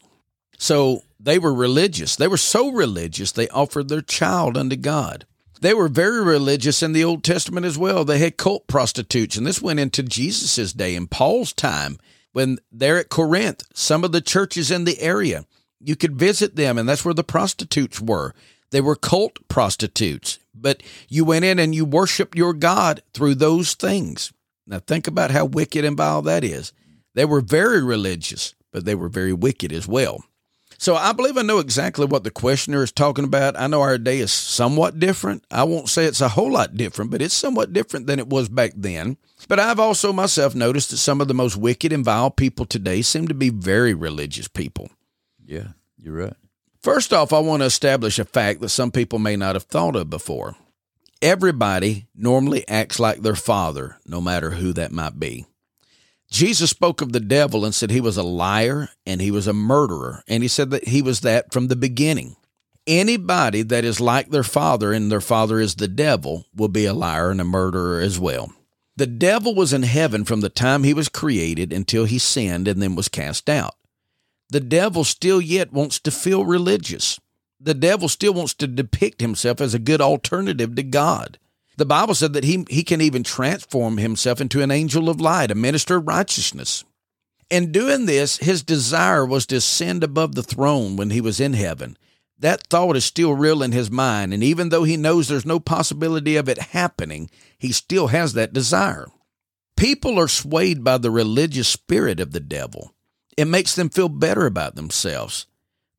So 0.57 1.01
they 1.19 1.37
were 1.37 1.53
religious. 1.53 2.15
They 2.15 2.29
were 2.29 2.37
so 2.37 2.71
religious 2.71 3.33
they 3.33 3.49
offered 3.49 3.89
their 3.89 4.01
child 4.01 4.55
unto 4.55 4.77
God. 4.77 5.25
They 5.59 5.73
were 5.73 5.89
very 5.89 6.23
religious 6.23 6.81
in 6.81 6.93
the 6.93 7.03
Old 7.03 7.25
Testament 7.25 7.65
as 7.65 7.77
well. 7.77 8.05
They 8.05 8.19
had 8.19 8.37
cult 8.37 8.67
prostitutes, 8.67 9.35
and 9.35 9.45
this 9.45 9.61
went 9.61 9.81
into 9.81 10.01
Jesus' 10.01 10.71
day 10.71 10.95
in 10.95 11.07
Paul's 11.07 11.51
time 11.51 11.97
when 12.33 12.59
they're 12.71 12.99
at 12.99 13.09
Corinth. 13.09 13.63
Some 13.73 14.03
of 14.03 14.11
the 14.11 14.21
churches 14.21 14.71
in 14.71 14.83
the 14.83 14.99
area, 15.01 15.45
you 15.79 15.95
could 15.95 16.17
visit 16.17 16.55
them, 16.55 16.77
and 16.77 16.87
that's 16.87 17.05
where 17.05 17.13
the 17.13 17.23
prostitutes 17.23 18.01
were. 18.01 18.33
They 18.71 18.81
were 18.81 18.95
cult 18.95 19.39
prostitutes, 19.47 20.39
but 20.53 20.83
you 21.07 21.23
went 21.23 21.45
in 21.45 21.59
and 21.59 21.73
you 21.73 21.85
worshiped 21.85 22.37
your 22.37 22.53
God 22.53 23.01
through 23.13 23.35
those 23.35 23.73
things. 23.73 24.33
Now, 24.65 24.79
think 24.79 25.07
about 25.07 25.31
how 25.31 25.45
wicked 25.45 25.85
and 25.85 25.95
vile 25.95 26.21
that 26.23 26.43
is. 26.43 26.73
They 27.15 27.25
were 27.25 27.41
very 27.41 27.81
religious, 27.81 28.53
but 28.71 28.85
they 28.85 28.95
were 28.95 29.09
very 29.09 29.33
wicked 29.33 29.71
as 29.71 29.87
well. 29.87 30.25
So 30.79 30.95
I 30.95 31.11
believe 31.11 31.37
I 31.37 31.41
know 31.41 31.59
exactly 31.59 32.05
what 32.05 32.23
the 32.23 32.31
questioner 32.31 32.83
is 32.83 32.91
talking 32.91 33.25
about. 33.25 33.59
I 33.59 33.67
know 33.67 33.81
our 33.81 33.97
day 33.97 34.19
is 34.19 34.31
somewhat 34.31 34.99
different. 34.99 35.43
I 35.49 35.63
won't 35.63 35.89
say 35.89 36.05
it's 36.05 36.21
a 36.21 36.29
whole 36.29 36.51
lot 36.51 36.77
different, 36.77 37.09
but 37.09 37.21
it's 37.21 37.33
somewhat 37.33 37.73
different 37.73 38.05
than 38.05 38.19
it 38.19 38.27
was 38.27 38.47
back 38.47 38.73
then. 38.75 39.17
But 39.47 39.59
I've 39.59 39.79
also 39.79 40.13
myself 40.13 40.53
noticed 40.53 40.91
that 40.91 40.97
some 40.97 41.19
of 41.19 41.27
the 41.27 41.33
most 41.33 41.57
wicked 41.57 41.91
and 41.91 42.05
vile 42.05 42.29
people 42.29 42.65
today 42.65 43.01
seem 43.01 43.27
to 43.27 43.33
be 43.33 43.49
very 43.49 43.93
religious 43.93 44.47
people. 44.47 44.89
Yeah, 45.45 45.69
you're 45.97 46.15
right. 46.15 46.35
First 46.81 47.11
off, 47.11 47.33
I 47.33 47.39
want 47.39 47.61
to 47.61 47.65
establish 47.65 48.19
a 48.19 48.25
fact 48.25 48.61
that 48.61 48.69
some 48.69 48.91
people 48.91 49.19
may 49.19 49.35
not 49.35 49.55
have 49.55 49.63
thought 49.63 49.95
of 49.95 50.09
before. 50.09 50.55
Everybody 51.21 52.05
normally 52.15 52.67
acts 52.67 52.99
like 52.99 53.21
their 53.21 53.35
father, 53.35 53.97
no 54.05 54.21
matter 54.21 54.51
who 54.51 54.73
that 54.73 54.91
might 54.91 55.19
be. 55.19 55.47
Jesus 56.29 56.69
spoke 56.69 57.01
of 57.01 57.13
the 57.13 57.19
devil 57.19 57.63
and 57.63 57.73
said 57.73 57.89
he 57.89 58.01
was 58.01 58.17
a 58.17 58.23
liar 58.23 58.89
and 59.05 59.21
he 59.21 59.31
was 59.31 59.47
a 59.47 59.53
murderer, 59.53 60.23
and 60.27 60.43
he 60.43 60.49
said 60.49 60.71
that 60.71 60.89
he 60.89 61.01
was 61.01 61.21
that 61.21 61.53
from 61.53 61.67
the 61.67 61.75
beginning. 61.75 62.35
Anybody 62.85 63.63
that 63.63 63.83
is 63.83 63.99
like 63.99 64.29
their 64.29 64.43
father 64.43 64.93
and 64.93 65.11
their 65.11 65.21
father 65.21 65.59
is 65.59 65.75
the 65.75 65.87
devil 65.87 66.45
will 66.55 66.69
be 66.69 66.85
a 66.85 66.93
liar 66.93 67.31
and 67.31 67.41
a 67.41 67.45
murderer 67.45 67.99
as 67.99 68.19
well. 68.19 68.53
The 68.95 69.07
devil 69.07 69.53
was 69.53 69.73
in 69.73 69.83
heaven 69.83 70.25
from 70.25 70.41
the 70.41 70.49
time 70.49 70.83
he 70.83 70.93
was 70.93 71.09
created 71.09 71.71
until 71.71 72.05
he 72.05 72.17
sinned 72.17 72.67
and 72.67 72.81
then 72.81 72.95
was 72.95 73.09
cast 73.09 73.49
out. 73.49 73.75
The 74.49 74.59
devil 74.59 75.03
still 75.03 75.41
yet 75.41 75.73
wants 75.73 75.99
to 75.99 76.11
feel 76.11 76.45
religious. 76.45 77.19
The 77.59 77.73
devil 77.73 78.07
still 78.07 78.33
wants 78.33 78.53
to 78.55 78.67
depict 78.67 79.21
himself 79.21 79.59
as 79.59 79.73
a 79.73 79.79
good 79.79 80.01
alternative 80.01 80.75
to 80.75 80.83
God. 80.83 81.37
The 81.77 81.85
Bible 81.85 82.15
said 82.15 82.33
that 82.33 82.43
he, 82.43 82.65
he 82.69 82.83
can 82.83 83.01
even 83.01 83.23
transform 83.23 83.97
himself 83.97 84.41
into 84.41 84.61
an 84.61 84.71
angel 84.71 85.09
of 85.09 85.21
light, 85.21 85.51
a 85.51 85.55
minister 85.55 85.97
of 85.97 86.07
righteousness. 86.07 86.83
In 87.49 87.71
doing 87.71 88.07
this, 88.07 88.37
his 88.37 88.63
desire 88.63 89.25
was 89.25 89.45
to 89.47 89.57
ascend 89.57 90.03
above 90.03 90.35
the 90.35 90.43
throne 90.43 90.95
when 90.95 91.11
he 91.11 91.21
was 91.21 91.39
in 91.39 91.53
heaven. 91.53 91.95
That 92.39 92.63
thought 92.63 92.97
is 92.97 93.05
still 93.05 93.33
real 93.33 93.63
in 93.63 93.71
his 93.71 93.89
mind, 93.89 94.33
and 94.33 94.43
even 94.43 94.69
though 94.69 94.83
he 94.83 94.97
knows 94.97 95.27
there's 95.27 95.45
no 95.45 95.59
possibility 95.59 96.35
of 96.35 96.49
it 96.49 96.57
happening, 96.57 97.29
he 97.57 97.71
still 97.71 98.07
has 98.07 98.33
that 98.33 98.53
desire. 98.53 99.07
People 99.75 100.19
are 100.19 100.27
swayed 100.27 100.83
by 100.83 100.97
the 100.97 101.11
religious 101.11 101.67
spirit 101.67 102.19
of 102.19 102.31
the 102.31 102.39
devil. 102.39 102.93
It 103.37 103.45
makes 103.45 103.75
them 103.75 103.89
feel 103.89 104.09
better 104.09 104.47
about 104.47 104.75
themselves. 104.75 105.45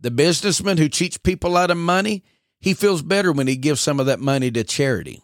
The 0.00 0.10
businessman 0.10 0.78
who 0.78 0.88
cheats 0.88 1.16
people 1.16 1.56
out 1.56 1.70
of 1.70 1.76
money, 1.76 2.24
he 2.60 2.74
feels 2.74 3.02
better 3.02 3.32
when 3.32 3.46
he 3.46 3.56
gives 3.56 3.80
some 3.80 4.00
of 4.00 4.06
that 4.06 4.20
money 4.20 4.50
to 4.50 4.64
charity. 4.64 5.22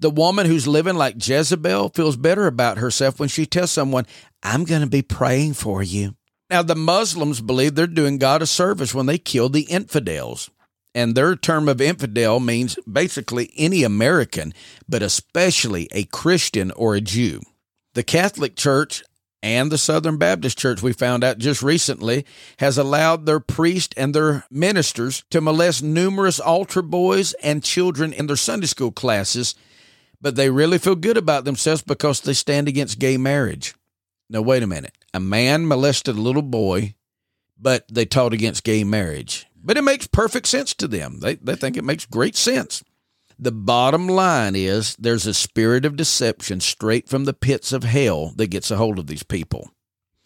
The 0.00 0.10
woman 0.10 0.46
who's 0.46 0.66
living 0.66 0.96
like 0.96 1.26
Jezebel 1.26 1.90
feels 1.90 2.16
better 2.16 2.46
about 2.46 2.78
herself 2.78 3.20
when 3.20 3.28
she 3.28 3.44
tells 3.44 3.70
someone, 3.70 4.06
I'm 4.42 4.64
going 4.64 4.80
to 4.80 4.86
be 4.86 5.02
praying 5.02 5.54
for 5.54 5.82
you. 5.82 6.16
Now, 6.48 6.62
the 6.62 6.74
Muslims 6.74 7.42
believe 7.42 7.74
they're 7.74 7.86
doing 7.86 8.16
God 8.16 8.40
a 8.40 8.46
service 8.46 8.94
when 8.94 9.04
they 9.04 9.18
kill 9.18 9.50
the 9.50 9.62
infidels. 9.62 10.50
And 10.94 11.14
their 11.14 11.36
term 11.36 11.68
of 11.68 11.82
infidel 11.82 12.40
means 12.40 12.76
basically 12.90 13.52
any 13.56 13.82
American, 13.82 14.54
but 14.88 15.02
especially 15.02 15.86
a 15.92 16.04
Christian 16.04 16.70
or 16.72 16.94
a 16.94 17.02
Jew. 17.02 17.42
The 17.92 18.02
Catholic 18.02 18.56
Church 18.56 19.04
and 19.42 19.70
the 19.70 19.78
Southern 19.78 20.16
Baptist 20.16 20.58
Church, 20.58 20.82
we 20.82 20.94
found 20.94 21.22
out 21.22 21.38
just 21.38 21.62
recently, 21.62 22.24
has 22.58 22.78
allowed 22.78 23.26
their 23.26 23.38
priests 23.38 23.94
and 23.98 24.14
their 24.14 24.44
ministers 24.50 25.24
to 25.30 25.42
molest 25.42 25.82
numerous 25.82 26.40
altar 26.40 26.82
boys 26.82 27.34
and 27.34 27.62
children 27.62 28.14
in 28.14 28.26
their 28.26 28.36
Sunday 28.36 28.66
school 28.66 28.92
classes 28.92 29.54
but 30.20 30.36
they 30.36 30.50
really 30.50 30.78
feel 30.78 30.94
good 30.96 31.16
about 31.16 31.44
themselves 31.44 31.82
because 31.82 32.20
they 32.20 32.32
stand 32.32 32.68
against 32.68 32.98
gay 32.98 33.16
marriage. 33.16 33.74
Now, 34.28 34.42
wait 34.42 34.62
a 34.62 34.66
minute. 34.66 34.96
A 35.12 35.20
man 35.20 35.66
molested 35.66 36.16
a 36.16 36.20
little 36.20 36.42
boy, 36.42 36.94
but 37.58 37.84
they 37.90 38.04
taught 38.04 38.32
against 38.32 38.64
gay 38.64 38.84
marriage. 38.84 39.46
But 39.62 39.76
it 39.76 39.82
makes 39.82 40.06
perfect 40.06 40.46
sense 40.46 40.72
to 40.74 40.88
them. 40.88 41.20
They, 41.20 41.34
they 41.36 41.56
think 41.56 41.76
it 41.76 41.84
makes 41.84 42.06
great 42.06 42.36
sense. 42.36 42.82
The 43.38 43.52
bottom 43.52 44.06
line 44.06 44.54
is 44.54 44.94
there's 44.96 45.26
a 45.26 45.34
spirit 45.34 45.84
of 45.84 45.96
deception 45.96 46.60
straight 46.60 47.08
from 47.08 47.24
the 47.24 47.32
pits 47.32 47.72
of 47.72 47.84
hell 47.84 48.32
that 48.36 48.48
gets 48.48 48.70
a 48.70 48.76
hold 48.76 48.98
of 48.98 49.06
these 49.06 49.22
people. 49.22 49.70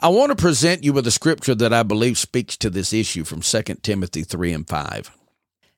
I 0.01 0.09
want 0.09 0.31
to 0.31 0.37
present 0.37 0.83
you 0.83 0.93
with 0.93 1.07
a 1.07 1.13
scripture 1.13 1.55
that 1.55 1.73
I 1.73 1.85
believe 1.85 2.19
speaks 2.19 2.57
to 2.59 2.71
this 2.71 2.93
issue 2.93 3.25
from 3.25 3.41
2 3.41 3.63
Timothy 3.83 4.23
3 4.23 4.53
and 4.53 4.69
5. 4.69 5.11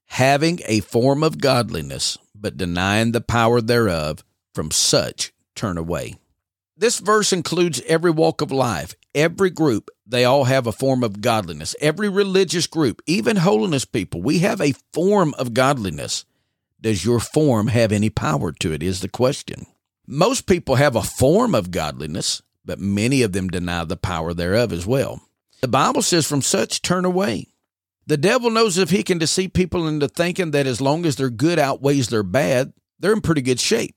Having 0.07 0.61
a 0.64 0.81
form 0.81 1.22
of 1.22 1.38
godliness, 1.38 2.16
but 2.40 2.57
denying 2.57 3.12
the 3.12 3.20
power 3.20 3.61
thereof, 3.61 4.25
from 4.55 4.70
such 4.70 5.33
turn 5.55 5.77
away. 5.77 6.16
This 6.77 6.99
verse 6.99 7.33
includes 7.33 7.81
every 7.87 8.11
walk 8.11 8.40
of 8.42 8.53
life, 8.53 8.94
every 9.14 9.51
group. 9.51 9.88
They 10.07 10.25
all 10.25 10.44
have 10.44 10.66
a 10.66 10.72
form 10.72 11.03
of 11.03 11.20
godliness. 11.20 11.75
Every 11.81 12.09
religious 12.09 12.66
group, 12.66 13.01
even 13.07 13.37
holiness 13.37 13.85
people, 13.85 14.20
we 14.20 14.40
have 14.40 14.61
a 14.61 14.75
form 14.92 15.35
of 15.38 15.55
godliness. 15.55 16.25
Does 16.81 17.05
your 17.05 17.20
form 17.20 17.68
have 17.68 17.92
any 17.92 18.11
power 18.11 18.53
to 18.53 18.72
it? 18.72 18.83
Is 18.83 19.01
the 19.01 19.09
question. 19.09 19.66
Most 20.07 20.46
people 20.46 20.77
have 20.77 20.94
a 20.94 21.03
form 21.03 21.55
of 21.55 21.70
godliness, 21.70 22.42
but 22.64 22.79
many 22.79 23.22
of 23.22 23.33
them 23.33 23.49
deny 23.49 23.85
the 23.85 23.96
power 23.96 24.35
thereof 24.35 24.72
as 24.72 24.87
well. 24.87 25.22
The 25.62 25.68
Bible 25.68 26.03
says, 26.03 26.27
From 26.27 26.42
such 26.42 26.83
turn 26.83 27.05
away. 27.05 27.49
The 28.07 28.16
devil 28.16 28.51
knows 28.51 28.79
if 28.79 28.90
he 28.90 29.03
can 29.03 29.19
deceive 29.19 29.53
people 29.53 29.88
into 29.88 30.09
thinking 30.09 30.53
that 30.53 30.66
as 30.66 30.81
long 30.81 31.05
as 31.05 31.16
their 31.16 31.31
good 31.31 31.59
outweighs 31.59 32.09
their 32.09 32.23
bad, 32.23 32.73
they're 33.01 33.12
in 33.12 33.21
pretty 33.21 33.42
good 33.42 33.61
shape. 33.61 33.97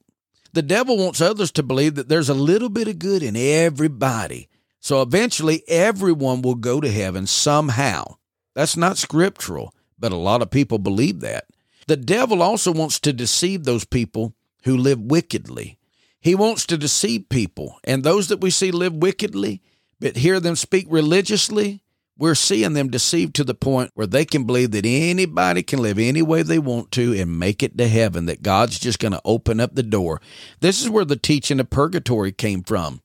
The 0.54 0.63
devil 0.63 0.98
wants 0.98 1.22
others 1.22 1.52
to 1.54 1.63
believe 1.63 1.95
that 1.95 2.10
there's 2.10 2.30
a 2.30 2.34
little 2.34 2.69
bit 2.69 2.88
of 2.88 2.98
good 2.98 3.22
in 3.22 3.36
everybody. 3.36 4.50
So 4.80 5.02
eventually 5.02 5.63
everyone 5.67 6.41
will 6.41 6.56
go 6.56 6.82
to 6.82 6.91
heaven 6.91 7.28
somehow. 7.28 8.15
That's 8.56 8.76
not 8.76 8.98
scriptural, 8.98 9.76
but 10.00 10.12
a 10.12 10.17
lot 10.17 10.41
of 10.41 10.50
people 10.50 10.80
believe 10.80 11.19
that. 11.19 11.45
The 11.88 11.98
devil 11.98 12.41
also 12.41 12.72
wants 12.72 13.00
to 13.02 13.13
deceive 13.13 13.63
those 13.63 13.86
people 13.86 14.34
who 14.63 14.76
live 14.76 15.00
wickedly. 15.00 15.78
He 16.19 16.36
wants 16.36 16.65
to 16.67 16.78
deceive 16.78 17.30
people, 17.30 17.80
and 17.84 18.04
those 18.04 18.28
that 18.28 18.41
we 18.41 18.50
see 18.50 18.72
live 18.72 18.93
wickedly, 18.93 19.62
but 20.00 20.17
hear 20.17 20.39
them 20.39 20.56
speak 20.56 20.88
religiously, 20.89 21.82
we're 22.19 22.36
seeing 22.36 22.73
them 22.73 22.89
deceived 22.89 23.34
to 23.36 23.45
the 23.45 23.55
point 23.55 23.91
where 23.93 24.05
they 24.05 24.25
can 24.25 24.43
believe 24.43 24.71
that 24.71 24.86
anybody 24.86 25.63
can 25.63 25.82
live 25.82 25.97
any 25.97 26.21
way 26.21 26.43
they 26.43 26.60
want 26.60 26.91
to 26.91 27.17
and 27.17 27.39
make 27.39 27.63
it 27.63 27.77
to 27.77 27.88
heaven, 27.88 28.25
that 28.25 28.43
God's 28.43 28.77
just 28.77 28.99
going 28.99 29.13
to 29.13 29.21
open 29.23 29.62
up 29.62 29.73
the 29.73 29.84
door. 29.84 30.21
This 30.60 30.82
is 30.82 30.89
where 30.89 31.05
the 31.05 31.15
teaching 31.15 31.62
of 31.62 31.69
purgatory 31.69 32.34
came 32.34 32.62
from. 32.62 33.01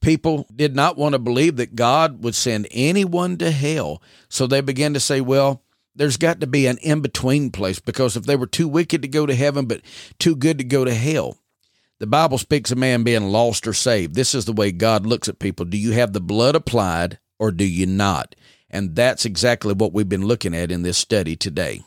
People 0.00 0.46
did 0.54 0.74
not 0.74 0.96
want 0.96 1.12
to 1.12 1.18
believe 1.18 1.56
that 1.56 1.76
God 1.76 2.24
would 2.24 2.34
send 2.34 2.66
anyone 2.70 3.36
to 3.36 3.50
hell. 3.50 4.02
So 4.30 4.46
they 4.46 4.62
began 4.62 4.94
to 4.94 5.00
say, 5.00 5.20
well, 5.20 5.62
there's 5.94 6.16
got 6.16 6.40
to 6.40 6.46
be 6.46 6.66
an 6.66 6.78
in 6.78 7.02
between 7.02 7.50
place 7.50 7.80
because 7.80 8.16
if 8.16 8.24
they 8.24 8.36
were 8.36 8.46
too 8.46 8.68
wicked 8.68 9.02
to 9.02 9.08
go 9.08 9.26
to 9.26 9.34
heaven, 9.34 9.66
but 9.66 9.82
too 10.18 10.34
good 10.34 10.56
to 10.56 10.64
go 10.64 10.86
to 10.86 10.94
hell, 10.94 11.36
the 11.98 12.06
Bible 12.06 12.38
speaks 12.38 12.70
of 12.70 12.78
man 12.78 13.02
being 13.02 13.28
lost 13.28 13.66
or 13.66 13.74
saved. 13.74 14.14
This 14.14 14.34
is 14.34 14.46
the 14.46 14.52
way 14.54 14.72
God 14.72 15.04
looks 15.04 15.28
at 15.28 15.38
people. 15.38 15.66
Do 15.66 15.76
you 15.76 15.92
have 15.92 16.14
the 16.14 16.20
blood 16.20 16.54
applied 16.54 17.18
or 17.38 17.50
do 17.50 17.64
you 17.64 17.86
not? 17.86 18.34
And 18.70 18.94
that's 18.94 19.24
exactly 19.24 19.74
what 19.74 19.92
we've 19.92 20.08
been 20.08 20.26
looking 20.26 20.54
at 20.54 20.70
in 20.70 20.82
this 20.82 20.98
study 20.98 21.36
today. 21.36 21.82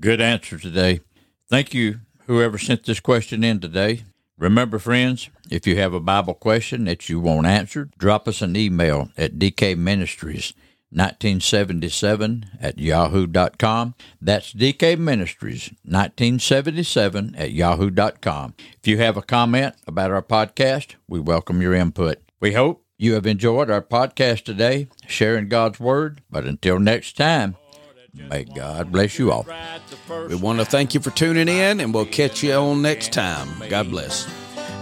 Good 0.00 0.20
answer 0.20 0.58
today. 0.58 1.00
Thank 1.48 1.74
you, 1.74 2.00
whoever 2.26 2.58
sent 2.58 2.84
this 2.84 3.00
question 3.00 3.44
in 3.44 3.60
today. 3.60 4.04
Remember, 4.38 4.78
friends, 4.78 5.28
if 5.50 5.66
you 5.66 5.76
have 5.76 5.94
a 5.94 6.00
Bible 6.00 6.34
question 6.34 6.84
that 6.84 7.08
you 7.08 7.20
want 7.20 7.46
answered, 7.46 7.92
drop 7.98 8.26
us 8.26 8.42
an 8.42 8.56
email 8.56 9.10
at 9.16 9.38
dkministries 9.38 10.52
1977 10.94 12.46
at 12.60 12.78
yahoo.com. 12.78 13.94
That's 14.20 14.52
DK 14.52 14.96
Ministries 14.96 15.70
1977 15.82 17.34
at 17.36 17.50
yahoo.com. 17.50 18.54
If 18.80 18.86
you 18.86 18.98
have 18.98 19.16
a 19.16 19.22
comment 19.22 19.74
about 19.88 20.12
our 20.12 20.22
podcast, 20.22 20.94
we 21.08 21.18
welcome 21.18 21.60
your 21.60 21.74
input. 21.74 22.18
We 22.40 22.52
hope 22.52 22.83
you 22.96 23.14
have 23.14 23.26
enjoyed 23.26 23.70
our 23.70 23.82
podcast 23.82 24.44
today, 24.44 24.88
sharing 25.06 25.48
God's 25.48 25.80
Word. 25.80 26.20
But 26.30 26.44
until 26.44 26.78
next 26.78 27.16
time, 27.16 27.56
may 28.12 28.44
God 28.44 28.92
bless 28.92 29.18
you 29.18 29.32
all. 29.32 29.46
We 30.28 30.36
want 30.36 30.60
to 30.60 30.64
thank 30.64 30.94
you 30.94 31.00
for 31.00 31.10
tuning 31.10 31.48
in, 31.48 31.80
and 31.80 31.92
we'll 31.92 32.06
catch 32.06 32.42
you 32.42 32.52
on 32.54 32.82
next 32.82 33.12
time. 33.12 33.48
God 33.68 33.90
bless. 33.90 34.28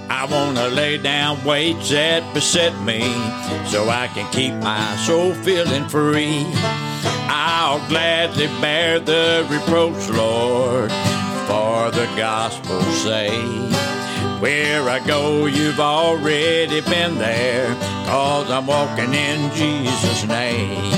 I 0.08 0.26
want 0.26 0.56
to 0.58 0.68
lay 0.68 0.98
down 0.98 1.42
weights 1.42 1.90
that 1.90 2.34
beset 2.34 2.78
me 2.82 3.00
so 3.70 3.88
I 3.88 4.08
can 4.08 4.30
keep 4.30 4.52
my 4.54 4.96
soul 4.96 5.32
feeling 5.34 5.88
free. 5.88 6.44
I'll 7.34 7.86
gladly 7.88 8.46
bear 8.60 9.00
the 9.00 9.46
reproach, 9.50 10.08
Lord, 10.10 10.90
for 11.48 11.90
the 11.90 12.06
gospel's 12.14 12.84
sake. 13.02 13.91
Where 14.42 14.88
I 14.88 14.98
go, 14.98 15.46
you've 15.46 15.78
already 15.78 16.80
been 16.80 17.16
there, 17.16 17.72
cause 18.06 18.50
I'm 18.50 18.66
walking 18.66 19.14
in 19.14 19.54
Jesus' 19.54 20.24
name. 20.26 20.90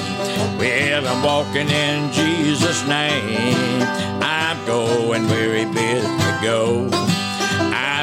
Well, 0.59 1.07
I'm 1.07 1.22
walking 1.22 1.68
in 1.68 2.11
Jesus' 2.11 2.82
name. 2.88 3.82
I'm 4.22 4.64
going 4.64 5.28
where 5.28 5.55
He 5.55 5.66
bids 5.66 6.09
me 6.09 6.42
go 6.42 6.88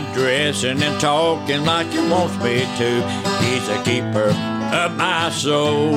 I'm 0.03 0.13
dressing 0.13 0.81
and 0.83 0.99
talking 1.01 1.65
like 1.65 1.87
he 1.87 1.99
wants 2.07 2.35
me 2.43 2.59
to. 2.77 2.91
He's 3.41 3.67
a 3.67 3.81
keeper 3.83 4.29
of 4.73 4.95
my 4.95 5.31
soul. 5.31 5.95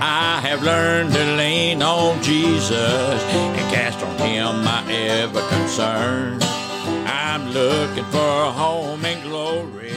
I 0.00 0.40
have 0.42 0.62
learned 0.62 1.14
to 1.14 1.24
lean 1.36 1.82
on 1.82 2.22
Jesus 2.22 2.70
and 2.70 3.72
cast 3.72 4.02
on 4.02 4.16
him 4.18 4.62
my 4.62 4.84
every 4.92 5.42
concern. 5.48 6.38
I'm 7.10 7.52
looking 7.52 8.04
for 8.04 8.18
a 8.18 8.50
home 8.52 9.02
in 9.06 9.22
glory. 9.22 9.87